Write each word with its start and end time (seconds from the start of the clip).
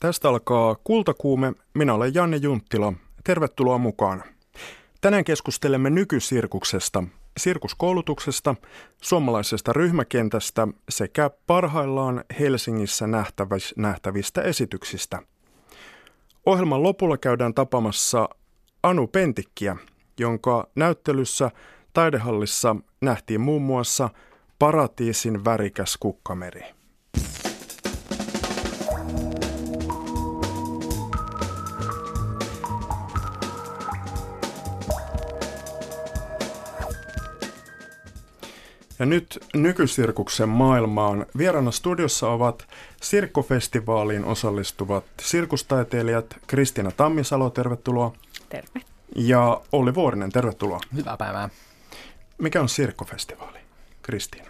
Tästä 0.00 0.28
alkaa 0.28 0.76
Kultakuume. 0.84 1.52
Minä 1.74 1.94
olen 1.94 2.14
Janne 2.14 2.36
Junttila. 2.36 2.92
Tervetuloa 3.24 3.78
mukaan. 3.78 4.24
Tänään 5.00 5.24
keskustelemme 5.24 5.90
nykysirkuksesta, 5.90 7.04
sirkuskoulutuksesta, 7.36 8.54
suomalaisesta 9.02 9.72
ryhmäkentästä 9.72 10.68
sekä 10.88 11.30
parhaillaan 11.46 12.24
Helsingissä 12.40 13.06
nähtävistä 13.76 14.42
esityksistä. 14.42 15.22
Ohjelman 16.46 16.82
lopulla 16.82 17.16
käydään 17.16 17.54
tapamassa 17.54 18.28
Anu 18.82 19.06
Pentikkiä, 19.06 19.76
jonka 20.18 20.68
näyttelyssä 20.74 21.50
taidehallissa 21.92 22.76
nähtiin 23.00 23.40
muun 23.40 23.62
muassa 23.62 24.08
Paratiisin 24.58 25.44
värikäs 25.44 25.96
kukkameri. 26.00 26.77
Ja 38.98 39.06
nyt 39.06 39.38
nykysirkuksen 39.54 40.48
maailmaan. 40.48 41.26
Vieraana 41.38 41.70
studiossa 41.70 42.28
ovat 42.28 42.66
Sirkkofestivaaliin 43.02 44.24
osallistuvat 44.24 45.04
sirkustaiteilijat 45.20 46.36
Kristiina 46.46 46.90
Tammisalo, 46.90 47.50
tervetuloa. 47.50 48.12
Terve. 48.48 48.80
Ja 49.16 49.60
Olli 49.72 49.94
Vuorinen, 49.94 50.32
tervetuloa. 50.32 50.80
Hyvää 50.96 51.16
päivää. 51.16 51.48
Mikä 52.38 52.60
on 52.60 52.68
Sirkkofestivaali, 52.68 53.58
Kristiina? 54.02 54.48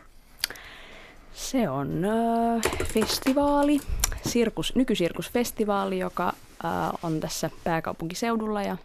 Se 1.32 1.68
on 1.68 2.04
äh, 2.04 2.84
festivaali, 2.84 3.80
sirkus, 4.26 4.74
nykysirkusfestivaali, 4.74 5.98
joka 5.98 6.28
äh, 6.28 6.72
on 7.02 7.20
tässä 7.20 7.50
pääkaupunkiseudulla 7.64 8.62
ja 8.62 8.76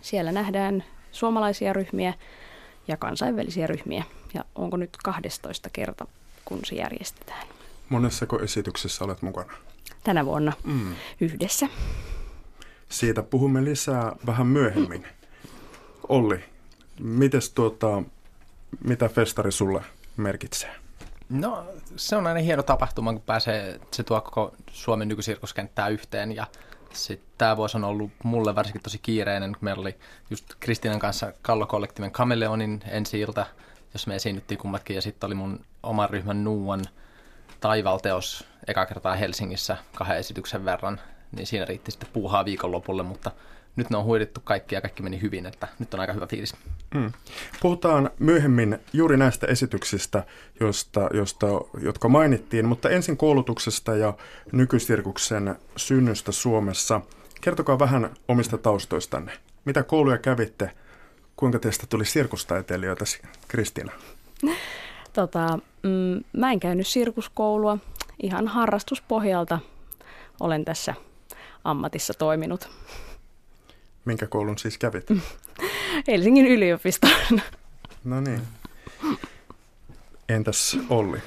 siellä 0.00 0.32
nähdään 0.32 0.84
suomalaisia 1.12 1.72
ryhmiä 1.72 2.14
ja 2.88 2.96
kansainvälisiä 2.96 3.66
ryhmiä. 3.66 4.04
Ja 4.34 4.44
onko 4.54 4.76
nyt 4.76 4.96
12 5.04 5.70
kerta, 5.72 6.06
kun 6.44 6.60
se 6.64 6.74
järjestetään? 6.74 7.46
Monessako 7.88 8.40
esityksessä 8.40 9.04
olet 9.04 9.22
mukana? 9.22 9.52
Tänä 10.04 10.24
vuonna 10.24 10.52
mm. 10.64 10.94
yhdessä. 11.20 11.66
Siitä 12.88 13.22
puhumme 13.22 13.64
lisää 13.64 14.12
vähän 14.26 14.46
myöhemmin. 14.46 15.06
Olli, 16.08 16.44
mites 17.00 17.50
tuota, 17.50 18.02
mitä 18.84 19.08
festari 19.08 19.52
sulle 19.52 19.82
merkitsee? 20.16 20.74
No 21.28 21.66
se 21.96 22.16
on 22.16 22.26
aina 22.26 22.40
hieno 22.40 22.62
tapahtuma, 22.62 23.12
kun 23.12 23.22
pääsee, 23.22 23.80
se 23.90 24.02
tuo 24.02 24.20
koko 24.20 24.54
Suomen 24.70 25.08
nykysirkuskenttää 25.08 25.88
yhteen 25.88 26.36
ja 26.36 26.46
sitten 26.92 27.28
tämä 27.38 27.56
vuosi 27.56 27.76
on 27.76 27.84
ollut 27.84 28.10
mulle 28.24 28.54
varsinkin 28.54 28.82
tosi 28.82 28.98
kiireinen, 28.98 29.52
kun 29.52 29.64
meillä 29.64 29.80
oli 29.80 29.94
just 30.30 30.44
Kristinan 30.60 30.98
kanssa 30.98 31.32
Kallo-kollektiiven 31.42 32.10
Kameleonin 32.10 32.82
ensi 32.88 33.20
ilta, 33.20 33.46
jos 33.92 34.06
me 34.06 34.16
esiinnyttiin 34.16 34.58
kummatkin, 34.58 34.96
ja 34.96 35.02
sitten 35.02 35.26
oli 35.26 35.34
mun 35.34 35.60
oman 35.82 36.10
ryhmän 36.10 36.44
Nuuan 36.44 36.84
taivalteos 37.60 38.44
eka 38.66 38.86
kertaa 38.86 39.14
Helsingissä 39.14 39.76
kahden 39.96 40.18
esityksen 40.18 40.64
verran, 40.64 41.00
niin 41.36 41.46
siinä 41.46 41.64
riitti 41.64 41.90
sitten 41.90 42.08
puuhaa 42.12 42.44
viikonlopulle, 42.44 43.02
mutta 43.02 43.30
nyt 43.76 43.90
ne 43.90 43.96
on 43.96 44.04
huidettu 44.04 44.40
kaikki 44.44 44.74
ja 44.74 44.80
kaikki 44.80 45.02
meni 45.02 45.20
hyvin, 45.20 45.46
että 45.46 45.68
nyt 45.78 45.94
on 45.94 46.00
aika 46.00 46.12
hyvä 46.12 46.26
fiilis. 46.26 46.56
Hmm. 46.94 47.12
Puhutaan 47.62 48.10
myöhemmin 48.18 48.78
juuri 48.92 49.16
näistä 49.16 49.46
esityksistä, 49.46 50.24
josta, 50.60 51.08
josta, 51.14 51.46
jotka 51.82 52.08
mainittiin, 52.08 52.66
mutta 52.66 52.90
ensin 52.90 53.16
koulutuksesta 53.16 53.96
ja 53.96 54.14
nykysirkuksen 54.52 55.56
synnystä 55.76 56.32
Suomessa. 56.32 57.00
Kertokaa 57.40 57.78
vähän 57.78 58.10
omista 58.28 58.58
taustoistanne. 58.58 59.32
Mitä 59.64 59.82
kouluja 59.82 60.18
kävitte? 60.18 60.70
Kuinka 61.38 61.58
teistä 61.58 61.86
tuli 61.86 62.04
sirkustaiteilijoita, 62.04 63.04
Kristiina? 63.48 63.92
Tota, 65.12 65.58
mm, 65.82 66.24
mä 66.32 66.52
en 66.52 66.60
käynyt 66.60 66.86
sirkuskoulua. 66.86 67.78
Ihan 68.22 68.48
harrastuspohjalta 68.48 69.58
olen 70.40 70.64
tässä 70.64 70.94
ammatissa 71.64 72.14
toiminut. 72.14 72.68
Minkä 74.04 74.26
koulun 74.26 74.58
siis 74.58 74.78
kävit? 74.78 75.06
Helsingin 76.08 76.46
yliopiston. 76.46 77.40
No 78.04 78.20
niin. 78.20 78.42
Entäs 80.28 80.78
Olli? 80.90 81.18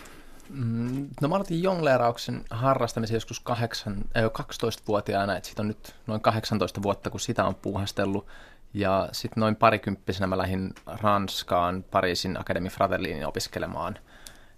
Mm, 0.50 1.10
no 1.22 1.28
mä 1.28 1.36
aloitin 1.36 1.64
jongleerauksen 1.64 2.46
harrastamisen 2.50 3.16
joskus 3.16 3.40
8, 3.40 3.96
äh, 4.18 4.24
12-vuotiaana, 4.24 5.38
että 5.38 5.48
siitä 5.48 5.62
on 5.62 5.68
nyt 5.68 5.96
noin 6.08 6.22
18 6.22 6.82
vuotta, 6.82 7.10
kun 7.10 7.20
sitä 7.20 7.46
on 7.46 7.56
puuhastellut. 7.56 8.28
Ja 8.74 9.10
sitten 9.12 9.42
noin 9.42 9.56
parikymppisenä 9.56 10.28
mä 10.28 10.38
lähdin 10.38 10.74
Ranskaan 11.02 11.84
Pariisin 11.92 12.40
Akademi 12.40 12.70
Fratelliniin 12.70 13.28
opiskelemaan. 13.28 14.00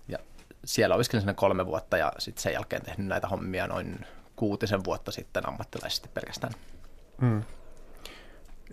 Ja 0.08 0.18
siellä 0.66 0.96
opiskelin 0.96 1.22
sinne 1.22 1.34
kolme 1.34 1.66
vuotta 1.66 1.98
ja 1.98 2.12
sitten 2.18 2.44
sen 2.44 2.54
jälkeen 2.54 2.82
tehnyt 2.82 3.08
näitä 3.08 3.28
hommia 3.28 3.68
noin 3.68 4.06
kuutisen 4.36 4.84
vuotta 4.84 5.12
sitten 5.12 5.48
ammattilaisesti 5.48 6.10
pelkästään. 6.14 6.54
Hmm. 7.22 7.44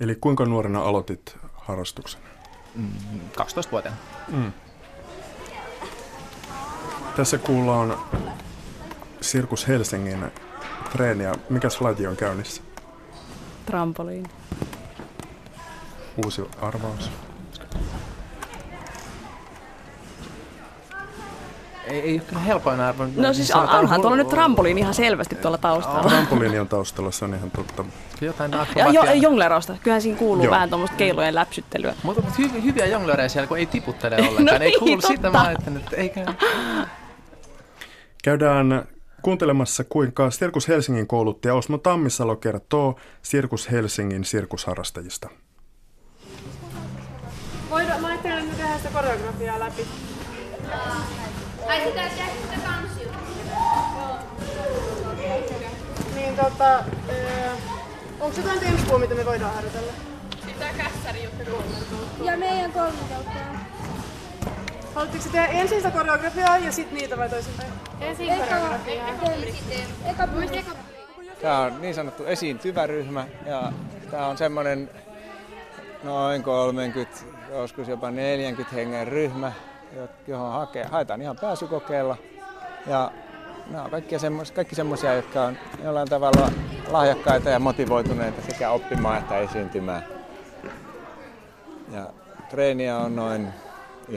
Eli 0.01 0.15
kuinka 0.15 0.45
nuorena 0.45 0.83
aloitit 0.83 1.39
harrastuksen? 1.53 2.21
Mm, 2.75 2.91
12-vuotiaana. 3.41 4.01
Mm. 4.29 4.53
Tässä 7.17 7.39
kuullaan 7.39 7.99
Sirkus 9.21 9.69
Helsingin 9.69 10.33
treeniä. 10.93 11.35
Mikäs 11.51 11.81
laji 11.81 12.07
on 12.07 12.17
käynnissä? 12.17 12.63
Trampoliini. 13.67 14.29
Uusi 16.25 16.43
arvaus. 16.63 17.11
ei, 21.91 22.01
ei 22.01 22.15
ole 22.15 22.21
kyllä 22.21 22.41
helpoin 22.41 22.81
arvo. 22.81 23.07
No 23.17 23.33
siis 23.33 23.51
on, 23.51 23.69
onhan 23.69 24.01
tuolla 24.01 24.17
nyt 24.17 24.29
trampoliini 24.29 24.81
ihan 24.81 24.95
selvästi 24.95 25.35
tuolla 25.35 25.59
taustalla. 25.59 26.09
Trampoliini 26.09 26.59
on 26.59 26.69
taustalla, 26.69 27.11
se 27.11 27.25
on 27.25 27.35
ihan 27.35 27.51
totta. 27.51 27.85
Jotain 28.21 28.53
ja 28.77 28.89
jo, 28.89 29.03
jonglerausta. 29.15 29.77
Kyllähän 29.83 30.03
siinä 30.03 30.19
kuuluu 30.19 30.45
Joo. 30.45 30.51
vähän 30.51 30.69
tuommoista 30.69 30.97
keilojen 30.97 31.35
läpsyttelyä. 31.35 31.95
Mutta, 32.03 32.23
mutta 32.23 32.37
hyviä, 32.39 32.61
hyviä 32.61 32.87
jonglereja 32.87 33.29
siellä, 33.29 33.47
kun 33.47 33.59
ei 33.59 33.67
tiputtele 33.67 34.17
ollenkaan. 34.29 34.61
no 34.61 34.65
ei 34.65 34.73
kuulu 34.79 34.95
niin, 34.95 35.07
sitä, 35.07 35.31
mä 35.31 35.51
että 35.51 35.97
eikä... 35.97 36.35
Käydään 38.25 38.85
kuuntelemassa, 39.23 39.85
kuinka 39.85 40.31
Sirkus 40.31 40.69
Helsingin 40.69 41.07
kouluttaja 41.07 41.55
Osmo 41.55 41.79
Tammisalo 41.79 42.37
kertoo 42.37 42.99
Sirkus 43.23 43.71
Helsingin 43.71 44.25
sirkusharrastajista. 44.25 45.29
Voidaan, 47.71 48.01
mä 48.01 48.09
ajattelin, 48.09 48.39
että 48.39 48.51
me 48.51 48.57
tehdään 48.57 48.79
sitä 48.79 48.91
koreografiaa 48.93 49.61
läpi. 49.61 49.87
Ai 51.67 51.81
sitä 51.85 52.03
sitä 52.09 52.61
tanssia. 52.65 53.13
Niin 56.15 56.37
tota, 56.37 56.79
äh, 56.79 56.85
onko 58.21 58.37
jotain 58.37 58.61
temppua, 58.61 58.99
mitä 58.99 59.15
me 59.15 59.25
voidaan 59.27 59.55
harjoitella? 59.55 59.93
Sitä 60.47 60.67
kässäri 60.77 61.25
juttu 61.25 61.65
Ja 62.25 62.37
meidän 62.37 62.73
kolme 62.73 62.99
kautta. 63.11 63.33
Haluatteko 64.95 65.25
tehdä 65.33 65.47
ensin 65.47 65.79
sitä 65.79 65.91
koreografiaa 65.91 66.59
ja 66.59 66.73
sitten 66.73 66.99
niitä 66.99 67.17
vai 67.17 67.29
toisinpäin? 67.29 67.73
Ensin 68.01 68.29
koreografiaa. 68.29 69.09
Eka, 70.05 70.29
eka, 70.59 70.73
Tämä 71.43 71.59
on 71.59 71.81
niin 71.81 71.95
sanottu 71.95 72.25
esiintyvä 72.25 72.87
ryhmä 72.87 73.27
ja 73.47 73.73
tämä 74.11 74.27
on 74.27 74.39
semmoinen 74.39 74.91
noin 76.03 76.43
30, 76.43 77.30
joskus 77.51 77.89
jopa 77.89 78.11
40 78.11 78.75
hengen 78.75 79.09
ryhmä, 79.09 79.53
johon 80.27 80.53
hakee, 80.53 80.85
haetaan 80.85 81.23
ihan 81.23 81.37
pääsykokeella. 81.41 82.17
Ja 82.87 83.13
nämä 83.71 83.85
on 83.85 83.91
kaikki 83.91 84.19
semmoisia, 84.19 84.55
kaikki 84.55 84.75
semmoisia, 84.75 85.15
jotka 85.15 85.43
on 85.43 85.59
jollain 85.85 86.09
tavalla 86.09 86.51
lahjakkaita 86.89 87.51
ja 87.51 87.59
motivoituneita 87.59 88.43
sekä 88.43 88.71
oppimaan 88.71 89.19
että 89.19 89.39
esiintymään. 89.39 90.05
Ja 91.93 92.07
treeniä 92.49 92.97
on 92.97 93.17
noin 93.17 93.49
9-12 94.09 94.15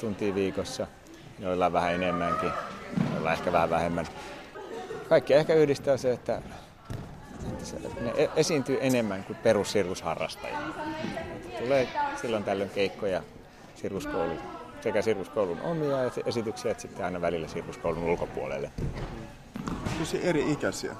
tuntia 0.00 0.34
viikossa, 0.34 0.86
joilla 1.38 1.72
vähän 1.72 1.94
enemmänkin, 1.94 2.50
joilla 3.12 3.32
ehkä 3.32 3.52
vähän 3.52 3.70
vähemmän. 3.70 4.06
Kaikki 5.08 5.34
ehkä 5.34 5.54
yhdistää 5.54 5.96
se, 5.96 6.12
että 6.12 6.42
ne 8.00 8.12
e-, 8.16 8.28
esiintyy 8.36 8.78
enemmän 8.80 9.24
kuin 9.24 9.36
perussirkusharrastajia. 9.36 10.58
Tulee 11.58 11.88
silloin 12.20 12.44
tällöin 12.44 12.70
keikkoja 12.70 13.22
sirkuskoulun, 13.74 14.38
sekä 14.80 15.02
sirkuskoulun 15.02 15.60
omia 15.60 15.96
esityksiä 16.26 16.70
että 16.70 16.82
sitten 16.82 17.04
aina 17.04 17.20
välillä 17.20 17.48
sirkuskoulun 17.48 18.04
ulkopuolelle. 18.04 18.70
Tosi 19.98 20.20
eri 20.26 20.52
ikäisiä. 20.52 20.92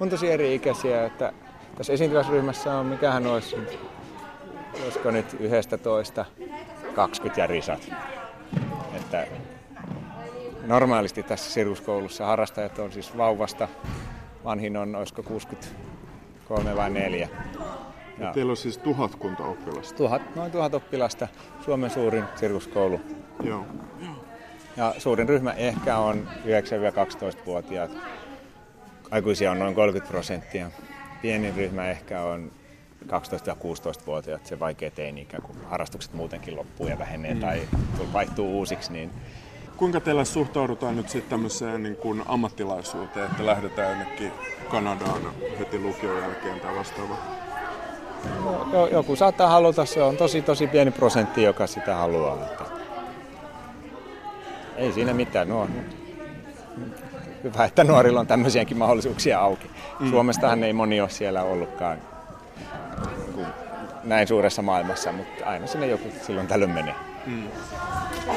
On 0.00 0.10
tosi 0.10 0.30
eri 0.30 0.54
ikäisiä, 0.54 1.04
että 1.04 1.32
tässä 1.76 1.92
esiintyvässä 1.92 2.32
ryhmässä 2.32 2.74
on, 2.74 2.86
mikähän 2.86 3.26
olisi, 3.26 3.56
olisiko 4.84 5.10
nyt 5.10 5.36
11, 5.40 6.24
20 6.94 7.40
ja 7.40 7.46
risat. 7.46 7.92
Että 8.96 9.26
normaalisti 10.66 11.22
tässä 11.22 11.50
sirkuskoulussa 11.50 12.26
harrastajat 12.26 12.78
on 12.78 12.92
siis 12.92 13.16
vauvasta. 13.16 13.68
Vanhin 14.44 14.76
on, 14.76 14.96
olisiko 14.96 15.22
63 16.48 16.76
vai 16.76 16.90
4. 16.90 17.28
Ja 18.18 18.32
teillä 18.32 18.50
on 18.50 18.56
siis 18.56 18.78
tuhatkunta 18.78 19.44
oppilasta? 19.44 19.96
Tuhat, 19.96 20.36
noin 20.36 20.52
tuhat 20.52 20.74
oppilasta, 20.74 21.28
Suomen 21.64 21.90
suurin 21.90 22.24
sirkuskoulu. 22.34 23.00
Joo. 23.42 23.66
Ja 24.76 24.94
suurin 24.98 25.28
ryhmä 25.28 25.52
ehkä 25.52 25.98
on 25.98 26.28
9-12-vuotiaat. 26.44 27.90
Aikuisia 29.10 29.50
on 29.50 29.58
noin 29.58 29.74
30 29.74 30.10
prosenttia. 30.10 30.70
Pienin 31.22 31.54
ryhmä 31.56 31.90
ehkä 31.90 32.22
on 32.22 32.50
12-16-vuotiaat, 33.06 34.46
se 34.46 34.60
vaikea 34.60 34.90
teini 34.90 35.28
kun 35.42 35.56
harrastukset 35.70 36.14
muutenkin 36.14 36.56
loppuu 36.56 36.86
ja 36.86 36.98
vähenee 36.98 37.34
mm. 37.34 37.40
tai 37.40 37.68
vaihtuu 38.12 38.58
uusiksi. 38.58 38.92
Niin... 38.92 39.10
Kuinka 39.84 40.00
teillä 40.00 40.24
suhtaudutaan 40.24 40.96
nyt 40.96 41.08
sitten 41.08 41.30
tämmöiseen 41.30 41.82
niin 41.82 41.96
kuin 41.96 42.22
ammattilaisuuteen, 42.26 43.26
että 43.30 43.46
lähdetään 43.46 43.90
jonnekin 43.90 44.32
Kanadaan 44.70 45.20
heti 45.58 45.78
lukion 45.78 46.20
jälkeen 46.22 46.60
tai 46.60 46.76
vastaavaa? 46.76 47.16
No, 48.72 48.86
joku 48.86 49.16
saattaa 49.16 49.48
haluta, 49.48 49.84
se 49.84 50.02
on 50.02 50.16
tosi 50.16 50.42
tosi 50.42 50.66
pieni 50.66 50.90
prosentti, 50.90 51.42
joka 51.42 51.66
sitä 51.66 51.96
haluaa. 51.96 52.34
Että... 52.34 52.64
Ei 54.76 54.92
siinä 54.92 55.14
mitään, 55.14 55.48
no, 55.48 55.68
hyvä, 57.42 57.64
että 57.64 57.84
nuorilla 57.84 58.20
on 58.20 58.26
tämmöisiäkin 58.26 58.78
mahdollisuuksia 58.78 59.40
auki. 59.40 59.70
Mm. 60.00 60.10
Suomestahan 60.10 60.64
ei 60.64 60.72
moni 60.72 61.00
ole 61.00 61.10
siellä 61.10 61.42
ollutkaan 61.42 61.98
näin 64.04 64.28
suuressa 64.28 64.62
maailmassa, 64.62 65.12
mutta 65.12 65.44
aina 65.44 65.66
sinne 65.66 65.86
joku 65.86 66.08
silloin 66.22 66.46
tällöin 66.46 66.70
menee. 66.70 66.94
Mm. 67.26 67.48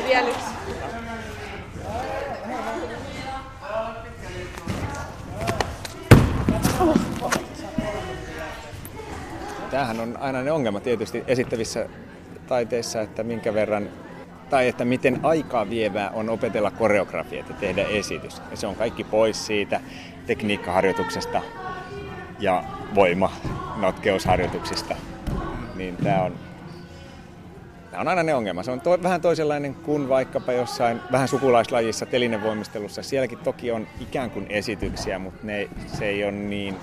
Vielä 0.07 0.27
yksi. 0.27 0.96
Tämähän 9.77 9.99
on 9.99 10.17
aina 10.19 10.41
ne 10.41 10.51
ongelma 10.51 10.79
tietysti 10.79 11.23
esittävissä 11.27 11.89
taiteissa, 12.47 13.01
että 13.01 13.23
minkä 13.23 13.53
verran 13.53 13.89
tai 14.49 14.67
että 14.67 14.85
miten 14.85 15.19
aikaa 15.23 15.69
vievää 15.69 16.09
on 16.09 16.29
opetella 16.29 16.71
koreografiaa 16.71 17.45
ja 17.49 17.55
tehdä 17.59 17.83
esitys. 17.83 18.41
Ja 18.51 18.57
se 18.57 18.67
on 18.67 18.75
kaikki 18.75 19.03
pois 19.03 19.45
siitä 19.45 19.79
tekniikkaharjoituksesta 20.27 21.41
ja 22.39 22.63
voima 22.95 23.31
notkeusharjoituksista. 23.75 24.95
Niin 25.75 25.97
tämä 25.97 26.23
on, 26.23 26.33
tämä 27.91 28.01
on 28.01 28.07
aina 28.07 28.23
ne 28.23 28.33
ongelma. 28.33 28.63
Se 28.63 28.71
on 28.71 28.81
to, 28.81 29.03
vähän 29.03 29.21
toisenlainen 29.21 29.75
kuin 29.75 30.09
vaikkapa 30.09 30.51
jossain 30.51 31.01
vähän 31.11 31.27
sukulaislajissa, 31.27 32.05
telinevoimistelussa. 32.05 33.03
Sielläkin 33.03 33.39
toki 33.39 33.71
on 33.71 33.87
ikään 34.01 34.31
kuin 34.31 34.45
esityksiä, 34.49 35.19
mutta 35.19 35.39
ne, 35.43 35.69
se 35.87 36.05
ei 36.05 36.23
ole 36.23 36.31
niin 36.31 36.75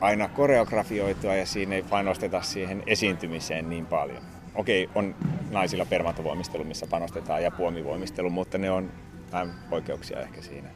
aina 0.00 0.28
koreografioitua 0.28 1.34
ja 1.34 1.46
siinä 1.46 1.74
ei 1.74 1.82
panosteta 1.82 2.42
siihen 2.42 2.82
esiintymiseen 2.86 3.68
niin 3.68 3.86
paljon. 3.86 4.22
Okei, 4.54 4.90
on 4.94 5.14
naisilla 5.50 5.84
permatovoimistelu, 5.84 6.64
missä 6.64 6.86
panostetaan 6.90 7.42
ja 7.42 7.50
puomivoimistelu, 7.50 8.30
mutta 8.30 8.58
ne 8.58 8.70
on 8.70 8.90
vähän 9.32 9.54
poikkeuksia 9.70 10.20
ehkä 10.20 10.42
siinä. 10.42 10.68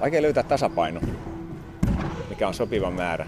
Vaikea 0.00 0.22
löytää 0.22 0.42
tasapaino, 0.42 1.00
mikä 2.28 2.48
on 2.48 2.54
sopiva 2.54 2.90
määrä. 2.90 3.26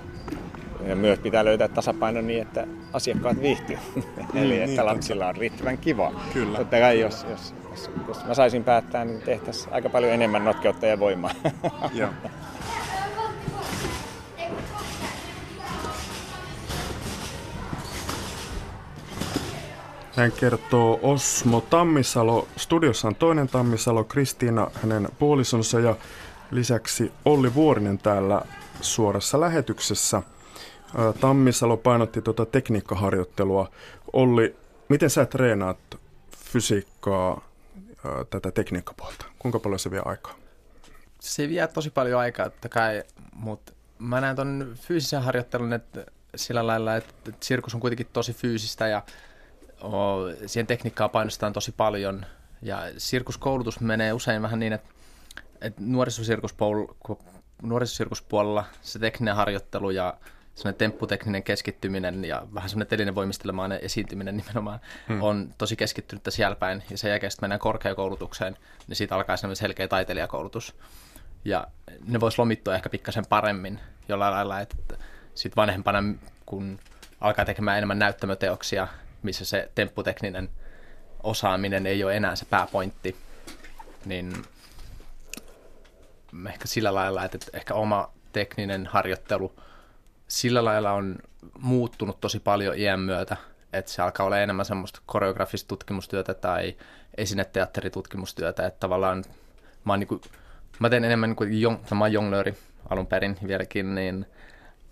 Ja 0.86 0.96
myös 0.96 1.18
pitää 1.18 1.44
löytää 1.44 1.68
tasapaino 1.68 2.20
niin, 2.20 2.42
että 2.42 2.66
asiakkaat 2.92 3.40
viihtyy. 3.40 3.78
Mm, 3.96 4.02
Eli 4.42 4.54
että 4.54 4.66
niin, 4.66 4.86
lapsilla 4.86 5.26
on 5.26 5.36
riittävän 5.36 5.78
kiva. 5.78 6.12
Kyllä. 6.32 6.58
Totta 6.58 6.78
kai 6.78 7.00
jos, 7.00 7.26
jos, 7.30 7.54
jos, 7.70 7.90
jos 8.08 8.24
mä 8.24 8.34
saisin 8.34 8.64
päättää, 8.64 9.04
niin 9.04 9.20
tehtäisiin 9.20 9.72
aika 9.72 9.88
paljon 9.88 10.12
enemmän 10.12 10.44
notkeutta 10.44 10.86
ja 10.86 10.98
voimaa. 10.98 11.30
Joo. 11.92 12.10
Näin 20.16 20.32
kertoo 20.32 21.00
Osmo 21.02 21.60
Tammisalo. 21.60 22.48
Studiossa 22.56 23.08
on 23.08 23.14
toinen 23.14 23.48
Tammisalo, 23.48 24.04
Kristiina, 24.04 24.70
hänen 24.82 25.08
puolisonsa 25.18 25.80
ja 25.80 25.96
lisäksi 26.50 27.12
Olli 27.24 27.54
Vuorinen 27.54 27.98
täällä 27.98 28.42
suorassa 28.80 29.40
lähetyksessä. 29.40 30.22
Tammisalo 31.20 31.76
painotti 31.76 32.22
tuota 32.22 32.46
tekniikkaharjoittelua. 32.46 33.70
Olli, 34.12 34.56
miten 34.88 35.10
sä 35.10 35.26
treenaat 35.26 35.78
fysiikkaa, 36.36 37.48
tätä 38.30 38.50
tekniikkapuolta? 38.50 39.26
Kuinka 39.38 39.58
paljon 39.58 39.78
se 39.78 39.90
vie 39.90 40.02
aikaa? 40.04 40.34
Se 41.20 41.48
vie 41.48 41.66
tosi 41.66 41.90
paljon 41.90 42.20
aikaa, 42.20 42.46
että 42.46 42.68
kai, 42.68 43.02
mutta 43.32 43.72
mä 43.98 44.20
näen 44.20 44.36
ton 44.36 44.74
fyysisen 44.80 45.22
harjoittelun 45.22 45.72
että 45.72 46.06
sillä 46.36 46.66
lailla, 46.66 46.96
että 46.96 47.32
sirkus 47.40 47.74
on 47.74 47.80
kuitenkin 47.80 48.06
tosi 48.12 48.32
fyysistä 48.32 48.88
ja 48.88 49.02
siihen 50.46 50.66
tekniikkaa 50.66 51.08
painostetaan 51.08 51.52
tosi 51.52 51.72
paljon. 51.72 52.26
Ja 52.62 52.78
sirkuskoulutus 52.98 53.80
menee 53.80 54.12
usein 54.12 54.42
vähän 54.42 54.60
niin, 54.60 54.72
että, 54.72 54.90
että 55.60 55.82
nuorisosirkuspuolella 57.62 58.64
se 58.82 58.98
tekninen 58.98 59.36
harjoittelu 59.36 59.90
ja 59.90 60.14
semmoinen 60.54 60.78
tempputekninen 60.78 61.42
keskittyminen 61.42 62.24
ja 62.24 62.46
vähän 62.54 62.68
semmoinen 62.68 62.88
telinen 62.88 63.14
voimistelemainen 63.14 63.78
esiintyminen 63.82 64.36
nimenomaan 64.36 64.80
hmm. 65.08 65.22
on 65.22 65.54
tosi 65.58 65.76
keskittynyt 65.76 66.22
siellä 66.28 66.56
päin. 66.56 66.82
Ja 66.90 66.98
sen 66.98 67.08
jälkeen 67.10 67.30
sitten 67.30 67.44
mennään 67.44 67.60
korkeakoulutukseen, 67.60 68.56
niin 68.86 68.96
siitä 68.96 69.14
alkaa 69.14 69.36
semmoinen 69.36 69.56
selkeä 69.56 69.88
taiteilijakoulutus. 69.88 70.74
Ja 71.44 71.66
ne 72.06 72.20
vois 72.20 72.38
lomittua 72.38 72.74
ehkä 72.74 72.88
pikkasen 72.88 73.26
paremmin 73.28 73.80
jollain 74.08 74.34
lailla, 74.34 74.60
että 74.60 74.76
sitten 75.34 75.56
vanhempana, 75.56 76.02
kun 76.46 76.78
alkaa 77.20 77.44
tekemään 77.44 77.78
enemmän 77.78 77.98
näyttämöteoksia, 77.98 78.88
missä 79.24 79.44
se 79.44 79.70
tempputekninen 79.74 80.48
osaaminen 81.22 81.86
ei 81.86 82.04
ole 82.04 82.16
enää 82.16 82.36
se 82.36 82.44
pääpointti, 82.44 83.16
niin 84.04 84.32
ehkä 86.48 86.68
sillä 86.68 86.94
lailla, 86.94 87.24
että 87.24 87.38
ehkä 87.52 87.74
oma 87.74 88.10
tekninen 88.32 88.86
harjoittelu 88.86 89.54
sillä 90.28 90.64
lailla 90.64 90.92
on 90.92 91.16
muuttunut 91.58 92.20
tosi 92.20 92.40
paljon 92.40 92.78
iän 92.78 93.00
myötä, 93.00 93.36
että 93.72 93.90
se 93.90 94.02
alkaa 94.02 94.26
olla 94.26 94.38
enemmän 94.38 94.64
semmoista 94.64 95.00
koreografista 95.06 95.68
tutkimustyötä 95.68 96.34
tai 96.34 96.76
esineteatteritutkimustyötä, 97.16 98.66
että 98.66 98.80
tavallaan 98.80 99.24
mä, 99.84 99.92
oon 99.92 100.00
niin 100.00 100.08
kuin, 100.08 100.20
mä 100.78 100.90
teen 100.90 101.04
enemmän 101.04 101.30
niin 101.30 101.36
kuin 101.36 101.66
oon 102.00 102.12
jonglööri 102.12 102.54
alun 102.90 103.06
perin 103.06 103.36
vieläkin, 103.46 103.94
niin 103.94 104.26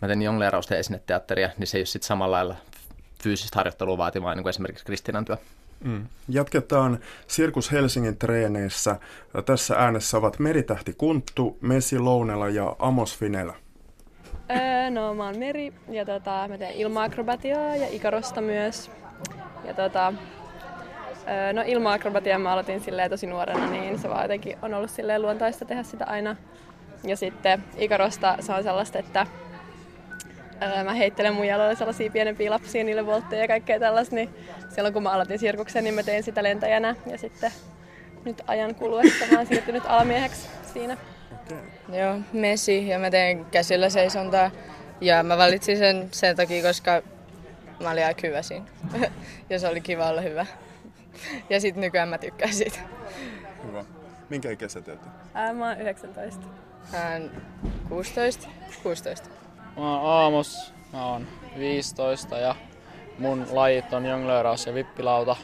mä 0.03 0.09
teen 0.09 0.23
jongleerausta 0.23 0.75
ja 0.75 0.81
esineteatteria, 0.81 1.51
niin 1.59 1.67
se 1.67 1.79
ei 1.79 1.81
ole 1.81 1.87
sitten 1.87 2.07
samalla 2.07 2.37
lailla 2.37 2.57
fyysistä 3.23 3.57
harjoittelua 3.57 3.99
vaatimaan, 3.99 4.37
niin 4.37 4.43
kuin 4.43 4.51
esimerkiksi 4.51 4.85
Kristinan 4.85 5.25
työ. 5.25 5.37
Mm. 5.85 6.07
Jatketaan 6.29 6.99
Sirkus 7.27 7.73
Helsingin 7.73 8.17
treeneissä. 8.17 8.97
Tässä 9.47 9.75
äänessä 9.75 10.19
ovat 10.19 10.39
Meritähti 10.39 10.95
Kunttu, 10.99 11.59
Mesi 11.61 11.99
Lounela 11.99 12.49
ja 12.49 12.77
Amos 12.79 13.19
Finelä. 13.19 13.55
Öö, 14.51 14.91
no 14.91 15.15
mä 15.15 15.25
oon 15.25 15.39
Meri 15.39 15.73
ja 15.89 16.05
tota, 16.05 16.49
mä 16.49 16.59
teen 16.59 16.75
ilma-akrobatiaa 16.75 17.77
ja 17.77 17.87
Ikarosta 17.91 18.41
myös. 18.41 18.91
Ja 19.65 19.75
tota, 19.75 20.13
öö, 21.29 21.53
no 21.53 21.63
ilma-akrobatiaa 21.67 22.39
mä 22.39 22.53
aloitin 22.53 22.81
silleen 22.81 23.11
tosi 23.11 23.27
nuorena, 23.27 23.71
niin 23.71 23.99
se 23.99 24.09
vaan 24.09 24.23
jotenkin 24.23 24.59
on 24.63 24.75
ollut 24.75 24.91
silleen 24.91 25.23
luontaista 25.23 25.65
tehdä 25.65 25.83
sitä 25.83 26.05
aina. 26.07 26.37
Ja 27.05 27.17
sitten 27.17 27.65
Ikarosta 27.77 28.37
se 28.41 28.53
on 28.53 28.63
sellaista, 28.63 28.99
että 28.99 29.27
mä 30.85 30.95
heittelen 30.95 31.35
mun 31.35 31.47
jaloille 31.47 31.77
sellaisia 31.77 32.11
pienempiä 32.11 32.51
lapsia, 32.51 32.85
niille 32.85 33.07
voltteja 33.07 33.43
ja 33.43 33.49
kaikkea 33.49 33.81
tällaista, 33.81 34.15
niin 34.15 34.29
silloin 34.69 34.95
kun 34.95 35.03
mä 35.03 35.11
aloitin 35.11 35.39
sirkuksen, 35.39 35.85
niin 35.85 35.95
mä 35.95 36.03
tein 36.03 36.23
sitä 36.23 36.43
lentäjänä 36.43 36.97
ja 37.07 37.19
sitten 37.19 37.53
nyt 38.25 38.43
ajan 38.47 38.75
kuluessa 38.75 39.25
mä 39.31 39.39
oon 39.39 39.47
siirtynyt 39.47 39.83
alamieheksi 39.87 40.49
siinä. 40.73 40.97
Okay. 41.47 41.99
Joo, 41.99 42.19
Messi 42.33 42.89
ja 42.89 42.99
mä 42.99 43.11
teen 43.11 43.45
käsillä 43.45 43.89
seisontaa 43.89 44.51
ja 45.01 45.23
mä 45.23 45.39
valitsin 45.39 45.79
sen 45.79 46.09
sen 46.11 46.37
takia, 46.37 46.63
koska 46.63 47.03
mä 47.81 47.91
olin 47.91 48.07
aika 48.07 48.21
hyvä 48.27 48.43
siinä 48.43 48.67
ja 49.51 49.59
se 49.59 49.69
oli 49.69 49.81
kiva 49.81 50.09
olla 50.09 50.21
hyvä. 50.21 50.47
Ja 51.51 51.61
sitten 51.61 51.81
nykyään 51.81 52.09
mä 52.09 52.19
tykkään 52.19 52.55
siitä. 52.55 52.79
Hyvä. 53.67 53.85
Minkä 54.31 54.51
ikäisä 54.51 54.81
teet? 54.81 54.99
Ää, 55.35 55.53
mä 55.53 55.69
oon 55.69 55.81
19. 55.81 56.47
Hän 56.93 57.31
16. 57.89 58.49
16. 58.83 59.42
Mä 59.77 59.83
oon 59.83 60.11
Aamos, 60.11 60.75
mä 60.93 61.07
oon 61.07 61.27
15 61.59 62.39
ja 62.39 62.55
mun 63.19 63.47
lajit 63.51 63.93
on 63.93 64.07
jonglööraus 64.07 64.67
ja 64.67 64.75
vippilauta. 64.75 65.37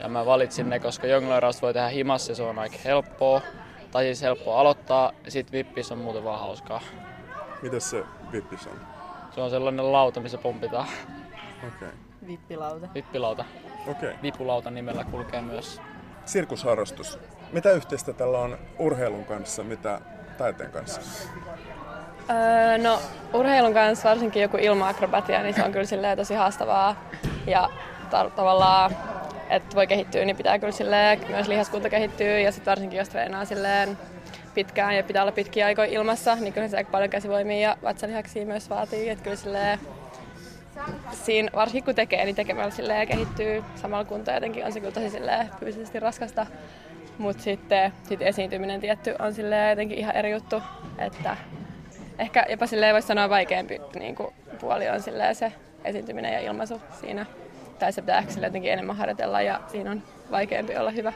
Ja 0.00 0.08
mä 0.08 0.26
valitsin 0.26 0.70
ne, 0.70 0.80
koska 0.80 1.06
jonglööraus 1.06 1.62
voi 1.62 1.72
tehdä 1.72 1.88
himassa 1.88 2.32
ja 2.32 2.36
se 2.36 2.42
on 2.42 2.58
aika 2.58 2.76
helppoa. 2.84 3.40
Tai 3.90 4.04
siis 4.04 4.22
helppoa 4.22 4.60
aloittaa 4.60 5.12
ja 5.24 5.30
sit 5.30 5.52
vippis 5.52 5.92
on 5.92 5.98
muuten 5.98 6.24
vaan 6.24 6.40
hauskaa. 6.40 6.80
Miten 7.62 7.80
se 7.80 8.04
vippis 8.32 8.66
on? 8.66 8.80
Se 9.34 9.40
on 9.40 9.50
sellainen 9.50 9.92
lauta, 9.92 10.20
missä 10.20 10.38
pompitaan. 10.38 10.86
Okei. 11.58 11.68
Okay. 11.88 11.88
Vippilauta. 12.26 12.88
Vippilauta. 12.94 13.44
Okei. 13.88 14.08
Okay. 14.08 14.22
Vipulauta 14.22 14.70
nimellä 14.70 15.04
kulkee 15.04 15.40
myös. 15.40 15.80
sirkusharrastus. 16.24 17.18
Mitä 17.52 17.72
yhteistä 17.72 18.12
tällä 18.12 18.38
on 18.38 18.58
urheilun 18.78 19.24
kanssa, 19.24 19.64
mitä 19.64 20.00
taiteen 20.38 20.70
kanssa? 20.70 21.00
Öö, 22.30 22.78
no 22.78 22.98
urheilun 23.34 23.74
kanssa 23.74 24.08
varsinkin 24.08 24.42
joku 24.42 24.56
ilmaakrobatia, 24.56 25.42
niin 25.42 25.54
se 25.54 25.64
on 25.64 25.72
kyllä 25.72 26.16
tosi 26.16 26.34
haastavaa. 26.34 27.10
Ja 27.46 27.70
ta- 28.10 28.30
tavallaan, 28.36 28.90
että 29.50 29.76
voi 29.76 29.86
kehittyä, 29.86 30.24
niin 30.24 30.36
pitää 30.36 30.58
kyllä 30.58 30.72
silleen, 30.72 31.20
myös 31.28 31.48
lihaskunta 31.48 31.90
kehittyy. 31.90 32.40
Ja 32.40 32.52
sitten 32.52 32.70
varsinkin 32.70 32.98
jos 32.98 33.08
treenaa 33.08 33.44
silleen 33.44 33.98
pitkään 34.54 34.96
ja 34.96 35.02
pitää 35.02 35.22
olla 35.22 35.32
pitkiä 35.32 35.66
aikoja 35.66 35.88
ilmassa, 35.88 36.34
niin 36.34 36.52
kyllä 36.52 36.68
se 36.68 36.76
aika 36.76 36.90
paljon 36.90 37.10
käsivoimia 37.10 37.60
ja 37.68 37.76
vatsalihaksia 37.82 38.46
myös 38.46 38.70
vaatii. 38.70 39.08
Että 39.08 39.24
kyllä 39.24 39.36
silleen, 39.36 39.78
siinä, 41.12 41.50
varsinkin 41.54 41.84
kun 41.84 41.94
tekee, 41.94 42.24
niin 42.24 42.36
tekemällä 42.36 42.70
silleen 42.70 43.08
kehittyy 43.08 43.64
samalla 43.74 44.04
kunto 44.04 44.30
jotenkin 44.30 44.66
on 44.66 44.72
se 44.72 44.80
kyllä 44.80 44.92
tosi 44.92 45.10
silleen 45.10 45.50
fyysisesti 45.60 46.00
raskasta. 46.00 46.46
Mutta 47.18 47.42
sitten 47.42 47.92
sit 48.02 48.22
esiintyminen 48.22 48.80
tietty 48.80 49.14
on 49.18 49.34
silleen 49.34 49.70
jotenkin 49.70 49.98
ihan 49.98 50.16
eri 50.16 50.30
juttu, 50.30 50.62
että 50.98 51.36
ehkä 52.18 52.46
jopa 52.48 52.66
silleen 52.66 52.94
voisi 52.94 53.08
sanoa 53.08 53.28
vaikeampi 53.28 53.80
niin 53.98 54.14
kuin, 54.14 54.34
puoli 54.60 54.88
on 54.88 55.02
silleen 55.02 55.34
se 55.34 55.52
esiintyminen 55.84 56.32
ja 56.32 56.40
ilmaisu 56.40 56.80
siinä. 57.00 57.26
Tai 57.78 57.92
se 57.92 58.02
pitää 58.02 58.18
ehkä 58.18 58.40
jotenkin 58.40 58.72
enemmän 58.72 58.96
harjoitella 58.96 59.42
ja 59.42 59.60
siinä 59.72 59.90
on 59.90 60.02
vaikeampi 60.30 60.76
olla 60.76 60.90
hyvä. 60.90 61.12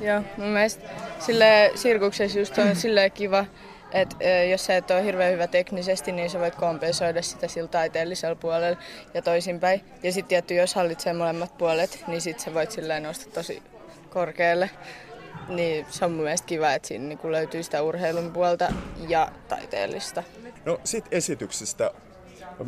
Joo, 0.00 0.22
mun 0.36 0.48
mielestä 0.48 0.88
sille 1.18 1.70
sirkuksessa 1.74 2.38
just 2.38 2.58
on 2.58 2.76
silleen 2.76 3.12
kiva, 3.12 3.44
että 3.92 4.24
jos 4.50 4.66
sä 4.66 4.76
et 4.76 4.90
ole 4.90 5.04
hirveän 5.04 5.32
hyvä 5.32 5.46
teknisesti, 5.46 6.12
niin 6.12 6.30
sä 6.30 6.40
voit 6.40 6.54
kompensoida 6.54 7.22
sitä 7.22 7.48
sillä 7.48 7.68
taiteellisella 7.68 8.36
puolella 8.36 8.78
ja 9.14 9.22
toisinpäin. 9.22 9.84
Ja 10.02 10.12
sitten 10.12 10.28
tietty, 10.28 10.54
jos 10.54 10.74
hallitsee 10.74 11.12
molemmat 11.12 11.58
puolet, 11.58 12.04
niin 12.06 12.20
sit 12.20 12.40
sä 12.40 12.54
voit 12.54 12.70
silleen 12.70 13.02
nostaa 13.02 13.32
tosi 13.32 13.62
korkealle. 14.10 14.70
Niin 15.48 15.86
se 15.88 16.04
on 16.04 16.12
mun 16.12 16.24
mielestä 16.24 16.46
kiva, 16.46 16.72
että 16.72 16.88
siinä 16.88 17.04
niin 17.04 17.32
löytyy 17.32 17.62
sitä 17.62 17.82
urheilun 17.82 18.32
puolta 18.32 18.72
ja 19.08 19.32
taiteellista. 19.48 20.22
No 20.64 20.80
sit 20.84 21.04
esityksestä. 21.10 21.90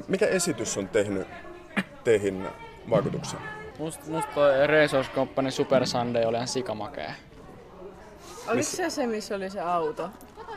Mikä 0.08 0.26
esitys 0.26 0.78
on 0.78 0.88
tehnyt 0.88 1.28
teihin 2.04 2.46
vaikutuksen? 2.90 3.40
Musta 3.78 4.10
must 4.10 4.28
toi 4.34 4.66
Resource 4.66 5.10
Company 5.14 5.50
Super 5.50 5.86
Sunday 5.86 6.24
oli 6.24 6.36
ihan 6.36 6.48
sikamakee. 6.48 7.14
Oliko 8.48 8.62
se 8.62 8.90
se, 8.90 9.06
missä 9.06 9.34
oli 9.34 9.50
se 9.50 9.60
auto? 9.60 10.10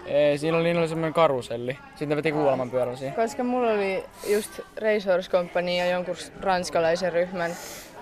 Ei, 0.05 0.37
siinä 0.37 0.57
oli, 0.57 0.77
oli 0.77 0.87
semmoinen 0.87 1.13
karuselli. 1.13 1.77
Sitten 1.95 2.17
veti 2.17 2.31
kuolemanpyörän 2.31 2.97
siihen. 2.97 3.15
Koska 3.15 3.43
mulla 3.43 3.71
oli 3.71 4.03
just 4.27 4.59
Racehorse 4.81 5.31
Company 5.31 5.71
ja 5.71 5.85
jonkun 5.85 6.15
ranskalaisen 6.41 7.13
ryhmän 7.13 7.51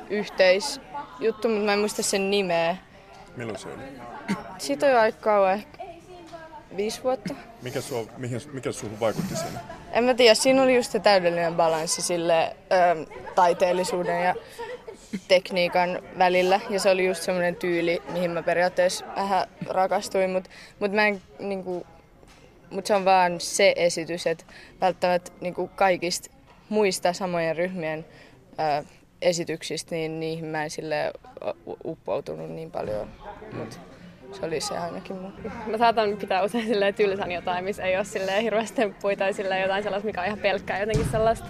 yhteisjuttu, 0.10 1.50
mutta 1.50 1.66
mä 1.66 1.74
en 1.74 1.80
muista 1.80 2.04
sen 2.04 2.32
nimeä. 2.32 2.78
Milloin 3.36 3.60
se 3.60 3.68
oli? 3.68 3.84
Siitä 4.58 4.86
on 4.86 4.92
jo 4.92 5.00
aika 5.00 5.18
kauan, 5.22 5.54
ehkä 5.54 5.84
viisi 6.78 7.04
vuotta. 7.04 7.34
Mikä, 7.62 7.82
sua, 7.82 8.06
mihin, 8.18 8.42
mikä 8.54 8.72
suhun 8.72 9.00
vaikutti 9.00 9.36
siinä? 9.36 9.60
En 9.92 10.04
mä 10.04 10.14
tiedä, 10.14 10.34
siinä 10.36 10.64
oli 10.64 10.76
just 10.76 10.92
se 10.92 11.00
täydellinen 11.00 11.56
balanssi 11.56 12.02
sille 12.02 12.56
ö, 12.72 13.06
taiteellisuuden 13.36 14.24
ja 14.24 14.36
tekniikan 15.28 16.00
välillä. 16.18 16.60
Ja 16.70 16.80
se 16.80 16.90
oli 16.90 17.08
just 17.08 17.24
semmoinen 17.24 17.56
tyyli, 17.56 18.02
mihin 18.14 18.32
mä 18.32 18.44
periaatteessa 18.44 19.06
vähän 19.16 19.48
rakastuin, 19.68 20.30
mutta 20.30 20.50
mut 20.80 20.92
mä 20.92 21.08
en 21.08 21.22
niinku, 21.40 21.86
mut 22.70 22.86
se 22.86 22.96
on 22.96 23.06
vaan 23.06 23.40
se 23.40 23.74
esitys, 23.76 24.28
että 24.28 24.46
välttämättä 24.82 25.32
niinku 25.42 25.68
kaikista 25.76 26.30
muista 26.70 27.14
samojen 27.14 27.56
ryhmien 27.56 28.06
ö, 28.60 28.84
esityksistä, 29.22 29.96
niin 29.96 30.20
niihin 30.20 30.46
mä 30.46 30.64
en 30.64 30.70
sille 30.70 31.14
uppoutunut 31.86 32.50
niin 32.50 32.72
paljon. 32.72 33.08
Mut 33.54 33.80
se 34.32 34.46
oli 34.46 34.62
se 34.62 34.78
ainakin 34.78 35.16
mun. 35.16 35.34
Mä 35.68 35.78
saatan 35.78 36.18
pitää 36.18 36.44
usein 36.44 36.68
silleen 36.68 36.94
tylsän 36.94 37.32
jotain, 37.32 37.64
missä 37.64 37.84
ei 37.84 37.96
ole 37.96 38.06
silleen 38.06 38.44
hirveästi 38.44 38.76
temppuja 38.76 39.18
tai 39.18 39.34
silleen 39.34 39.62
jotain 39.62 39.84
sellaista, 39.84 40.06
mikä 40.06 40.22
on 40.22 40.28
ihan 40.28 40.40
pelkkää 40.40 40.80
jotenkin 40.80 41.08
sellaista 41.12 41.48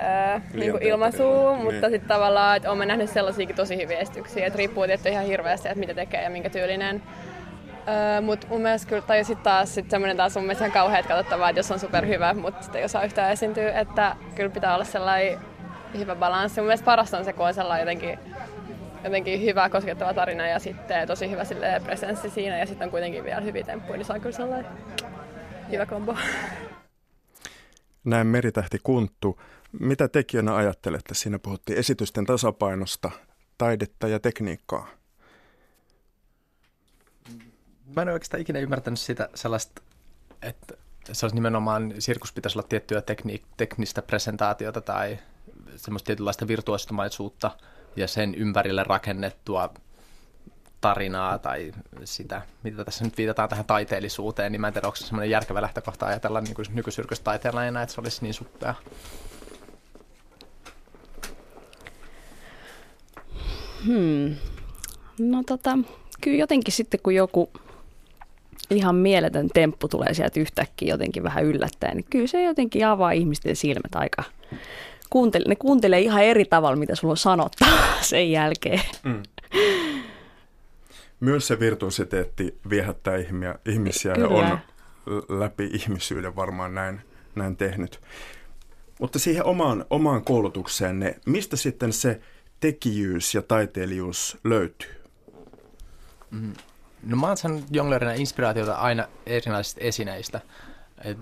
öö, 0.00 0.40
niin 0.54 0.70
kuin 0.70 0.82
ilmaisua, 0.82 1.52
niin. 1.52 1.64
mutta 1.64 1.90
sitten 1.90 2.08
tavallaan, 2.08 2.56
että 2.56 2.70
olen 2.70 2.88
nähnyt 2.88 3.10
sellaisiakin 3.10 3.56
tosi 3.56 3.76
hyviä 3.76 3.98
esityksiä, 3.98 4.46
että 4.46 4.56
riippuu 4.56 4.86
tietty 4.86 5.08
ihan 5.08 5.24
hirveästi, 5.24 5.68
että 5.68 5.80
mitä 5.80 5.94
tekee 5.94 6.22
ja 6.22 6.30
minkä 6.30 6.50
tyylinen. 6.50 7.02
Öö, 7.88 8.20
mutta 8.20 8.46
mun 8.50 8.60
mielestä 8.60 8.88
kyllä, 8.88 9.02
tai 9.02 9.24
sitten 9.24 9.44
taas 9.44 9.74
sit 9.74 9.90
semmoinen 9.90 10.16
taas 10.16 10.34
mun 10.34 10.44
mielestä 10.44 10.64
ihan 10.64 10.72
kauheat 10.72 11.06
katsottavaa, 11.06 11.48
että 11.48 11.58
jos 11.58 11.70
on 11.70 11.78
superhyvä, 11.78 12.34
mutta 12.34 12.62
sitten 12.62 12.78
ei 12.78 12.84
osaa 12.84 13.04
yhtään 13.04 13.32
esiintyä, 13.32 13.80
että 13.80 14.16
kyllä 14.34 14.50
pitää 14.50 14.74
olla 14.74 14.84
sellainen 14.84 15.38
hyvä 15.98 16.16
balanssi. 16.16 16.60
Mun 16.60 16.66
mielestä 16.66 16.84
parasta 16.84 17.18
on 17.18 17.24
se, 17.24 17.32
kun 17.32 17.46
on 17.46 17.54
sellainen 17.54 17.82
jotenkin 17.82 18.18
jotenkin 19.04 19.42
hyvä 19.42 19.68
koskettava 19.68 20.14
tarina 20.14 20.46
ja 20.46 20.58
sitten 20.58 21.06
tosi 21.06 21.30
hyvä 21.30 21.44
sille 21.44 21.80
presenssi 21.84 22.30
siinä 22.30 22.58
ja 22.58 22.66
sitten 22.66 22.86
on 22.86 22.90
kuitenkin 22.90 23.24
vielä 23.24 23.40
hyviä 23.40 23.64
temppuja, 23.64 23.96
niin 23.96 24.06
se 24.06 24.12
on 24.12 24.20
kyllä 24.20 24.36
sellainen 24.36 24.72
hyvä 25.70 25.86
kombo. 25.86 26.16
Näin 28.04 28.26
meritähti 28.26 28.78
Kunttu. 28.82 29.40
Mitä 29.80 30.08
tekijänä 30.08 30.56
ajattelette? 30.56 31.14
Siinä 31.14 31.38
puhuttiin 31.38 31.78
esitysten 31.78 32.26
tasapainosta, 32.26 33.10
taidetta 33.58 34.08
ja 34.08 34.20
tekniikkaa. 34.20 34.88
Mä 37.96 38.02
en 38.02 38.08
oikeastaan 38.08 38.40
ikinä 38.40 38.58
ymmärtänyt 38.58 39.00
sitä 39.00 39.28
sellaista, 39.34 39.82
että 40.42 40.74
se 41.12 41.26
olisi 41.26 41.34
nimenomaan, 41.34 41.94
sirkus 41.98 42.32
pitäisi 42.32 42.58
olla 42.58 42.68
tiettyä 42.68 43.00
tekni- 43.00 43.42
teknistä 43.56 44.02
presentaatiota 44.02 44.80
tai 44.80 45.18
semmoista 45.76 46.06
tietynlaista 46.06 46.48
virtuostomaisuutta 46.48 47.50
ja 47.96 48.08
sen 48.08 48.34
ympärille 48.34 48.84
rakennettua 48.84 49.74
tarinaa 50.80 51.38
tai 51.38 51.72
sitä, 52.04 52.42
mitä 52.62 52.84
tässä 52.84 53.04
nyt 53.04 53.18
viitataan 53.18 53.48
tähän 53.48 53.64
taiteellisuuteen, 53.64 54.52
niin 54.52 54.60
mä 54.60 54.66
en 54.66 54.72
tiedä, 54.72 54.86
onko 54.86 54.96
se 54.96 55.06
semmoinen 55.06 55.30
järkevä 55.30 55.62
lähtökohta 55.62 56.06
ajatella 56.06 56.40
niin 56.40 56.54
nykysyrkystaiteenlajina, 56.74 57.82
että 57.82 57.94
se 57.94 58.00
olisi 58.00 58.22
niin 58.22 58.34
suppea. 58.34 58.74
Hmm. 63.86 64.36
No 65.18 65.42
tota, 65.46 65.78
kyllä 66.20 66.38
jotenkin 66.38 66.74
sitten 66.74 67.00
kun 67.02 67.14
joku 67.14 67.50
ihan 68.70 68.94
mieletön 68.94 69.48
temppu 69.54 69.88
tulee 69.88 70.14
sieltä 70.14 70.40
yhtäkkiä 70.40 70.88
jotenkin 70.88 71.22
vähän 71.22 71.44
yllättäen, 71.44 71.96
niin 71.96 72.06
kyllä 72.10 72.26
se 72.26 72.42
jotenkin 72.42 72.86
avaa 72.86 73.10
ihmisten 73.10 73.56
silmät 73.56 73.94
aika. 73.94 74.22
Kuuntele, 75.10 75.44
ne 75.48 75.56
kuuntelee 75.56 76.00
ihan 76.00 76.22
eri 76.22 76.44
tavalla, 76.44 76.76
mitä 76.76 76.94
sulla 76.94 77.12
on 77.12 77.16
sanottaa 77.16 77.68
sen 78.00 78.30
jälkeen. 78.30 78.82
Mm. 79.02 79.22
Myös 81.20 81.46
se 81.46 81.60
virtuositeetti 81.60 82.58
viehättää 82.70 83.14
ihmisiä 83.66 84.14
Kyllä. 84.14 84.48
ja 84.48 84.52
on 84.52 84.60
läpi 85.38 85.70
ihmisyyden 85.72 86.36
varmaan 86.36 86.74
näin, 86.74 87.00
näin 87.34 87.56
tehnyt. 87.56 88.00
Mutta 89.00 89.18
siihen 89.18 89.44
omaan, 89.44 89.84
omaan 89.90 90.24
koulutukseenne, 90.24 91.16
mistä 91.26 91.56
sitten 91.56 91.92
se 91.92 92.20
tekijyys 92.60 93.34
ja 93.34 93.42
taiteilijuus 93.42 94.38
löytyy? 94.44 95.00
Mm. 96.30 96.52
No 97.02 97.16
mä 97.16 97.26
oon 97.26 97.36
saanut 97.36 97.64
jonglerina 97.70 98.12
inspiraatiota 98.12 98.74
aina 98.74 99.08
erilaisista 99.26 99.80
esineistä. 99.80 100.40
Et 101.04 101.18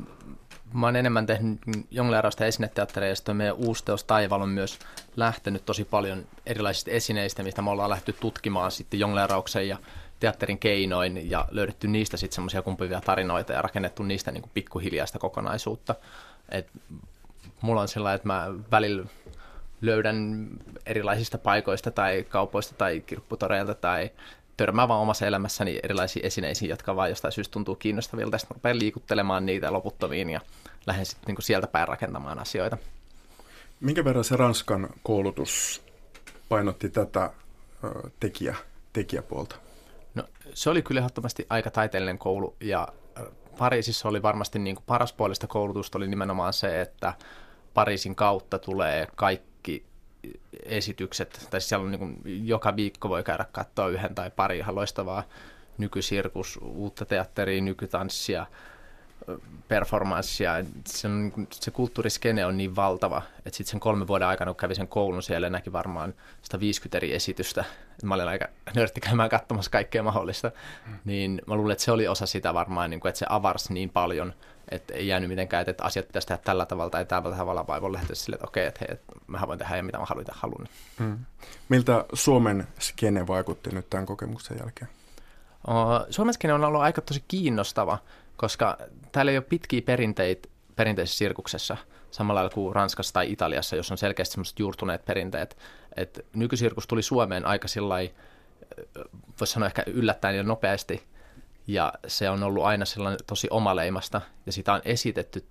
mä 0.72 0.86
oon 0.86 0.96
enemmän 0.96 1.26
tehnyt 1.26 1.58
jonglerausta 1.90 2.44
esineteattereista 2.44 3.30
ja 3.30 3.34
meidän 3.34 3.56
uusi 3.56 3.84
teos 3.84 4.04
Taival 4.04 4.40
on 4.40 4.48
myös 4.48 4.78
lähtenyt 5.16 5.64
tosi 5.64 5.84
paljon 5.84 6.26
erilaisista 6.46 6.90
esineistä, 6.90 7.42
mistä 7.42 7.62
me 7.62 7.70
ollaan 7.70 7.90
lähty 7.90 8.12
tutkimaan 8.12 8.70
sitten 8.70 9.00
jonglerauksen 9.00 9.68
ja 9.68 9.78
teatterin 10.20 10.58
keinoin 10.58 11.30
ja 11.30 11.44
löydetty 11.50 11.88
niistä 11.88 12.16
sitten 12.16 12.34
semmoisia 12.34 12.62
kumpivia 12.62 13.00
tarinoita 13.00 13.52
ja 13.52 13.62
rakennettu 13.62 14.02
niistä 14.02 14.30
niin 14.30 14.50
pikkuhiljaista 14.54 15.18
kokonaisuutta. 15.18 15.94
Et 16.48 16.68
mulla 17.60 17.80
on 17.80 17.88
sellainen, 17.88 18.16
että 18.16 18.28
mä 18.28 18.46
välillä 18.70 19.04
löydän 19.80 20.48
erilaisista 20.86 21.38
paikoista 21.38 21.90
tai 21.90 22.26
kaupoista 22.28 22.74
tai 22.74 23.00
kirpputoreilta 23.00 23.74
tai 23.74 24.10
törmää 24.58 24.88
vaan 24.88 25.00
omassa 25.00 25.26
elämässäni 25.26 25.80
erilaisiin 25.82 26.26
esineisiin, 26.26 26.68
jotka 26.68 26.96
vaan 26.96 27.08
jostain 27.08 27.32
syystä 27.32 27.52
tuntuu 27.52 27.74
kiinnostavilta. 27.74 28.38
Sitten 28.38 28.54
rupean 28.54 28.78
liikuttelemaan 28.78 29.46
niitä 29.46 29.72
loputtomiin 29.72 30.30
ja 30.30 30.40
lähden 30.86 31.06
sitten 31.06 31.34
niin 31.34 31.42
sieltä 31.42 31.66
päin 31.66 31.88
rakentamaan 31.88 32.38
asioita. 32.38 32.78
Minkä 33.80 34.04
verran 34.04 34.24
se 34.24 34.36
Ranskan 34.36 34.88
koulutus 35.02 35.82
painotti 36.48 36.88
tätä 36.88 37.30
tekijä, 38.20 38.56
tekijäpuolta? 38.92 39.56
No, 40.14 40.22
se 40.54 40.70
oli 40.70 40.82
kyllä 40.82 40.98
ehdottomasti 40.98 41.46
aika 41.50 41.70
taiteellinen 41.70 42.18
koulu 42.18 42.56
ja 42.60 42.88
Pariisissa 43.58 44.08
oli 44.08 44.22
varmasti 44.22 44.58
niin 44.58 44.76
kuin 44.76 44.84
paras 44.86 45.12
puolesta 45.12 45.46
koulutusta 45.46 45.98
oli 45.98 46.08
nimenomaan 46.08 46.52
se, 46.52 46.80
että 46.80 47.14
Pariisin 47.74 48.14
kautta 48.14 48.58
tulee 48.58 49.08
kaikki 49.16 49.86
esitykset, 50.62 51.46
tai 51.50 51.60
siellä 51.60 51.84
on 51.84 51.90
niin 51.90 51.98
kuin, 51.98 52.20
joka 52.48 52.76
viikko 52.76 53.08
voi 53.08 53.24
käydä 53.24 53.46
katsoa 53.52 53.88
yhden 53.88 54.14
tai 54.14 54.30
pari 54.30 54.58
ihan 54.58 54.74
loistavaa 54.74 55.24
nykysirkus, 55.78 56.58
uutta 56.62 57.04
teatteria, 57.04 57.60
nykytanssia, 57.60 58.46
performanssia. 59.68 60.52
Se, 60.86 61.08
on, 61.08 61.32
niin 61.36 61.48
se 61.52 61.70
kulttuuriskene 61.70 62.46
on 62.46 62.56
niin 62.56 62.76
valtava, 62.76 63.22
että 63.38 63.56
sitten 63.56 63.70
sen 63.70 63.80
kolmen 63.80 64.08
vuoden 64.08 64.28
aikana, 64.28 64.50
kun 64.50 64.56
kävi 64.56 64.74
sen 64.74 64.88
koulun 64.88 65.22
siellä 65.22 65.50
näki 65.50 65.72
varmaan 65.72 66.14
150 66.42 66.96
eri 66.96 67.14
esitystä, 67.14 67.64
mä 68.02 68.14
olin 68.14 68.28
aika 68.28 68.48
nörtti 68.74 69.00
käymään 69.00 69.28
katsomassa 69.28 69.70
kaikkea 69.70 70.02
mahdollista, 70.02 70.52
mm. 70.86 70.98
niin 71.04 71.42
mä 71.46 71.54
luulen, 71.54 71.72
että 71.72 71.84
se 71.84 71.92
oli 71.92 72.08
osa 72.08 72.26
sitä 72.26 72.54
varmaan, 72.54 72.90
niin 72.90 73.00
kuin, 73.00 73.10
että 73.10 73.18
se 73.18 73.26
avarsi 73.28 73.72
niin 73.72 73.90
paljon, 73.90 74.34
että 74.70 74.94
ei 74.94 75.08
jäänyt 75.08 75.28
mitenkään, 75.28 75.64
että 75.68 75.84
asiat 75.84 76.06
pitäisi 76.06 76.28
tehdä 76.28 76.42
tällä 76.44 76.66
tavalla 76.66 76.90
tai 76.90 77.04
tällä 77.04 77.36
tavalla, 77.36 77.66
vai 77.66 77.82
voi 77.82 77.92
lähteä 77.92 78.14
sille, 78.14 78.34
että 78.34 78.46
okei, 78.46 78.66
että 78.66 78.80
hei, 78.80 78.88
että 78.92 79.12
mä 79.26 79.42
voin 79.46 79.58
tehdä 79.58 79.76
ja 79.76 79.82
mitä 79.82 79.98
mä 79.98 80.04
haluan 80.04 80.26
halun. 80.30 80.68
Mm. 80.98 81.18
Miltä 81.68 82.04
Suomen 82.12 82.68
skene 82.78 83.26
vaikutti 83.26 83.70
nyt 83.70 83.90
tämän 83.90 84.06
kokemuksen 84.06 84.56
jälkeen? 84.60 84.90
Suomen 86.10 86.34
skene 86.34 86.54
on 86.54 86.64
ollut 86.64 86.80
aika 86.80 87.00
tosi 87.00 87.24
kiinnostava, 87.28 87.98
koska 88.36 88.78
täällä 89.12 89.32
ei 89.32 89.38
ole 89.38 89.44
pitkiä 89.48 89.82
perinteitä 89.82 90.48
perinteisessä 90.76 91.18
sirkuksessa, 91.18 91.76
samalla 92.10 92.38
lailla 92.38 92.54
kuin 92.54 92.74
Ranskassa 92.74 93.12
tai 93.12 93.32
Italiassa, 93.32 93.76
jos 93.76 93.90
on 93.90 93.98
selkeästi 93.98 94.32
semmoiset 94.32 94.58
juurtuneet 94.58 95.04
perinteet. 95.04 95.56
Et 95.96 96.26
nykysirkus 96.32 96.86
tuli 96.86 97.02
Suomeen 97.02 97.46
aika 97.46 97.68
sillä 97.68 97.94
voisi 99.40 99.52
sanoa 99.52 99.66
ehkä 99.66 99.82
yllättäen 99.86 100.36
ja 100.36 100.42
nopeasti, 100.42 101.02
ja 101.68 101.92
se 102.06 102.30
on 102.30 102.42
ollut 102.42 102.64
aina 102.64 102.84
sellainen 102.84 103.18
tosi 103.26 103.48
omaleimasta, 103.50 104.20
ja 104.46 104.52
sitä 104.52 104.72
on 104.72 104.80
esitetty 104.84 105.46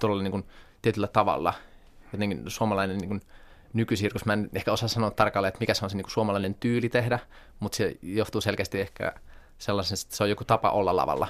todella 0.00 0.22
niin 0.22 0.30
kuin 0.30 0.46
tietyllä 0.82 1.06
tavalla. 1.06 1.54
Jotenkin 2.12 2.44
suomalainen 2.46 2.98
niin 2.98 3.08
kuin 3.08 3.22
nykysirkus, 3.72 4.24
mä 4.24 4.32
en 4.32 4.50
ehkä 4.54 4.72
osaa 4.72 4.88
sanoa 4.88 5.10
tarkalleen, 5.10 5.48
että 5.48 5.60
mikä 5.60 5.74
se 5.74 5.84
on 5.84 5.90
se 5.90 5.96
niin 5.96 6.04
kuin 6.04 6.12
suomalainen 6.12 6.54
tyyli 6.54 6.88
tehdä, 6.88 7.18
mutta 7.60 7.76
se 7.76 7.96
johtuu 8.02 8.40
selkeästi 8.40 8.80
ehkä 8.80 9.12
sellaisesta, 9.58 10.06
että 10.06 10.16
se 10.16 10.22
on 10.22 10.30
joku 10.30 10.44
tapa 10.44 10.70
olla 10.70 10.96
lavalla. 10.96 11.28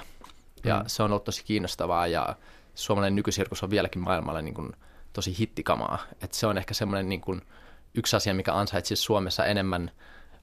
Ja 0.63 0.79
mm. 0.79 0.83
se 0.87 1.03
on 1.03 1.11
ollut 1.11 1.23
tosi 1.23 1.45
kiinnostavaa 1.45 2.07
ja 2.07 2.35
suomalainen 2.75 3.15
nykysirkus 3.15 3.63
on 3.63 3.69
vieläkin 3.69 4.01
maailmalla 4.01 4.41
niin 4.41 4.53
kuin 4.53 4.73
tosi 5.13 5.39
hittikamaa. 5.39 5.99
Et 6.21 6.33
se 6.33 6.47
on 6.47 6.57
ehkä 6.57 6.73
semmoinen 6.73 7.09
niin 7.09 7.21
kuin 7.21 7.41
yksi 7.95 8.15
asia, 8.15 8.33
mikä 8.33 8.53
ansaitsisi 8.53 9.03
Suomessa 9.03 9.45
enemmän 9.45 9.91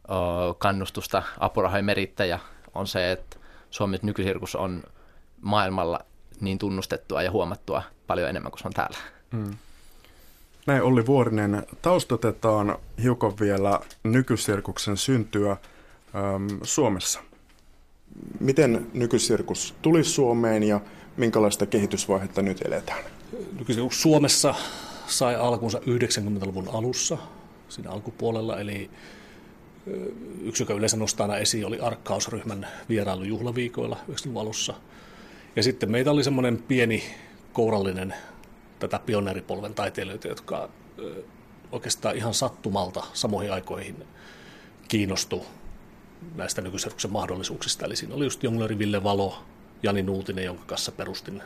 o, 0.09 0.55
kannustusta, 0.55 1.23
apurahoja 1.39 1.83
merittäjä, 1.83 2.39
on 2.75 2.87
se, 2.87 3.13
että 3.13 3.37
Suomen 3.75 3.99
nykysirkus 4.03 4.57
on 4.57 4.83
maailmalla 5.41 6.01
niin 6.41 6.59
tunnustettua 6.59 7.23
ja 7.23 7.31
huomattua 7.31 7.83
paljon 8.07 8.29
enemmän 8.29 8.53
kuin 8.53 8.61
se 8.61 8.69
on 8.69 8.73
täällä. 8.73 8.99
Mm. 9.33 9.57
Näin 10.67 10.83
Olli 10.83 11.07
Vuorinen, 11.07 11.67
taustatetaan 11.83 12.79
hiukan 13.03 13.33
vielä 13.41 13.81
nykysirkuksen 14.05 14.97
syntyä 14.97 15.51
äm, 15.51 15.59
Suomessa. 16.63 17.21
Miten 18.41 18.87
nykysirkus 18.93 19.75
tuli 19.83 20.05
Suomeen 20.05 20.63
ja 20.63 20.81
minkälaista 21.17 21.67
kehitysvaihetta 21.67 22.43
nyt 22.43 22.63
eletään? 22.65 23.05
Nykysirkus 23.59 24.03
Suomessa 24.03 24.55
sai 25.07 25.37
alkunsa 25.37 25.79
90-luvun 25.79 26.69
alussa, 26.69 27.19
siinä 27.69 27.91
alkupuolella, 27.91 28.61
eli 28.61 28.91
yksi, 30.43 30.63
joka 30.63 30.75
yleensä 30.75 30.97
nostaa 30.97 31.25
aina 31.25 31.37
esiin, 31.37 31.67
oli 31.67 31.81
arkkausryhmän 31.81 32.69
vierailu 32.89 33.25
juhlaviikoilla 33.25 33.97
90-luvun 34.11 34.43
alussa. 34.43 34.75
Ja 35.57 35.63
sitten 35.63 35.91
meitä 35.91 36.11
oli 36.11 36.25
semmoinen 36.25 36.59
pieni 36.59 37.05
kourallinen 37.53 38.15
tätä 38.79 38.99
pioneeripolven 38.99 39.75
taiteilijoita, 39.75 40.29
jotka 40.29 40.69
oikeastaan 41.73 42.17
ihan 42.17 42.35
sattumalta 42.35 43.05
samoihin 43.13 43.53
aikoihin 43.53 44.05
kiinnostu 44.89 45.47
näistä 46.35 46.63
nykyisirkuksen 46.63 47.13
mahdollisuuksista. 47.13 47.87
Eli 47.87 47.97
siinä 47.97 48.15
oli 48.15 48.25
just 48.25 48.43
Jongleri 48.43 48.79
Ville 48.79 49.03
Valo, 49.03 49.43
Jani 49.83 50.03
Nuutinen, 50.03 50.45
jonka 50.45 50.65
kanssa 50.67 50.93
perustin 50.93 51.43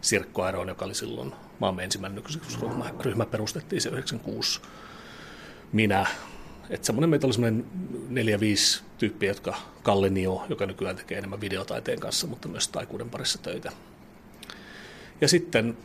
Sirkko 0.00 0.42
Aeroon, 0.42 0.68
joka 0.68 0.84
oli 0.84 0.94
silloin 0.94 1.32
maamme 1.58 1.84
ensimmäinen 1.84 2.16
nykyisirkusryhmä. 2.16 2.94
Ryhmä 3.00 3.26
perustettiin 3.26 3.82
se 3.82 3.88
96. 3.88 4.60
Minä. 5.72 6.06
Että 6.70 6.86
semmoinen 6.86 7.10
meitä 7.10 7.26
oli 7.26 7.34
semmoinen 7.34 7.66
neljä, 8.08 8.40
viisi 8.40 8.82
tyyppiä, 8.98 9.30
jotka 9.30 9.56
Kalle 9.82 10.10
Nio, 10.10 10.46
joka 10.48 10.66
nykyään 10.66 10.96
tekee 10.96 11.18
enemmän 11.18 11.40
videotaiteen 11.40 12.00
kanssa, 12.00 12.26
mutta 12.26 12.48
myös 12.48 12.68
taikuuden 12.68 13.10
parissa 13.10 13.38
töitä. 13.38 13.72
Ja 15.20 15.28
sitten 15.28 15.76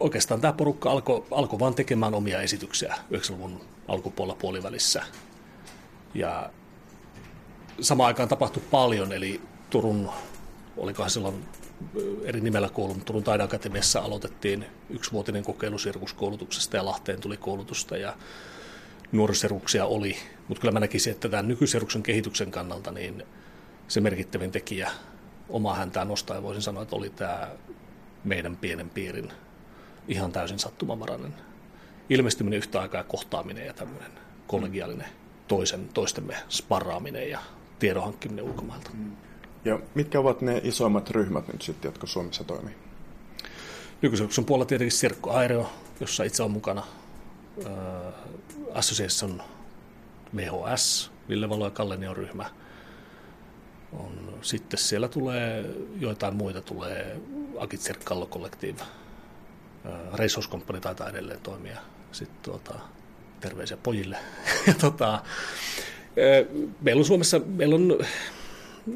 oikeastaan 0.00 0.40
tämä 0.40 0.52
porukka 0.52 0.90
alkoi 0.90 1.24
alko 1.30 1.58
vaan 1.58 1.74
tekemään 1.74 2.14
omia 2.14 2.40
esityksiä 2.40 2.94
90-luvun 3.12 3.60
alkupuolella 3.88 4.38
puolivälissä. 4.40 5.02
Ja 6.14 6.50
samaan 7.80 8.06
aikaan 8.06 8.28
tapahtui 8.28 8.62
paljon, 8.70 9.12
eli 9.12 9.40
Turun, 9.70 10.10
olikohan 10.76 11.10
silloin 11.10 11.44
eri 12.24 12.40
nimellä 12.40 12.68
koulun, 12.68 13.00
Turun 13.00 13.24
taideakatemiassa 13.24 14.00
aloitettiin 14.00 14.66
yksivuotinen 14.90 15.42
kokeilu 15.42 15.78
sirkuskoulutuksesta 15.78 16.76
ja 16.76 16.84
Lahteen 16.84 17.20
tuli 17.20 17.36
koulutusta 17.36 17.96
ja 17.96 18.16
nuoriseruksia 19.12 19.86
oli. 19.86 20.16
Mutta 20.48 20.60
kyllä 20.60 20.72
mä 20.72 20.80
näkisin, 20.80 21.12
että 21.12 21.28
tämän 21.28 21.48
nykyseruksen 21.48 22.02
kehityksen 22.02 22.50
kannalta 22.50 22.92
niin 22.92 23.22
se 23.88 24.00
merkittävin 24.00 24.50
tekijä 24.50 24.90
omaa 25.48 25.74
häntään 25.74 26.08
nostaa 26.08 26.42
voisin 26.42 26.62
sanoa, 26.62 26.82
että 26.82 26.96
oli 26.96 27.10
tämä 27.10 27.50
meidän 28.24 28.56
pienen 28.56 28.90
piirin 28.90 29.32
ihan 30.08 30.32
täysin 30.32 30.58
sattumanvarainen 30.58 31.34
ilmestyminen 32.10 32.56
yhtä 32.56 32.80
aikaa 32.80 33.02
kohtaaminen 33.02 33.66
ja 33.66 33.72
tämmöinen 33.72 34.10
kollegiaalinen 34.46 35.08
toisen, 35.48 35.88
toistemme 35.88 36.36
sparraaminen 36.48 37.30
ja 37.30 37.38
tiedon 37.78 38.04
hankkiminen 38.04 38.44
ulkomailta. 38.44 38.90
Ja 39.64 39.80
mitkä 39.94 40.20
ovat 40.20 40.40
ne 40.40 40.60
isoimmat 40.64 41.10
ryhmät 41.10 41.48
nyt 41.48 41.62
sitten, 41.62 41.88
jotka 41.88 42.06
Suomessa 42.06 42.44
toimii? 42.44 42.74
Nykyisin 44.02 44.44
puolella 44.46 44.66
tietenkin 44.66 44.98
Sirkko 44.98 45.30
Aereo, 45.30 45.70
jossa 46.00 46.24
itse 46.24 46.42
on 46.42 46.50
mukana. 46.50 46.82
Association 48.76 49.42
VHS, 50.36 51.10
Ville 51.28 51.48
Valo 51.48 51.64
ja 51.64 51.70
Kallenion 51.70 52.16
ryhmä. 52.16 52.50
On, 53.92 54.38
sitten 54.42 54.78
siellä 54.78 55.08
tulee 55.08 55.64
joitain 56.00 56.36
muita, 56.36 56.60
tulee 56.60 57.20
Akitser 57.58 57.96
Kallo 58.04 58.26
Collective. 58.26 58.82
Racehorse 60.12 60.50
Company 60.50 60.80
taitaa 60.80 61.08
edelleen 61.08 61.40
toimia. 61.40 61.78
Sitten 62.12 62.38
tuota, 62.42 62.74
terveisiä 63.40 63.76
pojille. 63.76 64.16
ja 64.66 64.74
tota, 64.74 65.22
meillä 66.80 67.00
on 67.00 67.04
Suomessa, 67.04 67.38
meillä 67.38 67.74
on 67.74 67.98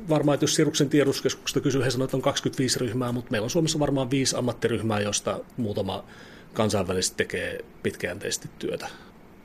varmaan, 0.08 0.34
että 0.34 0.44
jos 0.44 0.54
Siruksen 0.54 0.88
tiedotuskeskuksesta 0.88 1.60
kysyy, 1.60 1.84
he 1.84 1.90
sanoo, 1.90 2.04
että 2.04 2.16
on 2.16 2.22
25 2.22 2.78
ryhmää, 2.78 3.12
mutta 3.12 3.30
meillä 3.30 3.44
on 3.44 3.50
Suomessa 3.50 3.78
varmaan 3.78 4.10
viisi 4.10 4.36
ammattiryhmää, 4.36 5.00
joista 5.00 5.40
muutama 5.56 6.04
kansainvälisesti 6.54 7.16
tekee 7.16 7.64
pitkäjänteisesti 7.82 8.50
työtä. 8.58 8.88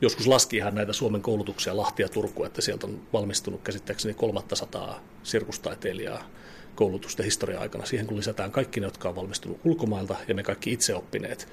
Joskus 0.01 0.27
laski 0.27 0.57
ihan 0.57 0.75
näitä 0.75 0.93
Suomen 0.93 1.21
koulutuksia 1.21 1.77
Lahti 1.77 2.03
ja 2.03 2.09
Turku, 2.09 2.43
että 2.43 2.61
sieltä 2.61 2.87
on 2.87 3.01
valmistunut 3.13 3.61
käsittääkseni 3.61 4.13
300 4.13 4.99
sirkustaiteilijaa 5.23 6.23
koulutusta 6.75 7.23
historia 7.23 7.59
aikana. 7.59 7.85
Siihen 7.85 8.07
kun 8.07 8.17
lisätään 8.17 8.51
kaikki 8.51 8.79
ne, 8.79 8.87
jotka 8.87 9.09
on 9.09 9.15
valmistunut 9.15 9.59
ulkomailta 9.63 10.15
ja 10.27 10.35
me 10.35 10.43
kaikki 10.43 10.73
itse 10.73 10.95
oppineet, 10.95 11.47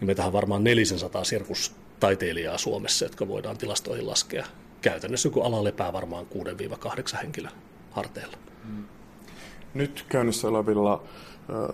niin 0.00 0.06
meitä 0.06 0.26
on 0.26 0.32
varmaan 0.32 0.64
400 0.64 1.24
sirkustaiteilijaa 1.24 2.58
Suomessa, 2.58 3.04
jotka 3.04 3.28
voidaan 3.28 3.58
tilastoihin 3.58 4.06
laskea. 4.06 4.46
Käytännössä 4.80 5.30
kun 5.30 5.44
ala 5.44 5.64
lepää 5.64 5.92
varmaan 5.92 6.26
6-8 7.14 7.16
henkilöä 7.22 7.50
harteilla. 7.90 8.36
Mm. 8.64 8.84
Nyt 9.74 10.04
käynnissä 10.08 10.48
olevilla 10.48 11.02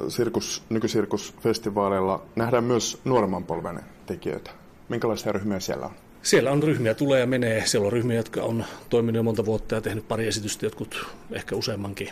sirkus, 0.08 0.62
nykysirkusfestivaaleilla 0.68 2.26
nähdään 2.36 2.64
myös 2.64 3.00
nuoremman 3.04 3.44
polven 3.44 3.80
tekijöitä. 4.06 4.50
Minkälaisia 4.88 5.32
ryhmiä 5.32 5.60
siellä 5.60 5.86
on? 5.86 5.92
Siellä 6.22 6.50
on 6.50 6.62
ryhmiä, 6.62 6.94
tulee 6.94 7.20
ja 7.20 7.26
menee. 7.26 7.66
Siellä 7.66 7.86
on 7.86 7.92
ryhmiä, 7.92 8.16
jotka 8.16 8.42
on 8.42 8.64
toiminut 8.90 9.16
jo 9.16 9.22
monta 9.22 9.44
vuotta 9.44 9.74
ja 9.74 9.80
tehnyt 9.80 10.08
pari 10.08 10.26
esitystä, 10.26 10.66
jotkut 10.66 11.06
ehkä 11.32 11.56
useammankin. 11.56 12.08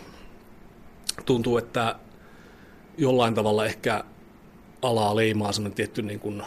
Tuntuu, 1.25 1.57
että 1.57 1.95
jollain 2.97 3.33
tavalla 3.33 3.65
ehkä 3.65 4.03
alaa 4.81 5.15
leimaa 5.15 5.51
sellainen 5.51 5.75
tietty 5.75 6.01
niin 6.01 6.19
kuin 6.19 6.43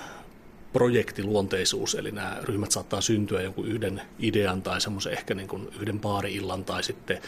projektiluonteisuus, 0.72 1.94
eli 1.94 2.12
nämä 2.12 2.36
ryhmät 2.42 2.70
saattaa 2.70 3.00
syntyä 3.00 3.42
jonkun 3.42 3.66
yhden 3.68 4.02
idean 4.18 4.62
tai 4.62 4.80
semmoisen 4.80 5.12
ehkä 5.12 5.34
niin 5.34 5.48
kuin 5.48 5.68
yhden 5.80 6.00
baari-illan 6.00 6.64
tai 6.64 6.82
sitten 6.82 7.20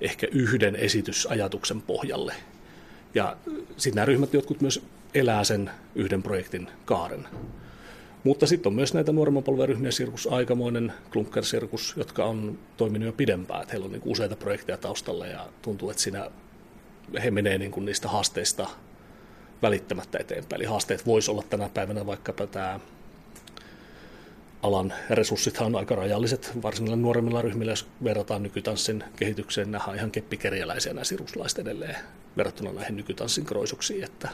ehkä 0.00 0.26
yhden 0.32 0.76
esitysajatuksen 0.76 1.82
pohjalle. 1.82 2.34
Ja 3.14 3.36
sitten 3.76 3.94
nämä 3.94 4.04
ryhmät 4.04 4.34
jotkut 4.34 4.60
myös 4.60 4.82
elää 5.14 5.44
sen 5.44 5.70
yhden 5.94 6.22
projektin 6.22 6.68
kaaren. 6.84 7.28
Mutta 8.28 8.46
sitten 8.46 8.70
on 8.70 8.74
myös 8.74 8.94
näitä 8.94 9.12
nuoremman 9.12 9.42
polven 9.42 9.68
ryhmiä, 9.68 9.90
Sirkus 9.90 10.26
Aikamoinen, 10.26 10.92
Klunker 11.12 11.44
Sirkus, 11.44 11.94
jotka 11.96 12.24
on 12.24 12.58
toiminut 12.76 13.06
jo 13.06 13.12
pidempään. 13.12 13.62
Että 13.62 13.72
heillä 13.72 13.84
on 13.84 13.92
niin 13.92 14.02
useita 14.04 14.36
projekteja 14.36 14.78
taustalla 14.78 15.26
ja 15.26 15.46
tuntuu, 15.62 15.90
että 15.90 16.02
siinä 16.02 16.30
he 17.24 17.30
menee 17.30 17.58
niin 17.58 17.70
kuin 17.70 17.86
niistä 17.86 18.08
haasteista 18.08 18.66
välittämättä 19.62 20.18
eteenpäin. 20.18 20.60
Eli 20.60 20.68
haasteet 20.68 21.06
voisi 21.06 21.30
olla 21.30 21.42
tänä 21.50 21.68
päivänä 21.68 22.06
vaikkapa 22.06 22.46
tämä 22.46 22.80
alan 24.62 24.92
resurssithan 25.10 25.66
on 25.66 25.76
aika 25.76 25.94
rajalliset, 25.94 26.52
varsinkin 26.62 27.02
nuoremmilla 27.02 27.42
ryhmillä, 27.42 27.72
jos 27.72 27.86
verrataan 28.04 28.42
nykytanssin 28.42 29.04
kehitykseen, 29.16 29.70
nämä 29.70 29.94
ihan 29.94 30.10
keppikerjäläisiä 30.10 30.92
nämä 30.92 31.04
siruslaiset 31.04 31.58
edelleen. 31.58 31.96
verrattuna 32.36 32.72
näihin 32.72 32.96
nykytanssin 32.96 33.44
kroisuksiin, 33.44 34.04
että 34.04 34.28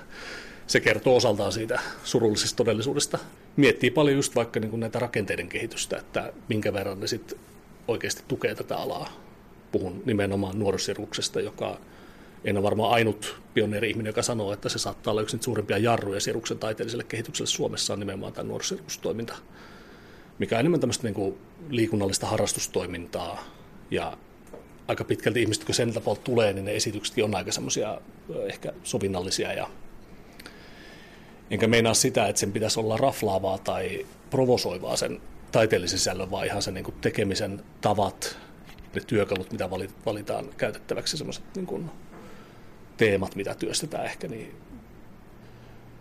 se 0.66 0.81
kertoo 0.81 1.16
osaltaan 1.16 1.53
siitä 1.53 1.81
surullisesta 2.05 2.57
todellisuudesta. 2.57 3.18
Miettii 3.57 3.90
paljon 3.90 4.16
just 4.16 4.35
vaikka 4.35 4.61
niin 4.61 4.70
kuin 4.70 4.81
näitä 4.81 4.98
rakenteiden 4.98 5.48
kehitystä, 5.48 5.96
että 5.96 6.33
minkä 6.48 6.72
verran 6.72 7.00
ne 7.00 7.07
sitten 7.07 7.38
oikeasti 7.88 8.22
tukee 8.29 8.55
tätä 8.55 8.77
alaa. 8.77 9.12
Puhun 9.72 10.03
nimenomaan 10.07 10.59
nuorisirkuksesta, 10.59 11.40
joka 11.40 11.79
en 12.44 12.57
ole 12.57 12.62
varmaan 12.62 12.92
ainut 12.92 13.37
pioneeri-ihminen, 13.55 14.11
joka 14.11 14.22
sanoo, 14.22 14.53
että 14.53 14.68
se 14.68 14.79
saattaa 14.79 15.11
olla 15.11 15.22
yksi 15.22 15.38
suurimpia 15.40 15.79
jarruja 15.79 16.20
siruksen 16.20 16.59
taiteelliselle 16.59 17.05
kehitykselle 17.05 17.50
Suomessa 17.50 17.92
on 17.92 18.00
nimenomaan 18.00 18.33
tämä 18.33 18.48
nuorisirkustoiminta, 18.48 19.37
mikä 20.38 20.57
on 20.57 20.61
enemmän 20.61 20.81
tämmöistä 20.81 21.05
niin 21.05 21.14
kuin 21.14 21.38
liikunnallista 21.68 22.27
harrastustoimintaa 22.27 23.44
ja 23.90 24.18
aika 24.88 25.05
pitkälti 25.05 25.42
ihmiset, 25.42 25.64
kun 25.64 25.74
sen 25.74 25.94
puolta 26.05 26.20
tulee, 26.20 26.53
niin 26.53 26.64
ne 26.64 26.77
esityksetkin 26.77 27.24
on 27.24 27.35
aika 27.35 27.53
semmoisia 27.53 28.00
ehkä 28.46 28.72
sovinnallisia 28.83 29.53
ja 29.53 29.68
enkä 31.54 31.66
meinaa 31.66 31.94
sitä, 31.94 32.28
että 32.28 32.40
sen 32.40 32.52
pitäisi 32.52 32.80
olla 32.80 32.96
raflaavaa 32.96 33.58
tai 33.58 34.06
provosoivaa 34.30 34.96
sen 34.96 35.20
taiteellisen 35.52 35.98
sisällön, 35.98 36.30
vaan 36.30 36.46
ihan 36.46 36.62
sen 36.62 36.74
niin 36.74 36.84
kuin 36.84 36.94
tekemisen 37.00 37.62
tavat, 37.80 38.38
ne 38.94 39.00
työkalut, 39.06 39.52
mitä 39.52 39.70
valitaan 40.06 40.48
käytettäväksi, 40.56 41.16
semmoiset 41.16 41.44
niin 41.56 41.90
teemat, 42.96 43.36
mitä 43.36 43.54
työstetään 43.54 44.04
ehkä. 44.04 44.28
Niin. 44.28 44.54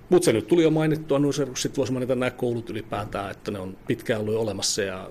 Mutta 0.10 0.26
se 0.26 0.34
nyt 0.34 0.48
tuli 0.48 0.64
jo 0.64 0.70
mainittua, 0.70 1.20
sitten 1.34 1.78
voisi 1.78 1.94
mainita 1.94 2.16
nämä 2.16 2.32
koulut 2.32 2.70
ylipäätään, 2.70 3.32
että 3.32 3.52
ne 3.52 3.60
on 3.60 3.78
pitkään 3.88 4.22
ollut 4.22 4.36
olemassa 4.36 4.82
ja 4.82 5.10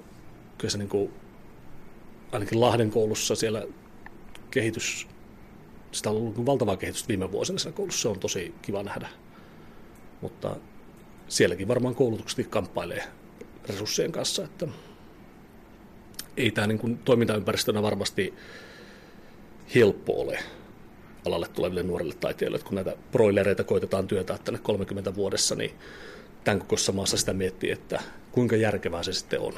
kyllä 0.58 0.70
se 0.70 0.78
niin 0.78 0.88
kuin, 0.88 1.12
ainakin 2.32 2.60
Lahden 2.60 2.90
koulussa 2.90 3.34
siellä 3.34 3.66
kehitys, 4.50 5.06
sitä 5.92 6.10
on 6.10 6.16
ollut 6.16 6.46
valtavaa 6.46 6.76
kehitystä 6.76 7.08
viime 7.08 7.32
vuosina 7.32 7.58
siellä 7.58 7.76
koulussa, 7.76 8.02
se 8.02 8.08
on 8.08 8.18
tosi 8.18 8.54
kiva 8.62 8.82
nähdä. 8.82 9.08
Mutta 10.22 10.56
sielläkin 11.28 11.68
varmaan 11.68 11.94
koulutukset 11.94 12.46
kamppailee 12.46 13.04
resurssien 13.68 14.12
kanssa, 14.12 14.44
että 14.44 14.68
ei 16.36 16.50
tämä 16.50 16.66
niin 16.66 16.78
kuin 16.78 16.98
toimintaympäristönä 16.98 17.82
varmasti 17.82 18.34
helppo 19.74 20.20
ole 20.20 20.38
alalle 21.26 21.48
tuleville 21.48 21.82
nuorille 21.82 22.14
taiteilijoille. 22.14 22.64
Kun 22.68 22.74
näitä 22.74 22.96
broilereita 23.12 23.64
koitetaan 23.64 24.08
työtää 24.08 24.38
tänne 24.38 24.60
30 24.60 25.14
vuodessa, 25.14 25.54
niin 25.54 25.74
tämän 26.44 26.60
kokoisessa 26.60 26.92
maassa 26.92 27.16
sitä 27.16 27.32
miettii, 27.32 27.70
että 27.70 28.00
kuinka 28.32 28.56
järkevää 28.56 29.02
se 29.02 29.12
sitten 29.12 29.40
on. 29.40 29.52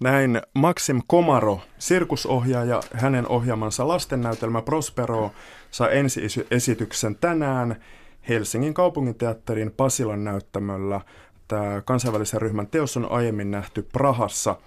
Näin 0.00 0.42
Maxim 0.54 1.00
Komaro, 1.06 1.60
sirkusohjaaja, 1.78 2.82
hänen 2.92 3.28
ohjaamansa 3.28 3.88
lastennäytelmä 3.88 4.62
Prospero 4.62 5.30
saa 5.70 5.88
ensi-esityksen 5.88 7.16
tänään 7.16 7.84
Helsingin 8.28 8.74
kaupunginteatterin 8.74 9.70
Pasilan 9.70 10.24
näyttämöllä. 10.24 11.00
Tämä 11.48 11.82
kansainvälisen 11.84 12.42
ryhmän 12.42 12.66
teos 12.66 12.96
on 12.96 13.10
aiemmin 13.10 13.50
nähty 13.50 13.82
Prahassa– 13.92 14.56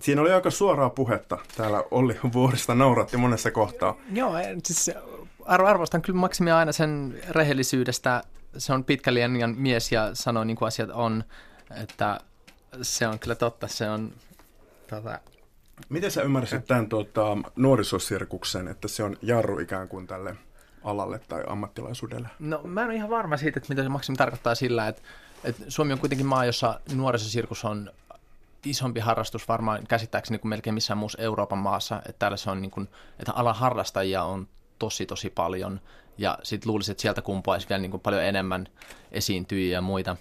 Siinä 0.00 0.20
oli 0.20 0.32
aika 0.32 0.50
suoraa 0.50 0.90
puhetta. 0.90 1.38
Täällä 1.56 1.84
Olli 1.90 2.16
Vuorista 2.32 2.74
nauratti 2.74 3.16
monessa 3.16 3.50
kohtaa. 3.50 3.96
Joo, 4.12 4.32
siis 4.64 4.90
arvostan 5.44 6.02
kyllä 6.02 6.18
Maksimia 6.18 6.58
aina 6.58 6.72
sen 6.72 7.20
rehellisyydestä. 7.28 8.22
Se 8.58 8.72
on 8.72 8.84
pitkä 8.84 9.14
linjan 9.14 9.54
mies 9.58 9.92
ja 9.92 10.10
sanoo 10.14 10.44
niin 10.44 10.56
kuin 10.56 10.66
asiat 10.66 10.90
on, 10.90 11.24
että 11.82 12.20
se 12.82 13.08
on 13.08 13.18
kyllä 13.18 13.34
totta. 13.34 13.68
Se 13.68 13.90
on, 13.90 14.12
tota... 14.90 15.18
Miten 15.88 16.10
sä 16.10 16.22
ymmärsit 16.22 16.66
tämän 16.66 16.88
tuota, 16.88 17.36
nuorisosirkuksen, 17.56 18.68
että 18.68 18.88
se 18.88 19.02
on 19.02 19.16
jarru 19.22 19.58
ikään 19.58 19.88
kuin 19.88 20.06
tälle 20.06 20.36
alalle 20.84 21.18
tai 21.18 21.44
ammattilaisuudelle? 21.46 22.28
No 22.38 22.60
mä 22.64 22.80
en 22.80 22.86
ole 22.86 22.94
ihan 22.94 23.10
varma 23.10 23.36
siitä, 23.36 23.58
että 23.58 23.68
mitä 23.68 23.82
se 23.82 23.88
Maksimi 23.88 24.16
tarkoittaa 24.16 24.54
sillä, 24.54 24.88
että, 24.88 25.02
että 25.44 25.62
Suomi 25.68 25.92
on 25.92 25.98
kuitenkin 25.98 26.26
maa, 26.26 26.44
jossa 26.44 26.80
nuorisosirkus 26.94 27.64
on 27.64 27.90
isompi 28.64 29.00
harrastus 29.00 29.48
varmaan 29.48 29.86
käsittääkseni 29.86 30.38
kuin 30.38 30.48
melkein 30.48 30.74
missään 30.74 30.98
muussa 30.98 31.22
Euroopan 31.22 31.58
maassa, 31.58 31.96
että 31.96 32.18
täällä 32.18 32.36
se 32.36 32.50
on 32.50 32.62
niin 32.62 32.70
kuin, 32.70 32.88
että 33.18 33.32
alan 33.32 33.54
harrastajia 33.54 34.22
on 34.22 34.48
tosi 34.78 35.06
tosi 35.06 35.30
paljon 35.30 35.80
ja 36.18 36.38
sitten 36.42 36.70
luulisin, 36.70 36.92
että 36.92 37.02
sieltä 37.02 37.22
kumpuaisi 37.22 37.68
vielä 37.68 37.82
niin 37.82 37.90
kuin 37.90 38.00
paljon 38.00 38.22
enemmän 38.22 38.68
esiintyjiä 39.12 39.72
ja 39.72 39.80
muita. 39.80 40.16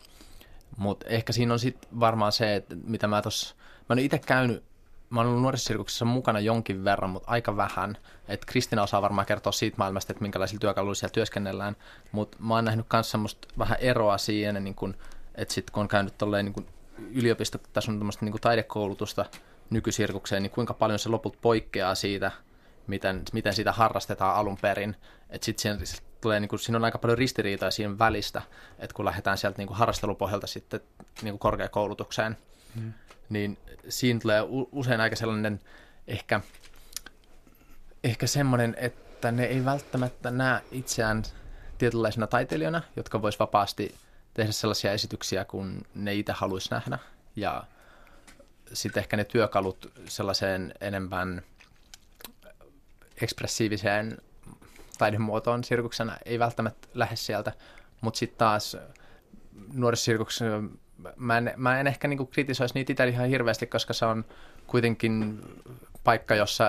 Mutta 0.77 1.05
ehkä 1.05 1.33
siinä 1.33 1.53
on 1.53 1.59
sitten 1.59 1.99
varmaan 1.99 2.31
se, 2.31 2.55
että 2.55 2.75
mitä 2.83 3.07
mä 3.07 3.21
tuossa, 3.21 3.55
mä 3.57 3.85
oon 3.89 3.99
itse 3.99 4.19
käynyt, 4.19 4.63
mä 5.09 5.19
oon 5.19 5.27
ollut 5.27 5.41
nuorisosirkuksessa 5.41 6.05
mukana 6.05 6.39
jonkin 6.39 6.83
verran, 6.83 7.09
mutta 7.09 7.31
aika 7.31 7.57
vähän. 7.57 7.97
Että 8.27 8.45
Kristina 8.45 8.83
osaa 8.83 9.01
varmaan 9.01 9.27
kertoa 9.27 9.51
siitä 9.51 9.77
maailmasta, 9.77 10.13
että 10.13 10.21
minkälaisilla 10.21 10.59
työkaluilla 10.59 10.95
siellä 10.95 11.13
työskennellään, 11.13 11.75
mutta 12.11 12.37
mä 12.39 12.53
oon 12.53 12.65
nähnyt 12.65 12.85
myös 12.93 13.11
semmoista 13.11 13.47
vähän 13.57 13.77
eroa 13.81 14.17
siihen, 14.17 14.63
niin 14.63 14.75
kun, 14.75 14.95
että 15.35 15.53
sitten 15.53 15.73
kun 15.73 15.81
on 15.81 15.87
käynyt 15.87 16.17
tolleen 16.17 16.45
niin 16.45 16.53
kun 16.53 16.67
yliopistotason 17.11 18.11
niin 18.21 18.41
taidekoulutusta 18.41 19.25
nykysirkukseen, 19.69 20.43
niin 20.43 20.51
kuinka 20.51 20.73
paljon 20.73 20.99
se 20.99 21.09
loput 21.09 21.37
poikkeaa 21.41 21.95
siitä, 21.95 22.31
miten, 22.87 23.23
miten 23.33 23.53
sitä 23.53 23.71
harrastetaan 23.71 24.35
alun 24.35 24.57
perin. 24.61 24.95
Että 25.29 25.45
sitten 25.45 25.79
tulee, 26.21 26.39
niin 26.39 26.49
kuin, 26.49 26.59
siinä 26.59 26.77
on 26.77 26.85
aika 26.85 26.97
paljon 26.97 27.17
ristiriitaa 27.17 27.71
siinä 27.71 27.99
välistä, 27.99 28.41
että 28.79 28.93
kun 28.93 29.05
lähdetään 29.05 29.37
sieltä 29.37 29.57
niin 29.57 29.67
kuin 29.67 29.77
harrastelupohjalta 29.77 30.47
sitten 30.47 30.79
niin 31.21 31.33
kuin 31.33 31.39
korkeakoulutukseen, 31.39 32.37
mm. 32.75 32.93
niin 33.29 33.57
siinä 33.89 34.19
tulee 34.19 34.41
usein 34.71 35.01
aika 35.01 35.15
sellainen 35.15 35.59
ehkä, 36.07 36.41
ehkä 38.03 38.27
semmoinen, 38.27 38.75
että 38.79 39.31
ne 39.31 39.45
ei 39.45 39.65
välttämättä 39.65 40.31
näe 40.31 40.61
itseään 40.71 41.23
tietynlaisena 41.77 42.27
taiteilijoina, 42.27 42.81
jotka 42.95 43.21
vois 43.21 43.39
vapaasti 43.39 43.95
tehdä 44.33 44.51
sellaisia 44.51 44.91
esityksiä, 44.91 45.45
kun 45.45 45.85
ne 45.95 46.15
itse 46.15 46.33
haluaisi 46.33 46.71
nähdä. 46.71 46.99
Ja 47.35 47.63
sitten 48.73 49.01
ehkä 49.01 49.17
ne 49.17 49.23
työkalut 49.23 49.91
sellaiseen 50.07 50.73
enemmän 50.81 51.41
ekspressiiviseen 53.21 54.17
taidemuotoon 54.97 55.63
sirkuksena 55.63 56.17
ei 56.25 56.39
välttämättä 56.39 56.87
lähde 56.93 57.15
sieltä, 57.15 57.53
mutta 58.01 58.17
sitten 58.17 58.37
taas 58.37 58.77
nuorisosirkuksena 59.73 60.69
mä 61.15 61.37
en, 61.37 61.53
mä 61.57 61.79
en 61.79 61.87
ehkä 61.87 62.07
niinku 62.07 62.25
kritisoisi 62.25 62.75
niitä 62.75 62.93
itse 62.93 63.07
ihan 63.07 63.27
hirveästi, 63.27 63.67
koska 63.67 63.93
se 63.93 64.05
on 64.05 64.25
kuitenkin 64.67 65.41
paikka, 66.03 66.35
jossa 66.35 66.65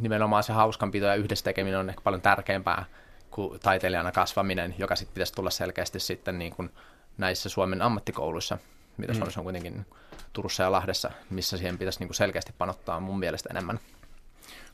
nimenomaan 0.00 0.42
se 0.42 0.52
hauskanpito 0.52 1.06
ja 1.06 1.14
yhdessä 1.14 1.44
tekeminen 1.44 1.80
on 1.80 1.88
ehkä 1.88 2.00
paljon 2.00 2.22
tärkeämpää 2.22 2.84
kuin 3.30 3.60
taiteilijana 3.60 4.12
kasvaminen, 4.12 4.74
joka 4.78 4.96
sitten 4.96 5.14
pitäisi 5.14 5.32
tulla 5.32 5.50
selkeästi 5.50 6.00
sitten 6.00 6.38
niin 6.38 6.52
kuin 6.52 6.70
näissä 7.18 7.48
Suomen 7.48 7.82
ammattikouluissa, 7.82 8.58
mitä 8.96 9.12
mm. 9.12 9.16
Suomessa 9.16 9.40
on 9.40 9.44
kuitenkin 9.44 9.86
Turussa 10.32 10.62
ja 10.62 10.72
Lahdessa, 10.72 11.10
missä 11.30 11.56
siihen 11.56 11.78
pitäisi 11.78 11.98
niin 11.98 12.08
kuin 12.08 12.16
selkeästi 12.16 12.52
panottaa 12.58 13.00
mun 13.00 13.18
mielestä 13.18 13.48
enemmän. 13.50 13.80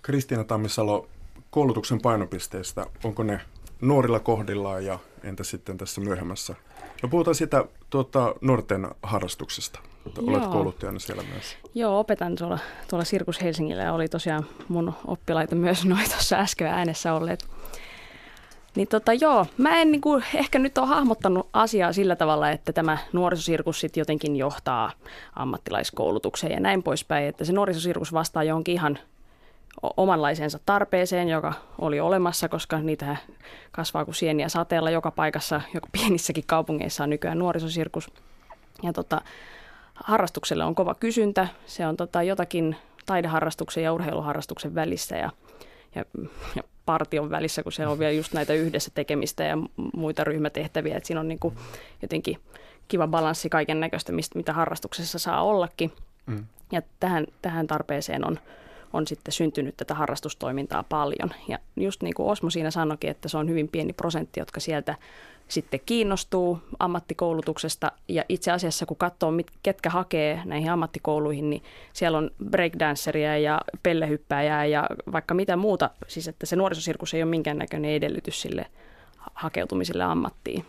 Kristiina 0.03 0.44
Tammisalo, 0.44 1.09
koulutuksen 1.50 2.00
painopisteistä, 2.00 2.87
onko 3.05 3.22
ne 3.22 3.40
nuorilla 3.81 4.20
kohdillaan 4.20 4.85
ja 4.85 4.98
entä 5.24 5.44
sitten 5.44 5.79
tässä 5.79 6.00
myöhemmässä? 6.00 6.55
No 7.02 7.08
puhutaan 7.08 7.34
sitä 7.34 7.64
tuota, 7.90 8.34
nuorten 8.40 8.88
harrastuksesta. 9.02 9.78
Olet 10.26 10.42
Joo. 10.42 10.52
kouluttajana 10.52 10.98
siellä 10.98 11.22
myös. 11.32 11.56
Joo, 11.74 12.00
opetan 12.00 12.36
tuolla, 12.36 12.58
tuolla 12.88 13.04
Sirkus 13.04 13.42
Helsingillä 13.42 13.82
ja 13.82 13.92
oli 13.92 14.08
tosiaan 14.08 14.46
mun 14.68 14.92
oppilaita 15.06 15.54
myös 15.54 15.84
noin 15.84 16.10
tuossa 16.10 16.36
äsken 16.36 16.66
äänessä 16.66 17.14
olleet 17.14 17.46
niin 18.74 18.88
tota 18.88 19.12
joo, 19.12 19.46
mä 19.58 19.80
en 19.80 19.92
niinku 19.92 20.22
ehkä 20.34 20.58
nyt 20.58 20.78
ole 20.78 20.86
hahmottanut 20.86 21.48
asiaa 21.52 21.92
sillä 21.92 22.16
tavalla, 22.16 22.50
että 22.50 22.72
tämä 22.72 22.98
nuorisosirkus 23.12 23.80
sitten 23.80 24.00
jotenkin 24.00 24.36
johtaa 24.36 24.92
ammattilaiskoulutukseen 25.36 26.52
ja 26.52 26.60
näin 26.60 26.82
poispäin, 26.82 27.26
että 27.26 27.44
se 27.44 27.52
nuorisosirkus 27.52 28.12
vastaa 28.12 28.44
johonkin 28.44 28.74
ihan 28.74 28.98
omanlaisensa 29.96 30.59
tarpeeseen, 30.66 31.28
joka 31.28 31.52
oli 31.78 32.00
olemassa, 32.00 32.48
koska 32.48 32.78
niitä 32.78 33.16
kasvaa 33.72 34.04
kuin 34.04 34.14
sieniä 34.14 34.48
sateella 34.48 34.90
joka 34.90 35.11
paikassa, 35.11 35.61
joka 35.74 35.88
pienissäkin 35.98 36.44
kaupungeissa 36.46 37.04
on 37.04 37.11
nykyään 37.11 37.38
nuorisosirkus. 37.38 38.11
Ja 38.83 38.92
tota, 38.92 39.20
harrastukselle 39.94 40.64
on 40.64 40.74
kova 40.74 40.94
kysyntä, 40.94 41.48
se 41.66 41.87
on 41.87 41.96
tota 41.96 42.22
jotakin 42.22 42.76
taideharrastuksen 43.06 43.85
ja 43.85 43.92
urheiluharrastuksen 43.92 44.74
välissä 44.74 45.16
ja, 45.16 45.30
ja, 45.94 46.04
ja 46.56 46.62
partion 46.87 47.30
välissä, 47.30 47.62
kun 47.62 47.72
siellä 47.72 47.92
on 47.92 47.98
vielä 47.98 48.12
just 48.12 48.33
näitä 48.33 48.52
yhdessä 48.52 48.90
tekemistä 48.94 49.44
ja 49.44 49.59
muita 49.96 50.24
ryhmätehtäviä, 50.24 50.96
että 50.96 51.06
siinä 51.06 51.20
on 51.20 51.28
niin 51.28 51.38
kuin 51.38 51.54
jotenkin 52.02 52.38
kiva 52.88 53.06
balanssi 53.06 53.48
kaiken 53.48 53.80
näköistä, 53.80 54.12
mitä 54.35 54.52
harrastuksessa 54.52 55.18
saa 55.18 55.42
ollakin. 55.42 55.92
Mm. 56.26 56.44
Ja 56.72 56.83
tähän, 57.00 57.26
tähän 57.42 57.66
tarpeeseen 57.66 58.26
on, 58.26 58.38
on 58.92 59.07
sitten 59.07 59.33
syntynyt 59.33 59.76
tätä 59.76 59.94
harrastustoimintaa 59.94 60.83
paljon. 60.83 61.31
Ja 61.48 61.59
just 61.76 62.03
niin 62.03 62.14
kuin 62.14 62.29
Osmo 62.29 62.50
siinä 62.50 62.70
sanoikin, 62.70 63.11
että 63.11 63.29
se 63.29 63.38
on 63.38 63.48
hyvin 63.48 63.68
pieni 63.68 63.92
prosentti, 63.92 64.40
jotka 64.40 64.61
sieltä 64.61 64.96
sitten 65.48 65.81
kiinnostuu 65.87 66.59
ammattikoulutuksesta. 66.79 67.92
Ja 68.09 68.24
itse 68.29 68.50
asiassa 68.50 68.87
kun 68.87 68.96
katsoo, 68.96 69.33
ketkä 69.62 69.90
hakee 69.90 70.42
näihin 70.44 70.70
ammattikouluihin, 70.70 71.50
niin 71.50 71.62
siellä 71.92 72.18
on 72.18 72.31
breakdanceria 72.50 73.38
ja 73.38 73.61
pellehyppääjää 73.83 74.66
ja 74.66 74.87
vaikka 75.12 75.35
mitä 75.35 75.57
muuta. 75.57 75.90
Siis 76.07 76.29
että 76.29 76.46
se 76.46 76.57
nuorisosirkus 76.57 77.14
ei 77.14 77.22
ole 77.22 77.31
minkäännäköinen 77.31 77.90
edellytys 77.90 78.42
sille 78.42 78.66
hakeutumiselle 79.35 80.05
ammattiin. 80.05 80.64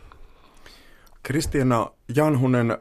Kristiina 1.24 1.92
Janhunen, 2.16 2.78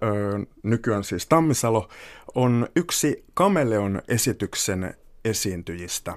nykyään 0.63 1.05
siis 1.05 1.27
Tammisalo, 1.27 1.89
on 2.35 2.69
yksi 2.77 3.25
Kameleon 3.35 4.03
esityksen 4.09 4.95
esiintyjistä. 5.25 6.15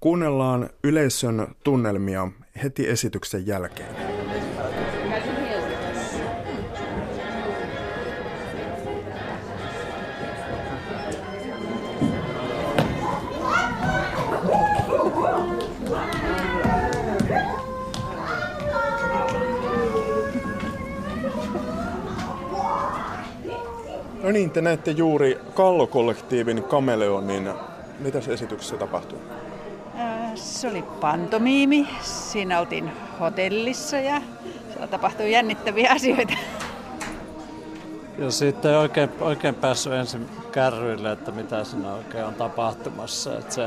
Kuunnellaan 0.00 0.70
yleisön 0.84 1.46
tunnelmia 1.64 2.28
heti 2.62 2.88
esityksen 2.88 3.46
jälkeen. 3.46 3.96
No 24.22 24.32
niin, 24.32 24.50
te 24.50 24.60
näette 24.60 24.90
juuri 24.90 25.38
Kallo-kollektiivin 25.54 26.62
Kameleonin. 26.62 27.48
Mitä 27.98 28.20
se 28.20 28.32
esityksessä 28.32 28.76
tapahtui? 28.76 29.18
Äh, 29.98 30.30
se 30.34 30.68
oli 30.68 30.82
pantomiimi. 30.82 31.88
Siinä 32.00 32.60
oltiin 32.60 32.92
hotellissa 33.20 33.96
ja 33.96 34.22
siellä 34.68 34.86
tapahtui 34.86 35.32
jännittäviä 35.32 35.90
asioita. 35.96 36.34
Ja 38.18 38.30
sitten 38.30 38.70
ei 38.70 38.76
oikein, 38.76 39.10
oikein 39.20 39.54
päässyt 39.54 39.92
ensin 39.92 40.28
kärryille, 40.52 41.12
että 41.12 41.30
mitä 41.30 41.64
siinä 41.64 41.94
oikein 41.94 42.24
on 42.24 42.34
tapahtumassa. 42.34 43.38
Että 43.38 43.54
se 43.54 43.62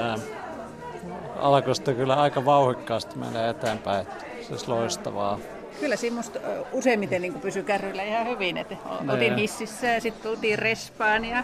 alkoi 1.39 1.75
sitten 1.75 1.95
kyllä 1.95 2.15
aika 2.15 2.45
vauhikkaasti 2.45 3.17
menee 3.17 3.49
eteenpäin. 3.49 4.07
Siis 4.47 4.67
loistavaa 4.67 5.39
kyllä 5.79 5.95
siinä 5.95 6.15
musta 6.15 6.39
useimmiten 6.71 7.21
niin 7.21 7.33
pysyi 7.33 7.63
kärryillä 7.63 8.03
ihan 8.03 8.27
hyvin. 8.27 8.57
Että 8.57 8.75
niin. 8.99 9.09
oltiin 9.09 9.35
hississä 9.35 9.87
ja 9.87 10.01
sitten 10.01 10.23
tultiin 10.23 10.59
respaan 10.59 11.25
ja 11.25 11.43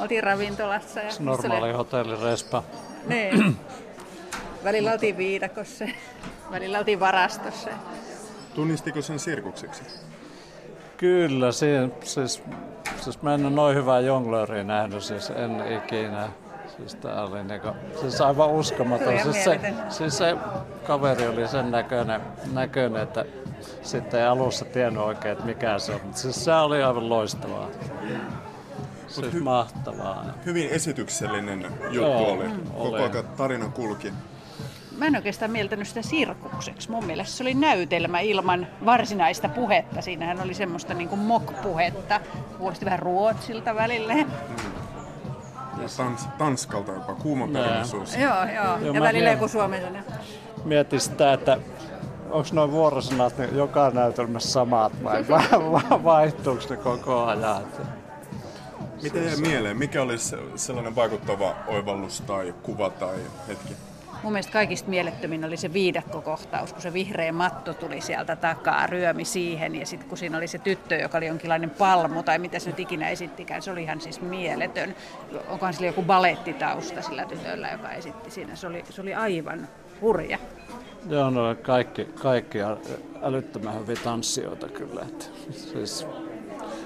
oltiin 0.00 0.22
ravintolassa. 0.22 1.00
Ja 1.00 1.10
normaali 1.18 1.72
hotellirespa. 1.72 2.62
Niin. 3.06 3.56
välillä 4.64 4.92
oltiin 4.92 5.16
viidakossa, 5.16 5.84
välillä 6.50 6.78
oltiin 6.78 7.00
varastossa. 7.00 7.70
Tunnistiko 8.54 9.02
sen 9.02 9.18
sirkukseksi? 9.18 9.82
Kyllä, 10.96 11.52
siinä, 11.52 11.88
siis, 12.04 12.42
siis 13.00 13.22
mä 13.22 13.34
en 13.34 13.46
ole 13.46 13.54
noin 13.54 13.76
hyvää 13.76 14.00
jonglööriä 14.00 14.64
nähnyt, 14.64 15.02
siis 15.02 15.30
en 15.30 15.64
ikinä. 15.72 16.28
Siis 16.76 16.94
tää 16.94 17.22
oli 17.22 17.44
niinku, 17.44 17.68
siis 18.00 18.20
aivan 18.20 18.50
uskomaton. 18.50 19.18
Siis 19.22 19.44
se, 19.44 19.60
siis 19.88 20.18
se 20.18 20.36
kaveri 20.86 21.26
oli 21.26 21.48
sen 21.48 21.70
näköinen, 21.70 22.20
näköinen 22.52 23.02
että 23.02 23.24
sitten 23.82 24.20
ei 24.20 24.26
alussa 24.26 24.64
tiennyt 24.64 25.02
oikein, 25.02 25.32
että 25.32 25.44
mikä 25.44 25.78
se 25.78 25.92
on. 25.92 26.00
Mutta 26.04 26.20
siis 26.20 26.44
se 26.44 26.54
oli 26.54 26.82
aivan 26.82 27.08
loistavaa. 27.08 27.68
Siis 29.06 29.34
hy- 29.34 29.42
mahtavaa. 29.42 30.24
Hyvin 30.46 30.68
esityksellinen 30.70 31.62
juttu 31.62 31.94
Joo, 31.94 32.32
oli. 32.32 32.44
Koko 32.78 32.94
ajan 32.96 33.24
tarina 33.36 33.68
kulki. 33.68 34.12
Mä 34.98 35.06
en 35.06 35.16
oikeastaan 35.16 35.50
mieltänyt 35.50 35.88
sitä 35.88 36.02
sirkukseksi. 36.02 36.90
Mun 36.90 37.04
mielestä 37.04 37.36
se 37.36 37.44
oli 37.44 37.54
näytelmä 37.54 38.20
ilman 38.20 38.66
varsinaista 38.84 39.48
puhetta. 39.48 40.00
Siinähän 40.00 40.40
oli 40.40 40.54
semmoista 40.54 40.94
niin 40.94 41.08
kuin 41.08 41.20
mock-puhetta. 41.20 42.20
Kuulosti 42.58 42.84
vähän 42.84 42.98
ruotsilta 42.98 43.74
välillä. 43.74 44.14
Mm. 44.14 44.26
Ja 45.82 45.88
tans, 45.96 46.28
Tanskalta 46.38 46.92
jopa, 46.92 47.14
kuuma. 47.14 47.48
Joo, 47.58 48.34
joo. 48.54 48.78
joo. 48.78 48.94
Ja 48.94 49.00
välillä 49.00 49.30
joku 49.30 49.48
suomalainen. 49.48 50.04
Mietin 50.64 51.00
sitä, 51.00 51.32
että 51.32 51.58
onko 52.30 52.48
noin 52.52 52.70
vuorosanat 52.70 53.38
niin 53.38 53.56
joka 53.56 53.90
näytelmässä 53.90 54.50
samat 54.50 55.04
vai 55.04 55.24
vaihtuuko 56.04 56.62
ne 56.70 56.76
koko 56.76 57.24
ajan? 57.24 57.62
Miten 59.02 59.24
jäi 59.24 59.36
mieleen? 59.36 59.76
Mikä 59.76 60.02
olisi 60.02 60.36
sellainen 60.54 60.96
vaikuttava 60.96 61.56
oivallus 61.66 62.20
tai 62.20 62.54
kuva 62.62 62.90
tai 62.90 63.16
hetki? 63.48 63.76
Mun 64.22 64.32
mielestä 64.32 64.52
kaikista 64.52 64.90
mielettömin 64.90 65.44
oli 65.44 65.56
se 65.56 65.72
viidakkokohtaus, 65.72 66.72
kun 66.72 66.82
se 66.82 66.92
vihreä 66.92 67.32
matto 67.32 67.74
tuli 67.74 68.00
sieltä 68.00 68.36
takaa, 68.36 68.86
ryömi 68.86 69.24
siihen 69.24 69.74
ja 69.74 69.86
sitten 69.86 70.08
kun 70.08 70.18
siinä 70.18 70.38
oli 70.38 70.46
se 70.46 70.58
tyttö, 70.58 70.96
joka 70.96 71.18
oli 71.18 71.26
jonkinlainen 71.26 71.70
palmu 71.70 72.22
tai 72.22 72.38
mitä 72.38 72.58
se 72.58 72.70
nyt 72.70 72.80
ikinä 72.80 73.08
esittikään, 73.08 73.62
se 73.62 73.70
oli 73.70 73.82
ihan 73.82 74.00
siis 74.00 74.20
mieletön. 74.20 74.94
Onkohan 75.48 75.74
sillä 75.74 75.86
joku 75.86 76.02
balettitausta 76.02 77.02
sillä 77.02 77.24
tytöllä, 77.24 77.68
joka 77.68 77.90
esitti 77.90 78.30
siinä. 78.30 78.56
Se 78.56 78.66
oli, 78.66 78.84
se 78.90 79.02
oli 79.02 79.14
aivan 79.14 79.68
hurja. 80.00 80.38
Joo, 81.10 81.30
no 81.30 81.54
kaikki, 81.62 82.04
kaikki 82.04 82.58
älyttömän 83.22 83.80
hyviä 83.80 83.96
tanssijoita 84.04 84.68
kyllä. 84.68 85.02
Että, 85.02 85.24
siis, 85.50 86.06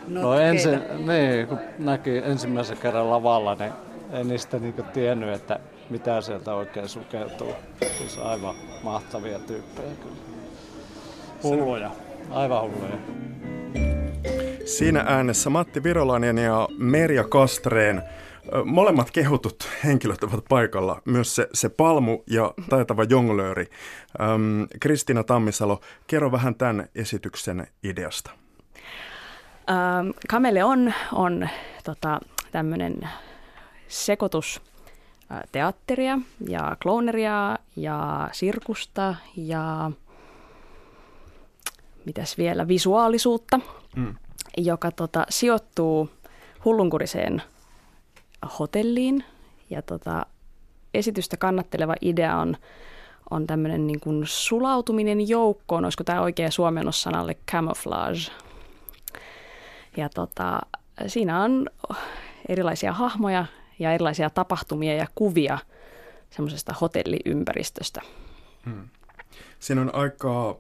no 0.09 0.35
ensin, 0.35 0.80
niin, 1.06 1.46
kun 1.46 1.59
näki 1.78 2.16
ensimmäisen 2.16 2.76
kerran 2.76 3.11
lavalla, 3.11 3.54
niin 3.54 3.72
en 4.12 4.28
niistä 4.28 4.59
niinku 4.59 4.83
tiennyt, 4.83 5.35
että 5.35 5.61
mitä 5.90 6.20
sieltä 6.20 6.54
oikein 6.54 6.88
sukeutuu. 6.88 7.52
Siis 7.98 8.18
aivan 8.18 8.54
mahtavia 8.83 9.38
tyyppejä 9.38 9.90
kyllä. 10.02 10.16
Hulluja, 11.42 11.90
aivan 12.30 12.62
hulluja. 12.62 12.96
Siinä 14.64 15.04
äänessä 15.06 15.50
Matti 15.50 15.83
Virolainen 15.83 16.38
ja 16.38 16.68
Merja 16.78 17.24
Kastreen. 17.24 18.02
Molemmat 18.64 19.11
kehutut 19.11 19.68
henkilöt 19.85 20.24
ovat 20.24 20.44
paikalla, 20.48 21.03
myös 21.05 21.35
se, 21.35 21.48
se 21.53 21.68
palmu 21.68 22.18
ja 22.26 22.55
taitava 22.70 23.05
jonglööri. 23.05 23.66
Ähm, 24.20 24.62
Kristiina 24.81 25.24
Tammisalo, 25.24 25.81
kerro 26.07 26.33
vähän 26.33 26.55
tämän 26.55 26.88
esityksen 26.94 27.66
ideasta. 27.83 28.31
Ähm, 29.70 30.11
Kamele 30.29 30.64
on, 30.64 30.92
on 31.12 31.48
tota, 31.85 32.20
tämmöinen 32.53 33.09
sekoitus 33.88 34.62
teatteria 35.53 36.18
ja 36.48 36.76
klooneria 36.83 37.59
ja 37.76 38.29
sirkusta 38.33 39.14
ja 39.37 39.90
mitäs 42.05 42.38
vielä, 42.38 42.68
visuaalisuutta, 42.68 43.61
mm. 43.96 44.14
joka 44.57 44.90
tota, 44.90 45.26
sijoittuu 45.29 46.11
hullunkuriseen 46.64 47.42
hotelliin. 48.59 49.24
Ja 49.70 49.83
tota, 49.83 50.26
esitystä 50.94 51.37
kannatteleva 51.37 51.94
idea 52.00 52.37
on, 52.37 52.57
on 53.31 53.46
tämmöinen 53.46 53.87
niin 53.87 54.00
kuin 54.00 54.22
sulautuminen 54.26 55.29
joukkoon, 55.29 55.85
olisiko 55.85 56.05
tämä 56.05 56.20
oikea 56.20 56.50
suomennos 56.50 57.03
sanalle 57.03 57.37
camouflage. 57.50 58.20
Ja 59.96 60.09
tota, 60.09 60.61
siinä 61.07 61.42
on 61.42 61.66
erilaisia 62.48 62.92
hahmoja 62.92 63.46
ja 63.79 63.92
erilaisia 63.92 64.31
tapahtumia 64.31 64.94
ja 64.94 65.07
kuvia 65.14 65.59
semmoisesta 66.31 66.74
hotelliympäristöstä. 66.81 68.00
Hmm. 68.64 68.88
Siinä 69.59 69.81
on 69.81 69.94
aika 69.94 70.57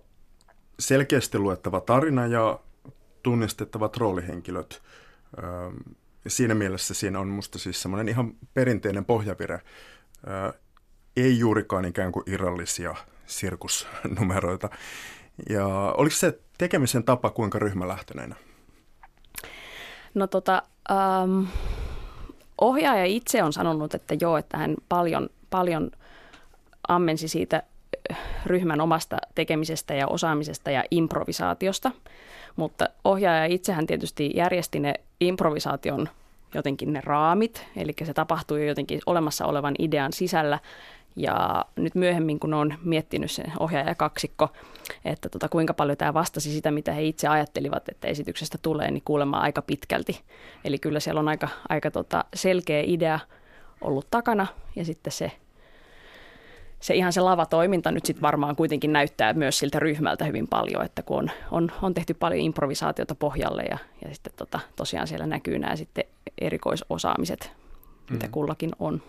selkeästi 0.78 1.38
luettava 1.38 1.80
tarina 1.80 2.26
ja 2.26 2.60
tunnistettavat 3.22 3.96
roolihenkilöt. 3.96 4.82
Siinä 6.26 6.54
mielessä 6.54 6.94
siinä 6.94 7.20
on 7.20 7.28
musta 7.28 7.58
siis 7.58 7.82
semmoinen 7.82 8.08
ihan 8.08 8.32
perinteinen 8.54 9.04
pohjavire. 9.04 9.60
Ei 11.16 11.38
juurikaan 11.38 11.84
ikään 11.84 12.12
kuin 12.12 12.24
irrallisia 12.26 12.94
sirkusnumeroita. 13.26 14.68
Ja 15.48 15.66
oliko 15.96 16.16
se 16.16 16.38
tekemisen 16.58 17.04
tapa 17.04 17.30
kuinka 17.30 17.58
ryhmälähtöinen? 17.58 18.36
No 20.14 20.26
tota, 20.26 20.62
um, 21.24 21.46
ohjaaja 22.60 23.04
itse 23.04 23.42
on 23.42 23.52
sanonut, 23.52 23.94
että 23.94 24.14
joo, 24.20 24.36
että 24.36 24.58
hän 24.58 24.74
paljon, 24.88 25.28
paljon 25.50 25.90
ammensi 26.88 27.28
siitä 27.28 27.62
ryhmän 28.46 28.80
omasta 28.80 29.16
tekemisestä 29.34 29.94
ja 29.94 30.06
osaamisesta 30.06 30.70
ja 30.70 30.84
improvisaatiosta. 30.90 31.90
Mutta 32.56 32.88
ohjaaja 33.04 33.44
itsehän 33.44 33.86
tietysti 33.86 34.30
järjesti 34.34 34.80
ne 34.80 34.94
improvisaation 35.20 36.08
jotenkin 36.54 36.92
ne 36.92 37.00
raamit, 37.04 37.66
eli 37.76 37.92
se 38.04 38.14
tapahtui 38.14 38.68
jotenkin 38.68 39.00
olemassa 39.06 39.46
olevan 39.46 39.74
idean 39.78 40.12
sisällä. 40.12 40.58
Ja 41.16 41.64
nyt 41.76 41.94
myöhemmin, 41.94 42.40
kun 42.40 42.54
on 42.54 42.74
miettinyt 42.84 43.30
se 43.30 43.44
ohjaaja 43.58 43.94
kaksikko, 43.94 44.48
että 45.04 45.28
tota, 45.28 45.48
kuinka 45.48 45.74
paljon 45.74 45.96
tämä 45.96 46.14
vastasi 46.14 46.52
sitä, 46.52 46.70
mitä 46.70 46.92
he 46.92 47.02
itse 47.02 47.28
ajattelivat, 47.28 47.88
että 47.88 48.08
esityksestä 48.08 48.58
tulee, 48.62 48.90
niin 48.90 49.02
kuulemma 49.04 49.40
aika 49.40 49.62
pitkälti. 49.62 50.20
Eli 50.64 50.78
kyllä 50.78 51.00
siellä 51.00 51.18
on 51.18 51.28
aika, 51.28 51.48
aika 51.68 51.90
tota 51.90 52.24
selkeä 52.34 52.82
idea 52.86 53.18
ollut 53.80 54.06
takana 54.10 54.46
ja 54.76 54.84
sitten 54.84 55.12
se, 55.12 55.32
se 56.80 56.94
ihan 56.94 57.12
se 57.12 57.20
lavatoiminta 57.20 57.90
nyt 57.90 58.06
sitten 58.06 58.22
varmaan 58.22 58.56
kuitenkin 58.56 58.92
näyttää 58.92 59.32
myös 59.32 59.58
siltä 59.58 59.78
ryhmältä 59.78 60.24
hyvin 60.24 60.48
paljon, 60.48 60.84
että 60.84 61.02
kun 61.02 61.18
on, 61.18 61.30
on, 61.50 61.72
on 61.82 61.94
tehty 61.94 62.14
paljon 62.14 62.40
improvisaatiota 62.40 63.14
pohjalle 63.14 63.62
ja, 63.62 63.78
ja 64.04 64.14
sitten 64.14 64.32
tota, 64.36 64.60
tosiaan 64.76 65.06
siellä 65.06 65.26
näkyy 65.26 65.58
nämä 65.58 65.76
sitten 65.76 66.04
erikoisosaamiset, 66.40 67.52
mitä 68.10 68.26
mm. 68.26 68.32
kullakin 68.32 68.70
on. 68.78 69.02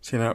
Siinä 0.00 0.34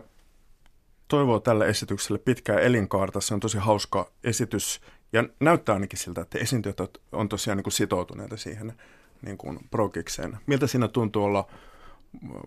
toivoo 1.07 1.39
tälle 1.39 1.67
esitykselle 1.67 2.19
pitkää 2.19 2.59
elinkaarta. 2.59 3.21
Se 3.21 3.33
on 3.33 3.39
tosi 3.39 3.57
hauska 3.57 4.11
esitys 4.23 4.81
ja 5.13 5.23
näyttää 5.39 5.73
ainakin 5.73 5.99
siltä, 5.99 6.21
että 6.21 6.39
esiintyjät 6.39 6.77
on 7.11 7.29
tosiaan 7.29 7.57
niin 7.57 7.63
kuin 7.63 7.73
sitoutuneita 7.73 8.37
siihen 8.37 8.73
niin 9.21 9.37
kuin 9.37 9.59
progikseen. 9.71 10.37
Miltä 10.45 10.67
siinä 10.67 10.87
tuntuu 10.87 11.23
olla 11.23 11.47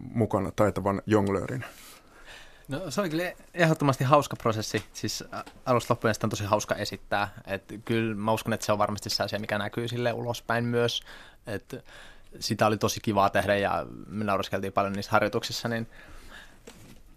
mukana 0.01 0.51
taitavan 0.51 1.03
jonglöörin? 1.07 1.65
No 2.69 2.91
se 2.91 3.01
oli 3.01 3.11
kyllä 3.11 3.33
ehdottomasti 3.55 4.05
hauska 4.05 4.37
prosessi. 4.37 4.85
Siis 4.93 5.25
alusta 5.67 5.93
loppuun 5.93 6.15
on 6.23 6.31
tosi 6.31 6.45
hauska 6.45 6.75
esittää. 6.75 7.29
Et 7.47 7.65
kyllä 7.85 8.15
mä 8.15 8.33
uskon, 8.33 8.53
että 8.53 8.67
se 8.67 8.73
on 8.73 8.79
varmasti 8.79 9.11
se 9.11 9.23
asia, 9.23 9.39
mikä 9.39 9.59
näkyy 9.59 9.89
sille 9.89 10.13
ulospäin 10.13 10.65
myös. 10.65 11.03
Et 11.47 11.85
sitä 12.41 12.67
oli 12.67 12.79
tosi 12.79 13.01
kivaa 13.01 13.31
tehdä 13.31 13.57
ja 13.57 13.87
me 14.07 14.25
nauraskeltiin 14.25 14.73
paljon 14.73 14.93
niissä 14.93 15.13
harjoituksissa, 15.13 15.69
niin 15.69 15.87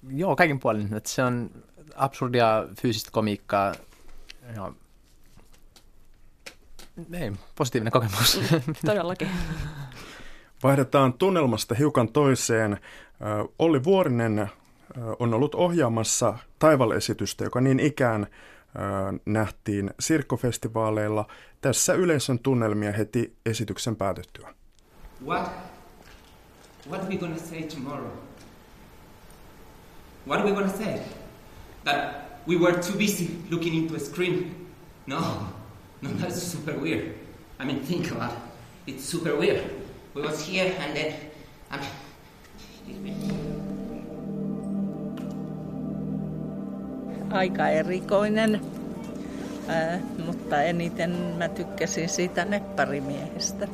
joo, 0.09 0.35
kaikin 0.35 0.59
puolin. 0.59 0.93
Että 0.93 1.09
se 1.09 1.23
on 1.23 1.51
absurdia 1.95 2.65
fyysistä 2.81 3.11
komiikkaa. 3.11 3.73
Ja 4.55 4.71
ei, 7.13 7.31
positiivinen 7.55 7.91
kokemus. 7.91 8.41
Todellakin. 8.85 9.29
Vaihdetaan 10.63 11.13
tunnelmasta 11.13 11.75
hiukan 11.75 12.07
toiseen. 12.07 12.79
Olli 13.59 13.83
Vuorinen 13.83 14.49
on 15.19 15.33
ollut 15.33 15.55
ohjaamassa 15.55 16.37
Taival-esitystä, 16.59 17.43
joka 17.43 17.61
niin 17.61 17.79
ikään 17.79 18.27
nähtiin 19.25 19.91
sirkkofestivaaleilla. 19.99 21.27
Tässä 21.61 21.93
yleisön 21.93 22.39
tunnelmia 22.39 22.91
heti 22.91 23.35
esityksen 23.45 23.95
päätettyä. 23.95 24.53
What? 25.25 25.51
What 26.89 27.09
we 27.09 27.17
to 27.17 27.39
say 27.39 27.61
tomorrow? 27.61 28.11
What 30.27 30.45
we 30.45 30.51
to 30.51 30.77
say? 30.77 30.99
That 31.83 32.29
we 32.47 32.55
were 32.55 32.73
too 32.73 32.97
busy 32.97 33.27
looking 33.51 33.75
into 33.75 33.95
a 33.95 33.99
screen? 33.99 34.67
No. 35.07 35.17
No, 36.01 36.09
that's 36.11 36.41
super 36.41 36.79
weird. 36.79 37.13
I 37.59 37.65
mean, 37.65 37.81
think 37.81 38.11
about 38.11 38.31
it. 38.31 38.37
It's 38.87 39.03
super 39.03 39.35
weird. 39.35 39.63
We 40.13 40.21
was 40.21 40.47
here 40.47 40.73
and 40.79 40.95
then... 40.95 41.13
I 41.69 41.77
mean, 42.93 43.65
Aika 47.31 47.67
erikoinen, 47.69 48.61
äh, 49.69 49.99
mutta 50.25 50.61
eniten 50.61 51.15
mä 51.37 51.47
tykkäsin 51.47 52.09
siitä 52.09 52.45
nepparimiehestä. 52.45 53.67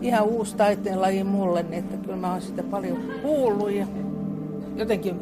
Ihan 0.00 0.24
uusi 0.24 0.56
taiteenlaji 0.56 1.24
mulle, 1.24 1.62
niin 1.62 1.84
että 1.84 1.96
kyllä 1.96 2.16
mä 2.16 2.32
oon 2.32 2.42
sitä 2.42 2.62
paljon 2.62 2.98
kuullut 3.22 3.72
ja 3.72 3.86
jotenkin 4.76 5.20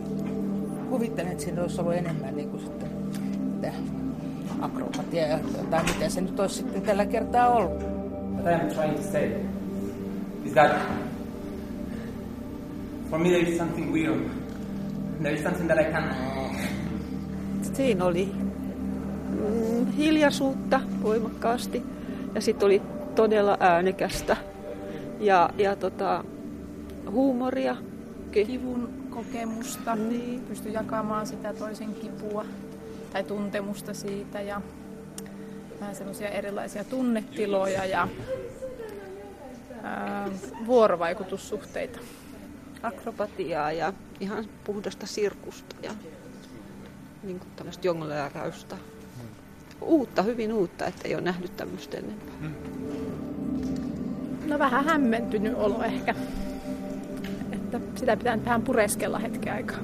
kuvittelen, 0.91 1.33
että 1.33 1.45
siinä 1.45 1.63
olisi 1.63 1.81
ollut 1.81 1.95
enemmän 1.95 2.37
niin 2.37 2.49
kuin 2.49 2.63
sitten, 2.63 2.89
että 3.55 3.73
akrobatia 4.61 5.39
tai 5.71 5.85
miten 5.85 6.11
se 6.11 6.21
nyt 6.21 6.41
olisi 6.41 6.55
sitten 6.55 6.83
tällä 6.83 7.07
kertaa 7.07 7.49
ollut. 7.49 7.83
What 8.43 8.47
I'm 8.47 8.75
trying 8.75 8.97
to 8.97 9.03
say 9.13 9.31
is 10.45 10.53
that 10.53 10.73
for 13.11 13.19
me 13.19 13.29
there 13.29 13.49
is 13.49 13.59
something 13.59 13.93
weird. 13.93 14.31
There 15.21 15.35
is 15.35 15.43
something 15.43 15.67
that 15.67 15.79
I 15.79 15.93
can... 15.93 16.05
Siinä 17.73 18.05
oli 18.05 18.33
mm, 19.29 19.87
hiljaisuutta 19.93 20.81
voimakkaasti 21.03 21.83
ja 22.35 22.41
sitten 22.41 22.67
oli 22.67 22.83
todella 23.15 23.57
äänekästä 23.61 24.37
ja, 25.21 25.51
ja 25.59 25.77
tota, 25.77 26.25
huumoria. 27.11 27.77
Kivun 28.33 28.89
kokemusta, 29.11 29.97
niin. 29.97 30.41
pystyi 30.41 30.73
jakamaan 30.73 31.27
sitä 31.27 31.55
toisen 31.55 31.95
kipua 31.95 32.45
tai 33.13 33.25
tuntemusta 33.25 33.95
siitä 33.95 34.41
ja 34.41 34.61
vähän 35.81 35.95
semmoisia 35.95 36.29
erilaisia 36.29 36.85
tunnetiloja 36.85 37.85
ja 37.85 38.09
ää, 39.83 40.29
vuorovaikutussuhteita. 40.67 41.99
Akrobatiaa 42.83 43.73
ja 43.73 43.93
ihan 44.21 44.45
puhdasta 44.65 45.07
sirkusta 45.07 45.77
ja 45.83 45.93
niin 47.23 47.39
kuin 47.39 47.51
tämmöistä 47.57 47.87
jongleeräystä. 47.87 48.77
Uutta, 49.81 50.23
hyvin 50.23 50.53
uutta, 50.53 50.87
että 50.87 51.09
ei 51.09 51.15
ole 51.15 51.23
nähnyt 51.23 51.57
tämmöistä 51.57 51.97
ennen. 51.97 52.17
No 54.47 54.59
vähän 54.59 54.85
hämmentynyt 54.85 55.55
olo 55.55 55.83
ehkä. 55.83 56.15
Että 57.53 57.81
sitä 57.95 58.17
pitää 58.17 58.45
vähän 58.45 58.63
pureskella 58.63 59.19
hetken 59.19 59.55
aikaa. 59.55 59.79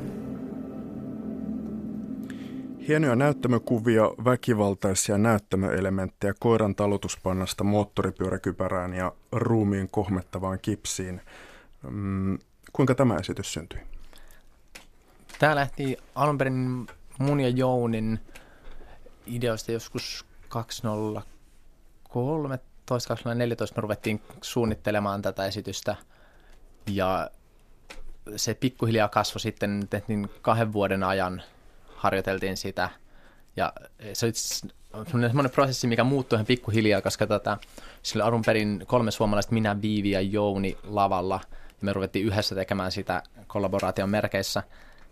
Hienoja 2.89 3.17
näyttämökuvia, 3.17 4.03
väkivaltaisia 4.25 5.19
näyttämöelementtejä 5.19 6.35
koiran 6.39 6.75
talutuspannasta 6.75 7.65
moottoripyöräkypärään 7.65 8.95
ja 8.95 9.13
ruumiin 9.33 9.89
kohmettavaan 9.91 10.59
kipsiin. 10.63 11.21
Mm, 11.91 12.39
kuinka 12.73 12.95
tämä 12.95 13.17
esitys 13.17 13.53
syntyi? 13.53 13.81
Tämä 15.39 15.55
lähti 15.55 15.97
alun 16.15 16.39
perin 16.39 16.87
mun 17.19 17.41
ja 17.41 17.49
Jounin 17.49 18.21
ideoista 19.27 19.73
joskus 19.73 20.27
2013 20.49 22.69
2014 22.89 23.77
me 23.77 23.81
ruvettiin 23.81 24.23
suunnittelemaan 24.43 25.23
tätä 25.23 25.47
esitystä 25.47 25.97
ja 26.87 27.31
se 28.37 28.55
pikkuhiljaa 28.55 29.09
kasvoi 29.09 29.41
sitten, 29.41 29.87
tehtiin 29.91 30.31
kahden 30.43 30.73
vuoden 30.73 31.03
ajan 31.03 31.43
harjoiteltiin 31.97 32.57
sitä. 32.57 32.91
Ja 33.57 33.73
se 34.13 34.27
oli 34.27 34.33
semmoinen 35.03 35.51
prosessi, 35.51 35.87
mikä 35.87 36.05
muuttui 36.05 36.37
ihan 36.37 36.47
pikkuhiljaa, 36.47 37.03
koska 37.03 37.27
tota, 37.27 37.59
sillä 38.03 38.25
alun 38.25 38.43
perin 38.47 38.85
kolme 38.87 39.11
suomalaista, 39.11 39.53
minä, 39.53 39.83
Viivi 39.83 40.11
ja 40.11 40.21
Jouni 40.21 40.77
lavalla. 40.85 41.41
Ja 41.69 41.75
me 41.81 41.93
ruvettiin 41.93 42.27
yhdessä 42.27 42.55
tekemään 42.55 42.93
sitä 42.93 43.23
kollaboraation 43.47 44.11
merkeissä. 44.11 44.63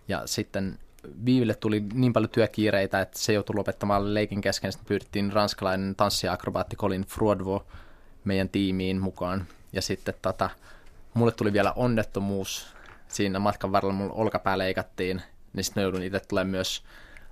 Ja 0.09 0.23
sitten 0.27 0.79
Viiville 1.25 1.55
tuli 1.55 1.85
niin 1.95 2.13
paljon 2.13 2.31
työkiireitä, 2.31 3.01
että 3.01 3.19
se 3.19 3.33
joutui 3.33 3.57
lopettamaan 3.57 4.15
leikin 4.15 4.41
kesken. 4.41 4.73
Sitten 4.73 4.89
pyydettiin 4.89 5.33
ranskalainen 5.33 5.95
tanssiakrobaatti 5.97 6.77
Colin 6.77 7.07
Frodvo 7.07 7.67
meidän 8.25 8.49
tiimiin 8.49 9.01
mukaan. 9.01 9.47
Ja 9.73 9.83
sitten 9.83 10.15
tota, 10.23 10.51
mulle 11.15 11.33
tuli 11.33 11.53
vielä 11.53 11.73
onnettomuus. 11.73 12.67
Siinä 13.09 13.39
matkan 13.39 13.73
varrella 13.73 13.95
mulla 13.95 14.13
olkapää 14.13 14.59
leikattiin 14.59 15.23
niin 15.53 15.65
sitten 15.65 15.83
joudun 15.83 16.03
itse 16.03 16.21
tulemaan 16.21 16.51
myös 16.51 16.83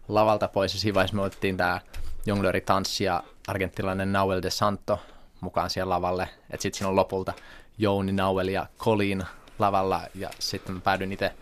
lavalta 0.08 0.48
pois. 0.48 0.74
Ja 0.74 0.80
siinä 0.80 0.94
vaiheessa 0.94 1.16
me 1.16 1.22
otettiin 1.22 1.56
tämä 1.56 1.80
jonglööri 2.26 2.60
tanssi 2.60 3.04
ja 3.04 3.22
argentilainen 3.46 4.12
Nauel 4.12 4.42
de 4.42 4.50
Santo 4.50 5.00
mukaan 5.40 5.70
siihen 5.70 5.88
lavalle. 5.88 6.28
Että 6.50 6.62
sitten 6.62 6.78
siinä 6.78 6.88
on 6.88 6.96
lopulta 6.96 7.32
Jouni, 7.78 8.12
Nauel 8.12 8.48
ja 8.48 8.66
Colin 8.78 9.22
lavalla. 9.58 10.00
Ja 10.14 10.30
sitten 10.38 10.74
mä 10.74 10.80
päädyin 10.80 11.12
itse 11.12 11.32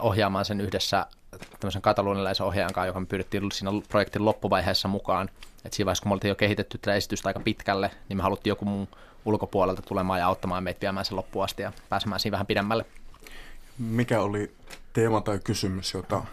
ohjaamaan 0.00 0.44
sen 0.44 0.60
yhdessä 0.60 1.06
tämmöisen 1.60 1.82
katalonialaisen 1.82 2.46
ohjaajan 2.46 2.72
kanssa, 2.72 2.86
joka 2.86 3.00
me 3.00 3.06
pyydettiin 3.06 3.52
siinä 3.52 3.70
projektin 3.88 4.24
loppuvaiheessa 4.24 4.88
mukaan. 4.88 5.30
Et 5.64 5.72
siinä 5.72 5.86
vaiheessa, 5.86 6.02
kun 6.02 6.10
me 6.10 6.14
oltiin 6.14 6.28
jo 6.28 6.34
kehitetty 6.34 6.78
tätä 6.78 6.94
esitystä 6.94 7.28
aika 7.28 7.40
pitkälle, 7.40 7.90
niin 8.08 8.16
me 8.16 8.22
haluttiin 8.22 8.50
joku 8.50 8.64
mun 8.64 8.88
ulkopuolelta 9.24 9.82
tulemaan 9.82 10.20
ja 10.20 10.26
auttamaan 10.26 10.64
meitä 10.64 10.80
viemään 10.80 11.04
sen 11.04 11.16
loppuun 11.16 11.44
asti 11.44 11.62
ja 11.62 11.72
pääsemään 11.88 12.20
siinä 12.20 12.32
vähän 12.32 12.46
pidemmälle. 12.46 12.86
Mikä 13.78 14.20
oli 14.20 14.54
teema 14.92 15.20
tai 15.20 15.38
kysymys, 15.44 15.94
jota, 15.94 16.24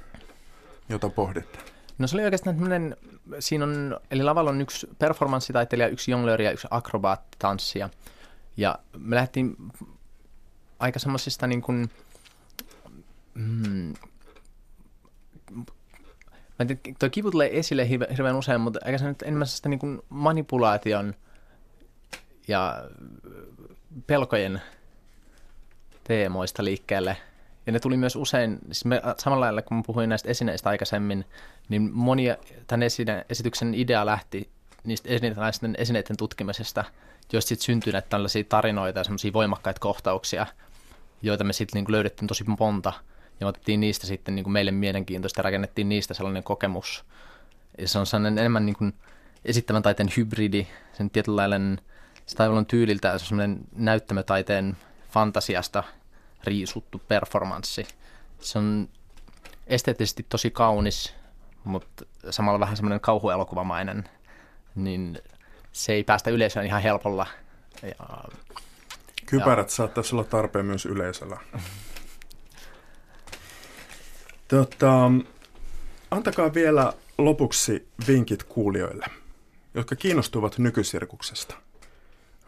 jota 0.90 1.10
pohditte? 1.10 1.60
No 1.98 2.08
se 2.08 2.16
oli 2.16 2.24
oikeastaan 2.24 2.56
tämmöinen, 2.56 2.98
siinä 3.40 3.66
on, 3.66 4.00
eli 4.12 4.24
lavalla 4.24 4.50
on 4.50 4.62
yksi 4.62 4.88
performanssitaiteilija, 5.00 5.88
yksi 5.88 6.12
jonglööri 6.12 6.46
ja 6.46 6.52
yksi 6.52 6.68
akrobaattitanssija. 6.72 7.90
Ja 8.58 8.80
me 8.98 9.16
lähdettiin 9.16 9.56
aika 10.80 11.00
semmoisista 11.00 11.48
niin 11.48 11.62
kuin, 11.62 11.92
mm, 13.34 13.94
Mä 15.52 15.64
en 16.60 16.68
tiedä, 16.68 16.98
toi 17.00 17.10
kivu 17.10 17.32
tulee 17.32 17.60
esille 17.60 17.90
hirveän 17.90 18.36
usein, 18.36 18.62
mutta 18.62 18.80
aika 18.86 18.98
se 18.98 19.08
nyt 19.08 19.22
enemmän 19.22 19.48
sitä 19.48 19.70
niin 19.70 20.02
manipulaation 20.10 21.14
ja 22.48 22.84
pelkojen 24.08 24.62
teemoista 26.04 26.64
liikkeelle. 26.64 27.18
Ja 27.66 27.74
ne 27.74 27.80
tuli 27.80 27.98
myös 27.98 28.16
usein, 28.16 28.60
siis 28.66 28.86
me, 28.86 29.02
samalla 29.18 29.46
lailla 29.46 29.62
kun 29.62 29.84
puhuin 29.84 30.10
näistä 30.10 30.30
esineistä 30.30 30.70
aikaisemmin, 30.70 31.26
niin 31.70 31.92
monia 31.94 32.38
tämän 32.68 32.84
esine, 32.84 33.26
esityksen 33.30 33.74
idea 33.74 34.06
lähti 34.06 34.50
niistä 34.84 35.10
esineiden, 35.10 35.76
esineiden 35.78 36.18
tutkimisesta, 36.18 36.84
joista 37.34 37.50
sitten 37.50 37.66
syntyi 37.66 37.94
näitä 37.94 38.10
tällaisia 38.10 38.44
tarinoita 38.44 39.00
ja 39.00 39.04
semmoisia 39.04 39.34
voimakkaita 39.34 39.80
kohtauksia. 39.80 40.46
joita 41.22 41.44
me 41.44 41.54
sitten 41.54 41.84
niin 41.84 41.92
löydettiin 41.92 42.28
tosi 42.28 42.44
monta 42.60 42.94
ja 43.40 43.48
otettiin 43.48 43.80
niistä 43.80 44.08
sitten 44.08 44.36
niin 44.36 44.44
kuin 44.44 44.54
meille 44.54 44.72
mielenkiintoista 44.72 45.40
ja 45.40 45.44
rakennettiin 45.44 45.90
niistä 45.90 46.14
sellainen 46.14 46.44
kokemus. 46.44 47.06
Ja 47.78 47.88
se 47.88 48.00
on 48.00 48.06
sellainen 48.06 48.38
enemmän 48.40 48.66
niin 48.66 48.76
kuin 48.76 48.94
esittävän 49.46 49.84
taiteen 49.84 50.10
hybridi, 50.18 50.68
sen 50.94 51.10
tietynlainen 51.10 51.82
se 52.28 52.44
on 52.44 52.66
tyyliltä 52.66 53.14
näyttämötaiteen 53.76 54.78
fantasiasta 55.10 55.84
riisuttu 56.44 57.02
performanssi. 57.08 57.88
Se 58.40 58.60
on 58.60 58.90
esteettisesti 59.68 60.26
tosi 60.30 60.52
kaunis, 60.52 61.14
mutta 61.64 62.06
samalla 62.30 62.60
vähän 62.60 62.78
semmoinen 62.78 63.00
kauhuelokuvamainen, 63.00 64.10
niin 64.76 65.20
se 65.72 65.94
ei 65.94 66.04
päästä 66.04 66.30
yleisöön 66.30 66.66
ihan 66.66 66.82
helpolla. 66.82 67.28
Ja, 67.84 68.24
Kypärät 69.26 69.68
ja... 69.68 69.72
saattaisi 69.72 70.16
olla 70.16 70.24
tarpeen 70.24 70.66
myös 70.66 70.86
yleisöllä. 70.86 71.38
Tota, 74.48 75.12
antakaa 76.12 76.54
vielä 76.54 76.94
lopuksi 77.18 77.88
vinkit 78.08 78.44
kuulijoille, 78.44 79.06
jotka 79.74 79.96
kiinnostuvat 79.96 80.58
nykysirkuksesta. 80.58 81.56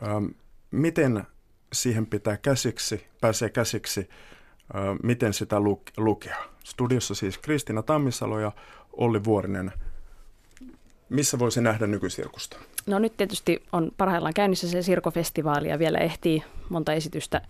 Ähm, 0.08 0.26
miten 0.72 1.24
siihen 1.74 2.06
pitää 2.06 2.38
käsiksi, 2.38 3.06
pääsee 3.22 3.50
käsiksi, 3.50 4.10
äh, 4.76 4.97
miten 5.04 5.34
sitä 5.34 5.56
lukea? 5.97 6.38
Studiossa 6.64 7.16
siis 7.16 7.38
Kristiina 7.38 7.84
Tammisalo 7.84 8.39
ja 8.39 8.52
Olli 8.93 9.24
Vuorinen. 9.24 9.72
Missä 11.10 11.39
voisi 11.39 11.62
nähdä 11.62 11.88
nykysirkusta? 11.88 12.58
No 12.86 13.00
nyt 13.00 13.18
tietysti 13.18 13.64
on 13.72 13.91
parhaillaan 13.97 14.34
käynnissä 14.34 14.68
se 14.70 14.82
sirkofestivaali 14.82 15.70
ja 15.70 15.80
vielä 15.80 15.97
ehtii 15.97 16.43
monta 16.70 16.93
esitystä 16.93 17.41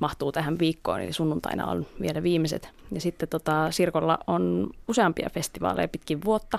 mahtuu 0.00 0.32
tähän 0.32 0.58
viikkoon, 0.58 1.00
eli 1.00 1.12
sunnuntaina 1.12 1.66
on 1.66 1.86
vielä 2.00 2.22
viimeiset. 2.22 2.70
Ja 2.92 3.00
sitten 3.00 3.28
tota, 3.28 3.70
Sirkolla 3.70 4.18
on 4.26 4.70
useampia 4.88 5.30
festivaaleja 5.32 5.88
pitkin 5.88 6.24
vuotta. 6.24 6.58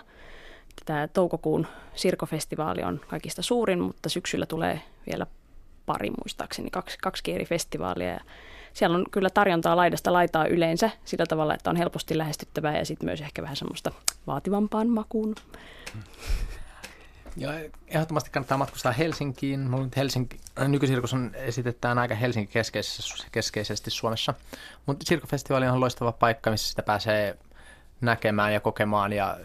Tämä 0.86 1.08
toukokuun 1.08 1.68
Sirkofestivaali 1.96 2.84
on 2.84 3.02
kaikista 3.08 3.42
suurin, 3.42 3.80
mutta 3.80 4.10
syksyllä 4.10 4.46
tulee 4.46 4.82
vielä 5.12 5.26
pari 5.86 6.10
muistaakseni, 6.10 6.70
kaksi, 6.70 6.98
kaksi 7.02 7.34
eri 7.34 7.46
festivaalia. 7.46 8.08
Ja 8.08 8.20
siellä 8.74 8.98
on 8.98 9.06
kyllä 9.12 9.30
tarjontaa 9.30 9.76
laidasta 9.76 10.14
laitaa 10.14 10.46
yleensä 10.46 10.90
sillä 11.06 11.26
tavalla, 11.26 11.54
että 11.54 11.70
on 11.70 11.76
helposti 11.76 12.18
lähestyttävää 12.18 12.78
ja 12.78 12.86
sitten 12.86 13.06
myös 13.06 13.22
ehkä 13.22 13.42
vähän 13.42 13.56
semmoista 13.56 13.92
vaativampaan 14.28 14.90
makuun. 14.90 15.36
Ja 17.38 17.50
ehdottomasti 17.88 18.30
kannattaa 18.30 18.58
matkustaa 18.58 18.92
Helsinkiin. 18.92 19.70
Helsinki, 19.96 20.40
nykysirkus 20.68 21.14
on 21.14 21.32
esitetään 21.36 21.98
aika 21.98 22.16
Helsinki 22.16 22.54
keskeisesti, 23.32 23.92
Suomessa, 23.92 24.34
mutta 24.86 25.06
sirkofestivaali 25.08 25.68
on 25.68 25.80
loistava 25.80 26.12
paikka, 26.12 26.52
missä 26.52 26.70
sitä 26.70 26.84
pääsee 26.84 27.38
näkemään 28.02 28.54
ja 28.54 28.60
kokemaan. 28.60 29.14
Ja 29.14 29.38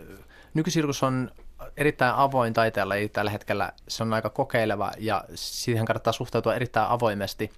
nykysirkus 0.54 1.02
on 1.02 1.30
erittäin 1.76 2.14
avoin 2.14 2.52
taiteella 2.52 2.94
tällä 3.12 3.30
hetkellä. 3.30 3.72
Se 3.88 4.02
on 4.02 4.14
aika 4.14 4.30
kokeileva 4.30 4.92
ja 4.98 5.24
siihen 5.34 5.84
kannattaa 5.84 6.12
suhtautua 6.12 6.54
erittäin 6.54 6.88
avoimesti, 6.88 7.50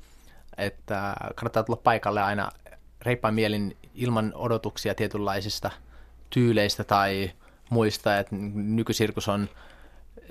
että 0.57 1.17
kannattaa 1.35 1.63
tulla 1.63 1.81
paikalle 1.85 2.23
aina 2.23 2.51
reippaan 3.03 3.35
mielin 3.35 3.77
ilman 3.95 4.33
odotuksia 4.35 4.95
tietynlaisista 4.95 5.71
tyyleistä 6.31 6.85
tai 6.85 7.31
muista, 7.71 8.19
että 8.19 8.37
nykysirkus 8.55 9.29
on 9.29 9.49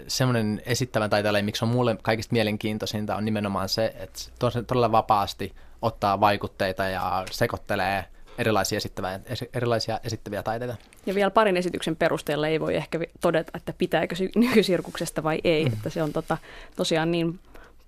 semmoinen 0.07 0.61
esittävän 0.65 1.09
taiteilija, 1.09 1.43
miksi 1.43 1.65
on 1.65 1.69
mulle 1.69 1.97
kaikista 2.01 2.33
mielenkiintoisinta, 2.33 3.15
on 3.15 3.25
nimenomaan 3.25 3.69
se, 3.69 3.95
että 3.99 4.19
todella 4.67 4.91
vapaasti 4.91 5.55
ottaa 5.81 6.19
vaikutteita 6.19 6.83
ja 6.83 7.25
sekoittelee 7.31 8.05
erilaisia, 8.37 8.77
esittäviä, 8.77 9.19
erilaisia 9.53 9.99
esittäviä 10.03 10.43
taiteita. 10.43 10.75
Ja 11.05 11.15
vielä 11.15 11.31
parin 11.31 11.57
esityksen 11.57 11.95
perusteella 11.95 12.47
ei 12.47 12.59
voi 12.59 12.75
ehkä 12.75 12.99
todeta, 13.21 13.51
että 13.55 13.73
pitääkö 13.77 14.15
nykysirkuksesta 14.35 15.23
vai 15.23 15.39
ei, 15.43 15.65
mm. 15.65 15.73
että 15.73 15.89
se 15.89 16.03
on 16.03 16.13
tota, 16.13 16.37
tosiaan 16.75 17.11
niin 17.11 17.39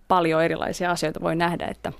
paljon 0.07 0.43
erilaisia 0.43 0.91
asioita 0.91 1.21
voi 1.21 1.35
nähdä, 1.35 1.67
että, 1.67 1.93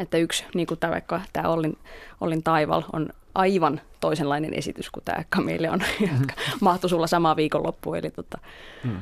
että 0.00 0.18
yksi, 0.18 0.44
niin 0.54 0.66
kuin 0.66 0.80
tämä 0.80 0.90
vaikka 0.90 1.20
tämä 1.32 1.48
Ollin, 1.48 1.78
Ollin 2.20 2.42
Taival 2.42 2.82
on 2.92 3.08
aivan 3.34 3.80
toisenlainen 4.00 4.54
esitys 4.54 4.90
kuin 4.90 5.04
tämä 5.04 5.24
Kamille 5.28 5.70
on, 5.70 5.78
mm. 6.00 6.06
jotka 6.18 6.34
mahtui 6.60 6.90
sulla 6.90 7.06
samaa 7.06 7.36
viikonloppuun. 7.36 7.96
Eli 7.96 8.10
tota, 8.10 8.38
mm. 8.84 9.00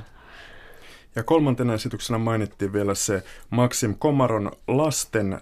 Ja 1.17 1.23
kolmantena 1.23 1.75
esityksenä 1.75 2.19
mainittiin 2.19 2.73
vielä 2.73 2.95
se 2.95 3.23
Maxim 3.51 3.95
Komaron 3.99 4.51
lasten 4.69 5.33
äh, 5.33 5.41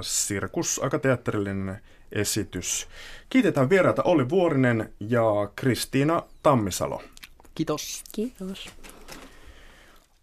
sirkus, 0.00 0.80
aika 0.82 0.98
teatterillinen 0.98 1.80
esitys. 2.12 2.88
Kiitetään 3.30 3.70
vieraita 3.70 4.02
Olli 4.02 4.28
Vuorinen 4.28 4.92
ja 5.00 5.22
Kristiina 5.56 6.22
Tammisalo. 6.42 7.02
Kiitos. 7.54 8.04
Kiitos. 8.12 8.68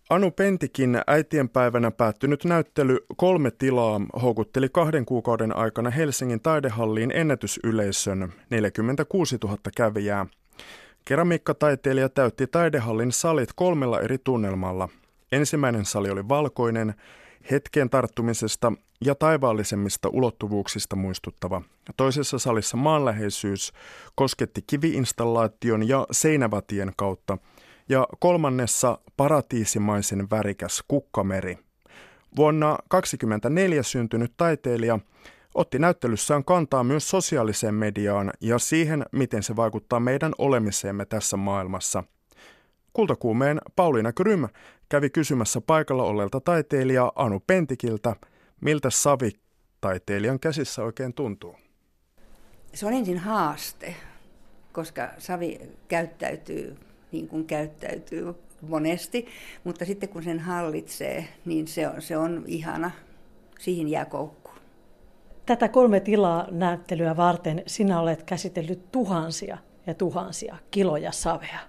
Anu 0.09 0.31
Pentikin 0.31 1.01
äitienpäivänä 1.07 1.91
päättynyt 1.91 2.45
näyttely 2.45 2.97
Kolme 3.17 3.51
tilaa 3.51 4.01
houkutteli 4.21 4.69
kahden 4.69 5.05
kuukauden 5.05 5.55
aikana 5.55 5.89
Helsingin 5.89 6.41
taidehalliin 6.41 7.11
ennätysyleisön 7.11 8.33
46 8.49 9.37
000 9.43 9.57
kävijää. 9.75 10.25
Keramiikkataiteilija 11.05 12.09
täytti 12.09 12.47
taidehallin 12.47 13.11
salit 13.11 13.49
kolmella 13.55 14.01
eri 14.01 14.17
tunnelmalla. 14.17 14.89
Ensimmäinen 15.31 15.85
sali 15.85 16.09
oli 16.09 16.29
valkoinen, 16.29 16.93
hetkeen 17.51 17.89
tarttumisesta 17.89 18.73
ja 19.05 19.15
taivaallisemmista 19.15 20.09
ulottuvuuksista 20.09 20.95
muistuttava. 20.95 21.61
Toisessa 21.97 22.39
salissa 22.39 22.77
maanläheisyys 22.77 23.73
kosketti 24.15 24.61
kiviinstallaation 24.67 25.87
ja 25.87 26.07
seinävatien 26.11 26.91
kautta, 26.95 27.37
ja 27.89 28.07
kolmannessa 28.19 28.99
paratiisimaisen 29.17 30.29
värikäs 30.29 30.83
kukkameri. 30.87 31.57
Vuonna 32.35 32.67
1924 32.67 33.83
syntynyt 33.83 34.33
taiteilija 34.37 34.99
otti 35.55 35.79
näyttelyssään 35.79 36.45
kantaa 36.45 36.83
myös 36.83 37.09
sosiaaliseen 37.09 37.73
mediaan 37.73 38.31
ja 38.41 38.59
siihen, 38.59 39.05
miten 39.11 39.43
se 39.43 39.55
vaikuttaa 39.55 39.99
meidän 39.99 40.33
olemiseemme 40.37 41.05
tässä 41.05 41.37
maailmassa. 41.37 42.03
Kultakuumeen 42.93 43.61
Pauliina 43.75 44.13
Krym 44.13 44.47
kävi 44.89 45.09
kysymässä 45.09 45.61
paikalla 45.61 46.03
olleelta 46.03 46.41
taiteilijaa 46.41 47.11
Anu 47.15 47.39
Pentikiltä, 47.47 48.15
miltä 48.61 48.89
savi 48.89 49.31
taiteilijan 49.81 50.39
käsissä 50.39 50.83
oikein 50.83 51.13
tuntuu. 51.13 51.55
Se 52.73 52.85
on 52.85 52.93
ensin 52.93 53.17
haaste, 53.17 53.95
koska 54.71 55.09
savi 55.17 55.61
käyttäytyy 55.87 56.77
niin 57.11 57.27
kuin 57.27 57.45
käyttäytyy 57.47 58.33
monesti, 58.61 59.27
mutta 59.63 59.85
sitten 59.85 60.09
kun 60.09 60.23
sen 60.23 60.39
hallitsee, 60.39 61.27
niin 61.45 61.67
se 61.67 61.87
on, 61.87 62.01
se 62.01 62.17
on 62.17 62.43
ihana. 62.47 62.91
Siihen 63.59 63.87
jää 63.87 64.05
koukku. 64.05 64.40
Tätä 65.45 65.67
kolme 65.67 65.99
tilaa 65.99 66.47
näyttelyä 66.51 67.17
varten 67.17 67.63
sinä 67.67 67.99
olet 67.99 68.23
käsitellyt 68.23 68.91
tuhansia 68.91 69.57
ja 69.87 69.93
tuhansia 69.93 70.57
kiloja 70.71 71.11
savea. 71.11 71.59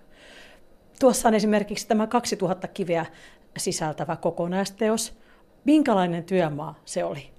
Tuossa 1.00 1.28
on 1.28 1.34
esimerkiksi 1.34 1.88
tämä 1.88 2.06
2000 2.06 2.68
kiveä 2.68 3.06
sisältävä 3.56 4.16
kokonaisteos. 4.16 5.18
Minkälainen 5.64 6.24
työmaa 6.24 6.74
se 6.84 7.04
oli? 7.04 7.30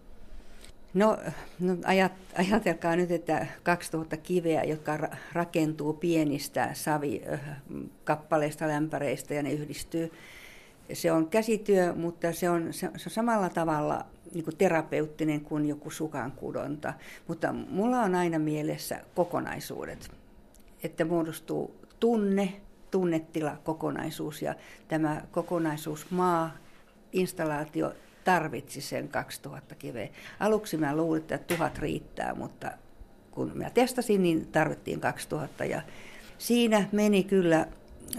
No, 0.93 1.17
no 1.59 1.77
ajat, 1.85 2.11
ajatelkaa 2.37 2.95
nyt, 2.95 3.11
että 3.11 3.47
2000 3.63 4.17
kiveä, 4.17 4.63
jotka 4.63 5.09
rakentuu 5.33 5.93
pienistä 5.93 6.69
savikappaleista, 6.73 8.67
lämpäreistä 8.67 9.33
ja 9.33 9.43
ne 9.43 9.53
yhdistyy. 9.53 10.11
Se 10.93 11.11
on 11.11 11.29
käsityö, 11.29 11.93
mutta 11.95 12.33
se 12.33 12.49
on, 12.49 12.73
se 12.73 12.85
on 12.85 12.99
samalla 13.07 13.49
tavalla 13.49 14.05
niin 14.33 14.43
kuin 14.43 14.57
terapeuttinen 14.57 15.41
kuin 15.41 15.65
joku 15.65 15.89
sukankudonta. 15.89 16.93
Mutta 17.27 17.53
mulla 17.53 17.99
on 17.99 18.15
aina 18.15 18.39
mielessä 18.39 19.01
kokonaisuudet, 19.15 20.11
että 20.83 21.05
muodostuu 21.05 21.75
tunne, 21.99 22.53
tunnetila, 22.91 23.57
kokonaisuus 23.63 24.41
ja 24.41 24.55
tämä 24.87 25.21
kokonaisuus, 25.31 26.11
maa, 26.11 26.57
installaatio 27.11 27.93
tarvitsi 28.23 28.81
sen 28.81 29.07
2000 29.07 29.75
kiveä. 29.75 30.07
Aluksi 30.39 30.77
mä 30.77 30.95
luulin, 30.95 31.21
että 31.21 31.37
tuhat 31.37 31.79
riittää, 31.79 32.35
mutta 32.35 32.71
kun 33.31 33.51
mä 33.55 33.69
testasin, 33.69 34.23
niin 34.23 34.47
tarvittiin 34.47 34.99
2000 34.99 35.65
ja 35.65 35.81
siinä 36.37 36.89
meni 36.91 37.23
kyllä 37.23 37.67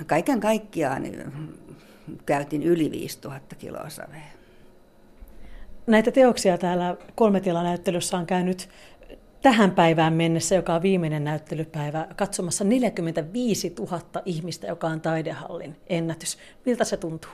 kaiken 0.07 0.41
kaikkiaan 0.41 1.03
käytin 2.27 2.63
yli 2.63 2.91
5000 2.91 3.57
kiloa 3.57 3.91
savea. 3.91 4.44
Näitä 5.87 6.11
teoksia 6.11 6.59
täällä 6.59 6.97
kolmetilanäyttelyssä 7.15 8.17
on 8.17 8.27
käynyt 8.27 8.69
tähän 9.43 9.71
päivään 9.71 10.13
mennessä, 10.13 10.55
joka 10.55 10.75
on 10.75 10.83
viimeinen 10.83 11.25
näyttelypäivä, 11.25 12.07
katsomassa 12.17 12.65
45 12.65 13.75
000 13.79 14.01
ihmistä, 14.25 14.67
joka 14.67 14.87
on 14.87 15.01
taidehallin 15.01 15.77
ennätys. 15.87 16.39
Miltä 16.67 16.85
se 16.85 16.97
tuntuu? 16.97 17.31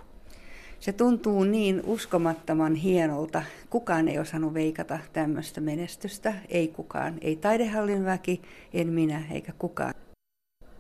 Se 0.81 0.93
tuntuu 0.93 1.45
niin 1.45 1.83
uskomattoman 1.87 2.75
hienolta. 2.75 3.43
Kukaan 3.71 4.09
ei 4.09 4.19
osannut 4.19 4.55
veikata 4.55 4.99
tämmöistä 5.13 5.61
menestystä. 5.61 6.35
Ei 6.49 6.69
kukaan. 6.69 7.15
Ei 7.21 7.37
taidehallin 7.37 8.05
väki, 8.05 8.43
en 8.75 8.89
minä 8.89 9.23
eikä 9.31 9.53
kukaan. 9.59 9.95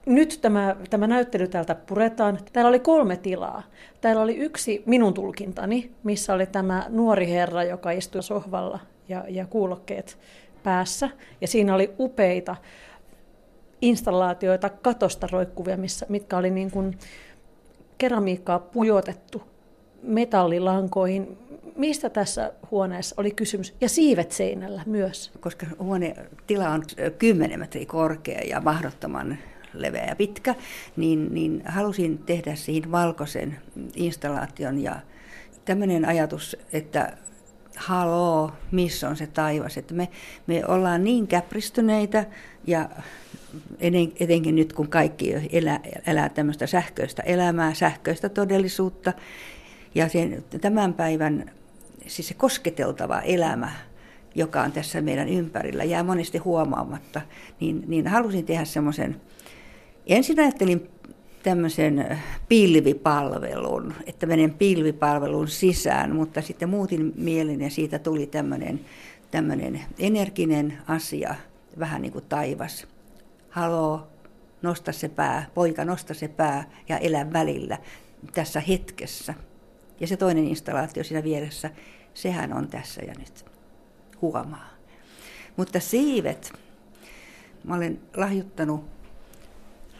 Nyt 0.07 0.39
tämä, 0.43 0.77
tämä 0.91 1.07
näyttely 1.07 1.49
täältä 1.49 1.75
puretaan. 1.75 2.39
Täällä 2.53 2.69
oli 2.69 2.79
kolme 2.79 3.17
tilaa. 3.17 3.63
Täällä 4.01 4.23
oli 4.23 4.37
yksi 4.37 4.83
minun 4.87 5.15
tulkintani, 5.15 5.91
missä 6.03 6.35
oli 6.35 6.47
tämä 6.47 6.87
nuori 6.89 7.29
herra, 7.29 7.65
joka 7.65 7.91
istui 7.91 8.23
sohvalla 8.23 8.79
ja, 9.09 9.25
ja 9.29 9.47
kuulokkeet 9.47 10.19
päässä. 10.63 11.11
Ja 11.41 11.49
siinä 11.49 11.75
oli 11.75 11.91
upeita 11.99 12.57
installaatioita 13.83 14.69
katosta 14.69 15.29
roikkuvia, 15.33 15.77
missä, 15.77 16.07
mitkä 16.09 16.37
oli 16.37 16.51
niin 16.51 16.71
kuin 16.71 16.99
keramiikkaa 17.99 18.59
pujotettu 18.59 19.43
metallilankoihin. 20.03 21.39
Mistä 21.77 22.11
tässä 22.11 22.53
huoneessa 22.71 23.15
oli 23.19 23.31
kysymys? 23.31 23.75
Ja 23.81 23.89
siivet 23.89 24.33
seinällä 24.33 24.83
myös. 24.87 25.33
Koska 25.41 25.67
huone 25.79 26.17
tila 26.47 26.69
on 26.69 26.83
10 27.19 27.61
metriä 27.61 27.87
korkea 27.87 28.41
ja 28.41 28.61
mahdottoman 28.61 29.39
leveä 29.75 30.07
ja 30.09 30.16
pitkä, 30.16 30.55
niin, 30.97 31.35
niin 31.35 31.62
halusin 31.64 32.18
tehdä 32.18 32.55
siihen 32.55 32.93
valkoisen 32.93 33.59
installaation. 33.95 34.83
Ja 34.83 34.97
tämmöinen 35.64 36.05
ajatus, 36.05 36.57
että 36.73 37.16
haloo, 37.77 38.53
missä 38.71 39.09
on 39.09 39.16
se 39.16 39.27
taivas, 39.27 39.79
että 39.79 39.95
me, 39.95 40.09
me 40.47 40.62
ollaan 40.66 41.05
niin 41.05 41.27
käpristyneitä 41.27 42.27
ja 42.66 42.89
etenkin 44.21 44.57
nyt 44.57 44.73
kun 44.73 44.89
kaikki 44.89 45.35
elää, 45.53 45.81
elää 46.07 46.29
tämmöistä 46.29 46.66
sähköistä 46.66 47.23
elämää, 47.23 47.75
sähköistä 47.75 48.29
todellisuutta. 48.29 49.12
Ja 49.95 50.09
sen, 50.09 50.45
tämän 50.61 50.95
päivän 50.95 51.51
siis 52.07 52.29
se 52.29 52.35
kosketeltava 52.35 53.21
elämä, 53.21 53.73
joka 54.35 54.62
on 54.62 54.73
tässä 54.73 55.01
meidän 55.01 55.29
ympärillä, 55.29 55.85
jää 55.85 56.03
monesti 56.03 56.39
huomaamatta, 56.39 57.21
niin, 57.61 57.85
niin 57.87 58.07
halusin 58.07 58.45
tehdä 58.45 58.64
semmoisen 58.64 59.21
Ensin 60.07 60.41
ajattelin 60.41 60.91
tämmöisen 61.43 62.19
pilvipalvelun, 62.49 63.95
että 64.07 64.27
menen 64.27 64.55
pilvipalvelun 64.55 65.49
sisään, 65.49 66.15
mutta 66.15 66.43
sitten 66.43 66.69
muutin 66.69 67.13
mielin 67.17 67.61
ja 67.61 67.71
siitä 67.71 67.99
tuli 67.99 68.27
tämmöinen, 68.27 68.81
tämmöinen 69.31 69.81
energinen 69.99 70.79
asia, 70.89 71.35
vähän 71.79 72.03
niin 72.03 72.13
kuin 72.13 72.25
taivas. 72.29 72.87
Haloo, 73.51 74.09
nosta 74.63 74.93
se 74.93 75.09
pää, 75.09 75.51
poika, 75.55 75.85
nosta 75.85 76.15
se 76.15 76.29
pää 76.29 76.71
ja 76.89 76.99
elä 76.99 77.33
välillä 77.33 77.79
tässä 78.35 78.61
hetkessä. 78.61 79.35
Ja 80.01 80.07
se 80.07 80.17
toinen 80.17 80.45
installaatio 80.45 81.05
siinä 81.05 81.25
vieressä, 81.25 81.71
sehän 82.15 82.53
on 82.53 82.69
tässä 82.69 83.03
ja 83.03 83.15
nyt. 83.19 83.45
Huomaa. 84.23 84.71
Mutta 85.57 85.81
siivet, 85.81 86.53
mä 87.65 87.75
olen 87.75 88.01
lahjoittanut 88.17 89.00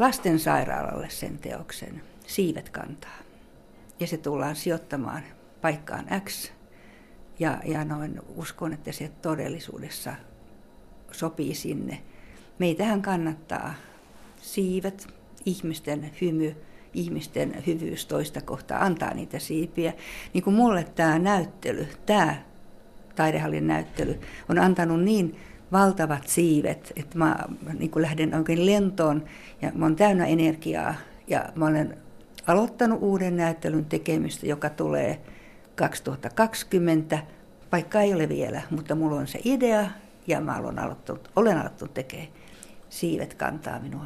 lastensairaalalle 0.01 1.11
sen 1.11 1.39
teoksen 1.39 2.03
Siivet 2.27 2.69
kantaa. 2.69 3.19
Ja 4.01 4.07
se 4.07 4.17
tullaan 4.17 4.57
sijoittamaan 4.57 5.23
paikkaan 5.61 6.07
X. 6.25 6.53
Ja, 7.39 7.61
ja 7.65 7.85
noin 7.85 8.21
uskon, 8.37 8.73
että 8.73 8.93
se 8.93 9.11
todellisuudessa 9.23 10.15
sopii 11.13 11.55
sinne. 11.55 12.03
Meitähän 12.59 13.03
kannattaa 13.03 13.75
siivet, 14.43 15.07
ihmisten 15.45 16.11
hymy, 16.21 16.57
ihmisten 16.95 17.63
hyvyys 17.67 18.07
toista 18.07 18.41
kohtaa, 18.41 18.85
antaa 18.85 19.15
niitä 19.15 19.39
siipiä. 19.39 19.93
Niin 20.35 20.45
kuin 20.45 20.57
mulle 20.57 20.85
tämä 20.85 21.19
näyttely, 21.19 21.89
tämä 22.07 22.43
taidehallin 23.17 23.67
näyttely 23.67 24.21
on 24.49 24.59
antanut 24.59 25.03
niin 25.03 25.37
valtavat 25.73 26.29
siivet, 26.29 26.93
että 26.97 27.19
mä 27.19 27.37
niin 27.79 27.91
kuin 27.91 28.03
lähden 28.03 28.35
oikein 28.35 28.67
lentoon 28.67 29.25
ja 29.63 29.73
mä 29.75 29.85
oon 29.85 29.97
täynnä 29.97 30.27
energiaa 30.27 30.95
ja 31.27 31.45
mä 31.55 31.67
olen 31.67 31.97
aloittanut 32.47 33.03
uuden 33.03 33.37
näyttelyn 33.37 33.85
tekemistä, 33.85 34.47
joka 34.47 34.71
tulee 34.71 35.21
2020. 35.75 37.19
Paikka 37.71 38.01
ei 38.01 38.15
ole 38.15 38.29
vielä, 38.29 38.63
mutta 38.71 38.95
mulla 38.95 39.17
on 39.17 39.27
se 39.27 39.41
idea 39.45 39.87
ja 40.27 40.41
mä 40.41 40.57
olen 40.57 40.79
aloittanut, 40.79 41.31
olen 41.37 41.59
aloittanut 41.59 41.95
tekemään. 41.95 42.29
Siivet 42.89 43.35
kantaa 43.35 43.81
minua. 43.81 44.05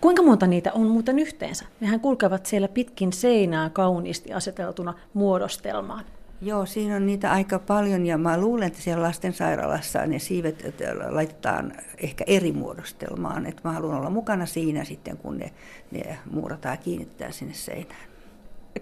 Kuinka 0.00 0.22
monta 0.22 0.46
niitä 0.46 0.72
on 0.72 0.86
muuten 0.86 1.18
yhteensä? 1.18 1.64
Nehän 1.80 2.00
kulkevat 2.00 2.46
siellä 2.46 2.68
pitkin 2.68 3.12
seinää 3.12 3.70
kauniisti 3.70 4.32
aseteltuna 4.32 4.94
muodostelmaan. 5.14 6.04
Joo, 6.42 6.66
siinä 6.66 6.96
on 6.96 7.06
niitä 7.06 7.30
aika 7.30 7.58
paljon 7.58 8.06
ja 8.06 8.18
mä 8.18 8.40
luulen, 8.40 8.66
että 8.66 8.80
siellä 8.80 9.02
lastensairaalassa 9.02 10.06
ne 10.06 10.18
siivet 10.18 10.64
laitetaan 11.08 11.72
ehkä 11.98 12.24
eri 12.26 12.52
muodostelmaan. 12.52 13.46
Että 13.46 13.60
mä 13.64 13.72
haluan 13.72 13.96
olla 13.96 14.10
mukana 14.10 14.46
siinä 14.46 14.84
sitten, 14.84 15.16
kun 15.16 15.38
ne, 15.38 15.52
ne 15.90 16.18
muurataan 16.30 16.72
ja 16.72 16.76
kiinnittää 16.76 17.30
sinne 17.30 17.54
seinään. 17.54 18.10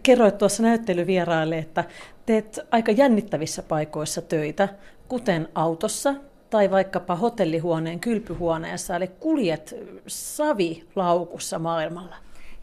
Kerroit 0.03 0.39
tuossa 0.39 0.63
näyttelyvieraille, 0.63 1.59
että 1.59 1.85
teet 2.27 2.59
aika 2.71 2.93
jännittävissä 2.93 3.63
paikoissa 3.63 4.23
töitä, 4.23 4.69
kuten 5.09 5.49
autossa 5.55 6.15
tai 6.51 6.71
vaikkapa 6.71 7.17
hotellihuoneen 7.17 8.01
kylpyhuoneessa, 8.01 8.97
eli 8.97 9.09
kuljet 9.09 9.75
savilaukussa 10.07 11.59
maailmalla. 11.59 12.17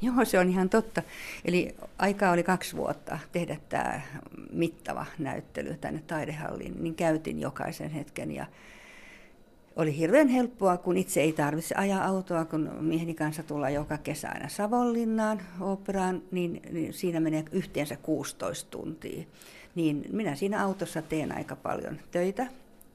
Joo, 0.06 0.26
se 0.26 0.39
on 0.39 0.49
ihan 0.49 0.70
totta. 0.70 1.01
Eli 1.45 1.76
aikaa 1.97 2.32
oli 2.32 2.43
kaksi 2.43 2.78
vuotta 2.78 3.20
tehdä 3.32 3.58
tämä 3.70 4.01
mittava 4.51 5.06
näyttely 5.20 5.78
tänne 5.82 6.03
taidehalliin, 6.08 6.84
niin 6.84 6.95
käytin 6.95 7.39
jokaisen 7.39 7.89
hetken 7.89 8.32
ja 8.32 8.45
oli 9.76 9.97
hirveän 9.97 10.28
helppoa, 10.28 10.78
kun 10.78 10.97
itse 10.97 11.22
ei 11.22 11.34
tarvitse 11.34 11.76
ajaa 11.76 12.06
autoa, 12.06 12.45
kun 12.45 12.72
mieheni 12.80 13.14
kanssa 13.14 13.43
tullaan 13.43 13.74
joka 13.74 13.97
kesä 13.97 14.30
aina 14.30 14.49
Savonlinnaan 14.49 15.41
operaan, 15.60 16.22
niin, 16.32 16.62
niin 16.72 16.93
siinä 16.93 17.20
menee 17.20 17.43
yhteensä 17.51 17.95
16 17.95 18.72
tuntia. 18.72 19.26
Niin 19.76 20.06
minä 20.12 20.36
siinä 20.36 20.64
autossa 20.64 21.01
teen 21.01 21.38
aika 21.38 21.56
paljon 21.56 21.99
töitä. 22.12 22.47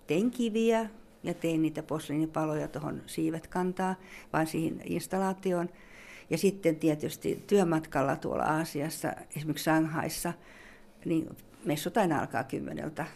Tein 0.06 0.30
kiviä 0.30 0.90
ja 1.22 1.34
tein 1.34 1.62
niitä 1.62 1.82
posliinipaloja 1.82 2.68
tuohon 2.68 3.02
siivet 3.06 3.46
kantaa, 3.46 3.94
vaan 4.32 4.46
siihen 4.46 4.80
installaatioon– 4.84 5.68
ja 6.30 6.38
sitten 6.38 6.76
tietysti 6.76 7.44
työmatkalla 7.46 8.16
tuolla 8.16 8.44
Aasiassa, 8.44 9.12
esimerkiksi 9.36 9.64
Shanghaissa, 9.64 10.32
niin 11.04 11.36
messut 11.64 11.96
aina 11.96 12.20
alkaa 12.20 12.44
kymmeneltä 12.44 13.06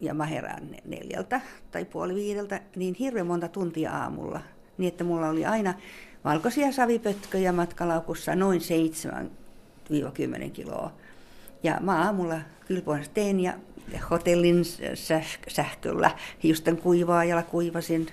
ja 0.00 0.14
mä 0.14 0.26
herään 0.26 0.76
neljältä 0.84 1.40
tai 1.70 1.84
puoli 1.84 2.14
viideltä, 2.14 2.60
niin 2.76 2.94
hirveän 2.94 3.26
monta 3.26 3.48
tuntia 3.48 3.92
aamulla. 3.92 4.40
Niin 4.78 4.88
että 4.88 5.04
mulla 5.04 5.28
oli 5.28 5.46
aina 5.46 5.74
valkoisia 6.24 6.72
savipötköjä 6.72 7.52
matkalaukussa 7.52 8.34
noin 8.34 8.60
7-10 10.46 10.50
kiloa. 10.50 10.92
Ja 11.62 11.78
mä 11.80 12.02
aamulla 12.02 12.40
kylpoin 12.66 13.04
teen 13.14 13.40
ja 13.40 13.52
hotellin 14.10 14.64
sähköllä 15.48 16.10
hiusten 16.42 16.76
kuivaajalla 16.76 17.42
kuivasin 17.42 18.06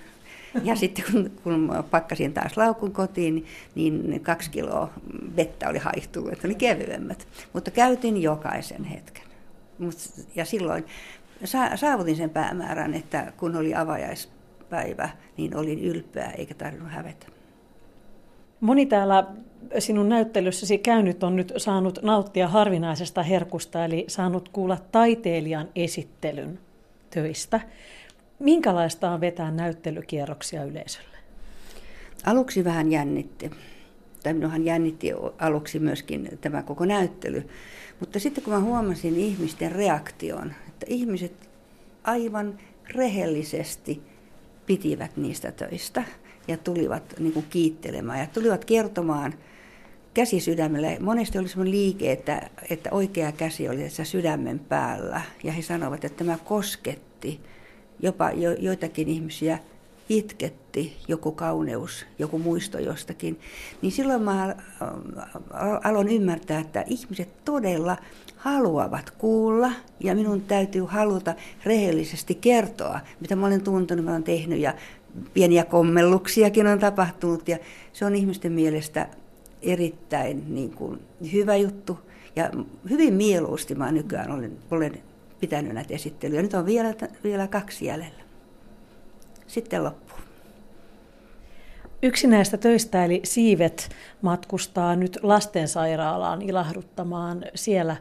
ja 0.64 0.76
sitten 0.76 1.04
kun, 1.12 1.30
kun 1.42 1.84
pakkasin 1.90 2.32
taas 2.32 2.56
laukun 2.56 2.92
kotiin, 2.92 3.46
niin 3.74 4.20
kaksi 4.22 4.50
kiloa 4.50 4.92
vettä 5.36 5.68
oli 5.68 5.78
haihtunut, 5.78 6.32
että 6.32 6.48
oli 6.48 6.54
kevyemmät. 6.54 7.28
Mutta 7.52 7.70
käytin 7.70 8.22
jokaisen 8.22 8.84
hetken. 8.84 9.24
Ja 10.34 10.44
silloin 10.44 10.84
saavutin 11.74 12.16
sen 12.16 12.30
päämäärän, 12.30 12.94
että 12.94 13.32
kun 13.36 13.56
oli 13.56 13.74
avajaispäivä, 13.74 15.08
niin 15.36 15.56
olin 15.56 15.78
ylpeä 15.78 16.30
eikä 16.30 16.54
tarvinnut 16.54 16.92
hävetä. 16.92 17.26
Moni 18.60 18.86
täällä 18.86 19.26
sinun 19.78 20.08
näyttelyssäsi 20.08 20.78
käynyt 20.78 21.22
on 21.22 21.36
nyt 21.36 21.52
saanut 21.56 21.98
nauttia 22.02 22.48
harvinaisesta 22.48 23.22
herkusta, 23.22 23.84
eli 23.84 24.04
saanut 24.08 24.48
kuulla 24.48 24.78
taiteilijan 24.92 25.68
esittelyn 25.76 26.58
töistä. 27.10 27.60
Minkälaista 28.42 29.10
on 29.10 29.20
vetää 29.20 29.50
näyttelykierroksia 29.50 30.64
yleisölle? 30.64 31.16
Aluksi 32.26 32.64
vähän 32.64 32.92
jännitti. 32.92 33.50
Tai 34.22 34.34
minuahan 34.34 34.64
jännitti 34.64 35.12
aluksi 35.38 35.78
myöskin 35.78 36.38
tämä 36.40 36.62
koko 36.62 36.84
näyttely. 36.84 37.48
Mutta 38.00 38.20
sitten 38.20 38.44
kun 38.44 38.52
mä 38.52 38.60
huomasin 38.60 39.16
ihmisten 39.16 39.72
reaktion, 39.72 40.52
että 40.68 40.86
ihmiset 40.88 41.48
aivan 42.04 42.58
rehellisesti 42.94 44.02
pitivät 44.66 45.16
niistä 45.16 45.52
töistä 45.52 46.04
ja 46.48 46.56
tulivat 46.56 47.14
niin 47.18 47.32
kuin 47.32 47.46
kiittelemään 47.50 48.18
ja 48.18 48.26
tulivat 48.26 48.64
kertomaan 48.64 49.34
käsi 50.14 50.40
sydämellä. 50.40 50.88
Monesti 51.00 51.38
oli 51.38 51.48
sellainen 51.48 51.74
liike, 51.74 52.12
että, 52.12 52.50
että 52.70 52.90
oikea 52.92 53.32
käsi 53.32 53.68
oli 53.68 53.82
tässä 53.82 54.04
sydämen 54.04 54.58
päällä 54.58 55.20
ja 55.44 55.52
he 55.52 55.62
sanoivat, 55.62 56.04
että 56.04 56.24
tämä 56.24 56.38
kosketti 56.44 57.40
jopa 58.02 58.30
jo, 58.30 58.52
joitakin 58.52 59.08
ihmisiä 59.08 59.58
itketti 60.08 60.96
joku 61.08 61.32
kauneus, 61.32 62.06
joku 62.18 62.38
muisto 62.38 62.78
jostakin, 62.78 63.40
niin 63.82 63.92
silloin 63.92 64.22
mä 64.22 64.44
äh, 64.44 64.56
aloin 65.84 66.08
ymmärtää, 66.08 66.60
että 66.60 66.84
ihmiset 66.86 67.28
todella 67.44 67.96
haluavat 68.36 69.10
kuulla 69.10 69.72
ja 70.00 70.14
minun 70.14 70.40
täytyy 70.40 70.84
haluta 70.84 71.34
rehellisesti 71.64 72.34
kertoa, 72.34 73.00
mitä 73.20 73.36
mä 73.36 73.46
olen 73.46 73.64
tuntunut, 73.64 74.04
mä 74.04 74.10
olen 74.10 74.22
tehnyt 74.22 74.58
ja 74.58 74.74
pieniä 75.34 75.64
kommelluksiakin 75.64 76.66
on 76.66 76.78
tapahtunut. 76.78 77.48
Ja 77.48 77.58
se 77.92 78.04
on 78.04 78.14
ihmisten 78.14 78.52
mielestä 78.52 79.08
erittäin 79.62 80.54
niin 80.54 80.70
kuin, 80.70 81.00
hyvä 81.32 81.56
juttu. 81.56 81.98
Ja 82.36 82.50
hyvin 82.90 83.14
mieluusti 83.14 83.74
mä 83.74 83.92
nykyään 83.92 84.30
olen, 84.30 84.52
olen 84.70 85.02
pitänyt 85.42 85.74
näitä 85.74 85.94
esittelyjä. 85.94 86.42
Nyt 86.42 86.54
on 86.54 86.66
vielä, 86.66 86.94
vielä 87.24 87.46
kaksi 87.46 87.84
jäljellä. 87.84 88.22
Sitten 89.46 89.84
loppuu. 89.84 90.18
Yksi 92.02 92.26
näistä 92.26 92.56
töistä, 92.56 93.04
eli 93.04 93.20
Siivet, 93.24 93.88
matkustaa 94.22 94.96
nyt 94.96 95.18
lastensairaalaan 95.22 96.42
ilahduttamaan 96.42 97.44
siellä 97.54 97.96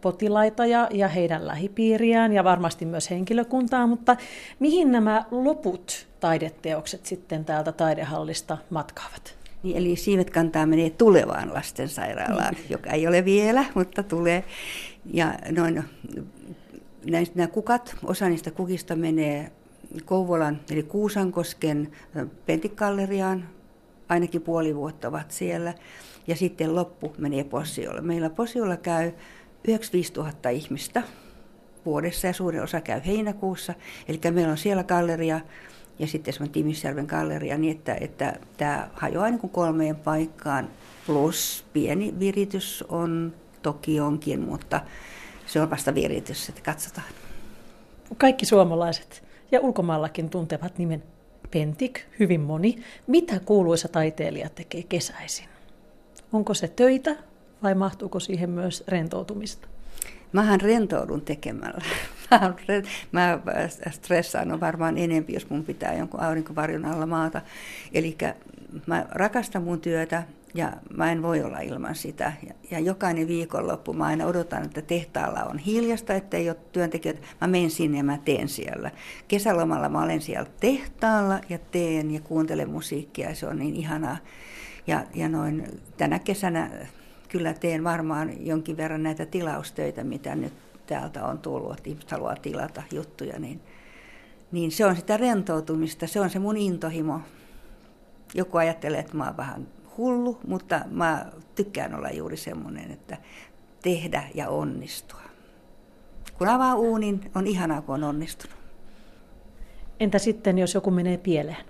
potilaita 0.00 0.66
ja, 0.66 0.88
ja 0.92 1.08
heidän 1.08 1.46
lähipiiriään 1.46 2.32
ja 2.32 2.44
varmasti 2.44 2.84
myös 2.84 3.10
henkilökuntaa, 3.10 3.86
mutta 3.86 4.16
mihin 4.58 4.92
nämä 4.92 5.24
loput 5.30 6.06
taideteokset 6.20 7.06
sitten 7.06 7.44
täältä 7.44 7.72
taidehallista 7.72 8.58
matkaavat? 8.70 9.36
Niin, 9.62 9.76
eli 9.76 9.96
siivet 9.96 10.30
kantaa 10.30 10.66
menee 10.66 10.90
tulevaan 10.90 11.54
lastensairaalaan, 11.54 12.54
mm. 12.54 12.64
joka 12.70 12.90
ei 12.90 13.06
ole 13.06 13.24
vielä, 13.24 13.64
mutta 13.74 14.02
tulee. 14.02 14.44
Ja 15.12 15.34
noin, 15.50 15.84
näistä, 17.10 17.36
nämä 17.36 17.46
kukat, 17.46 17.96
osa 18.04 18.28
niistä 18.28 18.50
kukista 18.50 18.96
menee 18.96 19.52
Kouvolan 20.04 20.60
eli 20.70 20.82
Kuusankosken 20.82 21.92
Pentikalleriaan, 22.46 23.48
ainakin 24.08 24.42
puoli 24.42 24.76
vuotta 24.76 25.08
ovat 25.08 25.30
siellä. 25.30 25.74
Ja 26.26 26.36
sitten 26.36 26.74
loppu 26.74 27.14
menee 27.18 27.44
Posiolle. 27.44 28.00
Meillä 28.00 28.30
Posiolla 28.30 28.76
käy 28.76 29.12
95 29.68 30.12
000 30.12 30.50
ihmistä 30.50 31.02
vuodessa 31.86 32.26
ja 32.26 32.32
suurin 32.32 32.62
osa 32.62 32.80
käy 32.80 33.00
heinäkuussa. 33.06 33.74
Eli 34.08 34.20
meillä 34.30 34.50
on 34.50 34.58
siellä 34.58 34.84
galleria 34.84 35.40
ja 35.98 36.06
sitten 36.06 36.34
semmoinen 36.34 36.52
Timisjärven 36.52 37.06
galleria, 37.06 37.58
niin 37.58 37.76
että, 37.76 37.96
että 38.00 38.38
tämä 38.56 38.88
hajoaa 38.94 39.30
niin 39.30 39.38
kuin 39.38 39.50
kolmeen 39.50 39.96
paikkaan. 39.96 40.68
Plus 41.06 41.64
pieni 41.72 42.14
viritys 42.18 42.84
on 42.88 43.34
toki 43.62 44.00
onkin, 44.00 44.40
mutta 44.40 44.80
se 45.46 45.60
on 45.60 45.70
vasta 45.70 45.94
viritys, 45.94 46.48
että 46.48 46.60
katsotaan. 46.60 47.06
Kaikki 48.16 48.46
suomalaiset 48.46 49.24
ja 49.52 49.60
ulkomaallakin 49.60 50.30
tuntevat 50.30 50.78
nimen 50.78 51.02
Pentik, 51.50 52.00
hyvin 52.20 52.40
moni. 52.40 52.82
Mitä 53.06 53.40
kuuluisa 53.40 53.88
taiteilija 53.88 54.48
tekee 54.48 54.82
kesäisin? 54.82 55.48
Onko 56.32 56.54
se 56.54 56.68
töitä 56.68 57.16
vai 57.62 57.74
mahtuuko 57.74 58.20
siihen 58.20 58.50
myös 58.50 58.84
rentoutumista? 58.88 59.68
Mähän 60.32 60.60
rentoudun 60.60 61.20
tekemällä. 61.20 61.84
Mä 63.12 63.38
stressaan 63.90 64.60
varmaan 64.60 64.98
enempi, 64.98 65.32
jos 65.32 65.50
mun 65.50 65.64
pitää 65.64 65.94
jonkun 65.94 66.20
aurinkovarjon 66.20 66.84
alla 66.84 67.06
maata. 67.06 67.42
Eli 67.92 68.16
mä 68.86 69.06
rakastan 69.10 69.62
mun 69.62 69.80
työtä 69.80 70.22
ja 70.56 70.72
mä 70.96 71.12
en 71.12 71.22
voi 71.22 71.42
olla 71.42 71.60
ilman 71.60 71.94
sitä. 71.94 72.32
Ja, 72.46 72.54
ja 72.70 72.78
jokainen 72.78 73.28
viikonloppu 73.28 73.92
mä 73.92 74.04
aina 74.04 74.26
odotan, 74.26 74.64
että 74.64 74.82
tehtaalla 74.82 75.44
on 75.44 75.58
hiljasta, 75.58 76.14
ettei 76.14 76.48
ole 76.48 76.56
työntekijöitä. 76.72 77.20
Mä 77.40 77.46
menen 77.46 77.70
sinne 77.70 77.98
ja 77.98 78.04
mä 78.04 78.18
teen 78.24 78.48
siellä. 78.48 78.90
Kesälomalla 79.28 79.88
mä 79.88 80.02
olen 80.02 80.20
siellä 80.20 80.50
tehtaalla 80.60 81.40
ja 81.48 81.58
teen 81.58 82.10
ja 82.10 82.20
kuuntelen 82.20 82.70
musiikkia 82.70 83.34
se 83.34 83.46
on 83.46 83.58
niin 83.58 83.76
ihanaa. 83.76 84.16
Ja, 84.86 85.04
ja 85.14 85.28
noin 85.28 85.80
tänä 85.96 86.18
kesänä 86.18 86.70
kyllä 87.28 87.54
teen 87.54 87.84
varmaan 87.84 88.46
jonkin 88.46 88.76
verran 88.76 89.02
näitä 89.02 89.26
tilaustöitä, 89.26 90.04
mitä 90.04 90.34
nyt 90.34 90.52
täältä 90.86 91.24
on 91.24 91.38
tullut, 91.38 91.72
että 91.72 91.90
ihmiset 91.90 92.10
haluaa 92.10 92.36
tilata 92.36 92.82
juttuja, 92.92 93.38
niin, 93.38 93.60
niin 94.52 94.70
se 94.70 94.86
on 94.86 94.96
sitä 94.96 95.16
rentoutumista, 95.16 96.06
se 96.06 96.20
on 96.20 96.30
se 96.30 96.38
mun 96.38 96.56
intohimo. 96.56 97.20
Joku 98.34 98.56
ajattelee, 98.56 99.00
että 99.00 99.16
mä 99.16 99.24
oon 99.24 99.36
vähän 99.36 99.66
hullu, 99.98 100.38
mutta 100.46 100.80
mä 100.90 101.26
tykkään 101.54 101.94
olla 101.94 102.10
juuri 102.10 102.36
semmoinen, 102.36 102.90
että 102.90 103.16
tehdä 103.82 104.24
ja 104.34 104.48
onnistua. 104.48 105.20
Kun 106.38 106.48
avaa 106.48 106.74
uunin, 106.74 107.30
on 107.34 107.46
ihanaa, 107.46 107.82
kun 107.82 107.94
on 107.94 108.04
onnistunut. 108.04 108.56
Entä 110.00 110.18
sitten, 110.18 110.58
jos 110.58 110.74
joku 110.74 110.90
menee 110.90 111.16
pieleen? 111.16 111.64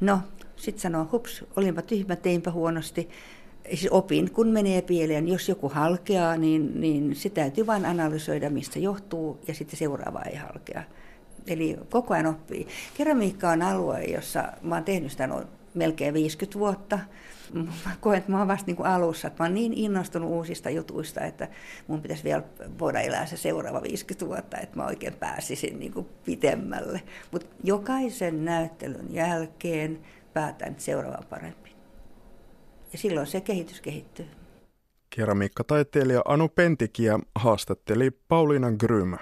No, 0.00 0.20
sitten 0.56 0.80
sanoo, 0.80 1.08
hups, 1.12 1.44
olinpa 1.56 1.82
tyhmä, 1.82 2.16
teinpä 2.16 2.50
huonosti 2.50 3.08
siis 3.74 3.88
opin, 3.90 4.30
kun 4.30 4.48
menee 4.48 4.82
pieleen, 4.82 5.28
jos 5.28 5.48
joku 5.48 5.68
halkeaa, 5.68 6.36
niin, 6.36 6.80
niin 6.80 7.16
se 7.16 7.30
täytyy 7.30 7.66
vain 7.66 7.86
analysoida, 7.86 8.50
mistä 8.50 8.78
johtuu, 8.78 9.38
ja 9.48 9.54
sitten 9.54 9.78
seuraava 9.78 10.22
ei 10.22 10.36
halkea. 10.36 10.82
Eli 11.46 11.78
koko 11.90 12.14
ajan 12.14 12.26
oppii. 12.26 12.66
Keramiikka 12.96 13.50
on 13.50 13.62
alue, 13.62 14.04
jossa 14.04 14.52
mä 14.62 14.74
oon 14.74 14.84
tehnyt 14.84 15.10
sitä 15.10 15.26
noin 15.26 15.46
melkein 15.74 16.14
50 16.14 16.58
vuotta. 16.58 16.98
Mä 17.52 17.96
koen, 18.00 18.18
että 18.18 18.30
mä 18.30 18.38
oon 18.38 18.48
vasta 18.48 18.66
niin 18.66 18.76
kuin 18.76 18.86
alussa, 18.86 19.28
että 19.28 19.42
mä 19.42 19.46
oon 19.46 19.54
niin 19.54 19.72
innostunut 19.72 20.30
uusista 20.30 20.70
jutuista, 20.70 21.20
että 21.20 21.48
mun 21.86 22.02
pitäisi 22.02 22.24
vielä 22.24 22.42
voida 22.78 23.00
elää 23.00 23.26
se 23.26 23.36
seuraava 23.36 23.82
50 23.82 24.26
vuotta, 24.26 24.58
että 24.58 24.76
mä 24.76 24.86
oikein 24.86 25.14
pääsisin 25.14 25.78
niin 25.78 25.92
kuin 25.92 26.08
pitemmälle. 26.24 27.02
Mutta 27.32 27.46
jokaisen 27.64 28.44
näyttelyn 28.44 29.14
jälkeen 29.14 29.98
päätän, 30.34 30.68
että 30.68 30.82
seuraava 30.82 31.22
parempi. 31.30 31.72
Ja 32.92 32.98
silloin 32.98 33.26
se 33.26 33.40
kehitys 33.40 33.80
kehittyy. 33.80 34.26
Keramiikkataiteilija 35.10 36.22
Anu 36.24 36.48
Pentikiä 36.48 37.18
haastatteli 37.34 38.10
Pauliina 38.10 38.72
Grym. 38.72 39.16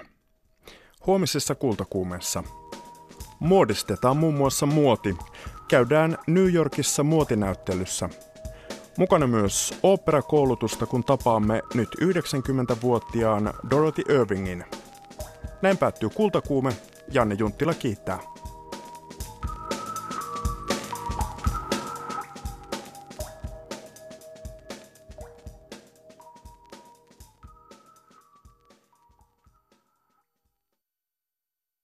Huomisessa 1.05 1.55
kultakuumessa 1.55 2.43
muodistetaan 3.39 4.17
muun 4.17 4.33
muassa 4.33 4.65
muoti. 4.65 5.15
Käydään 5.67 6.17
New 6.27 6.53
Yorkissa 6.53 7.03
muotinäyttelyssä. 7.03 8.09
Mukana 8.97 9.27
myös 9.27 9.73
operakoulutusta, 9.83 10.85
kun 10.85 11.03
tapaamme 11.03 11.61
nyt 11.73 11.89
90-vuotiaan 12.01 13.53
Dorothy 13.69 14.01
Irvingin. 14.09 14.65
Näin 15.61 15.77
päättyy 15.77 16.09
kultakuume. 16.09 16.73
Janne 17.11 17.35
Junttila 17.39 17.73
kiittää. 17.73 18.19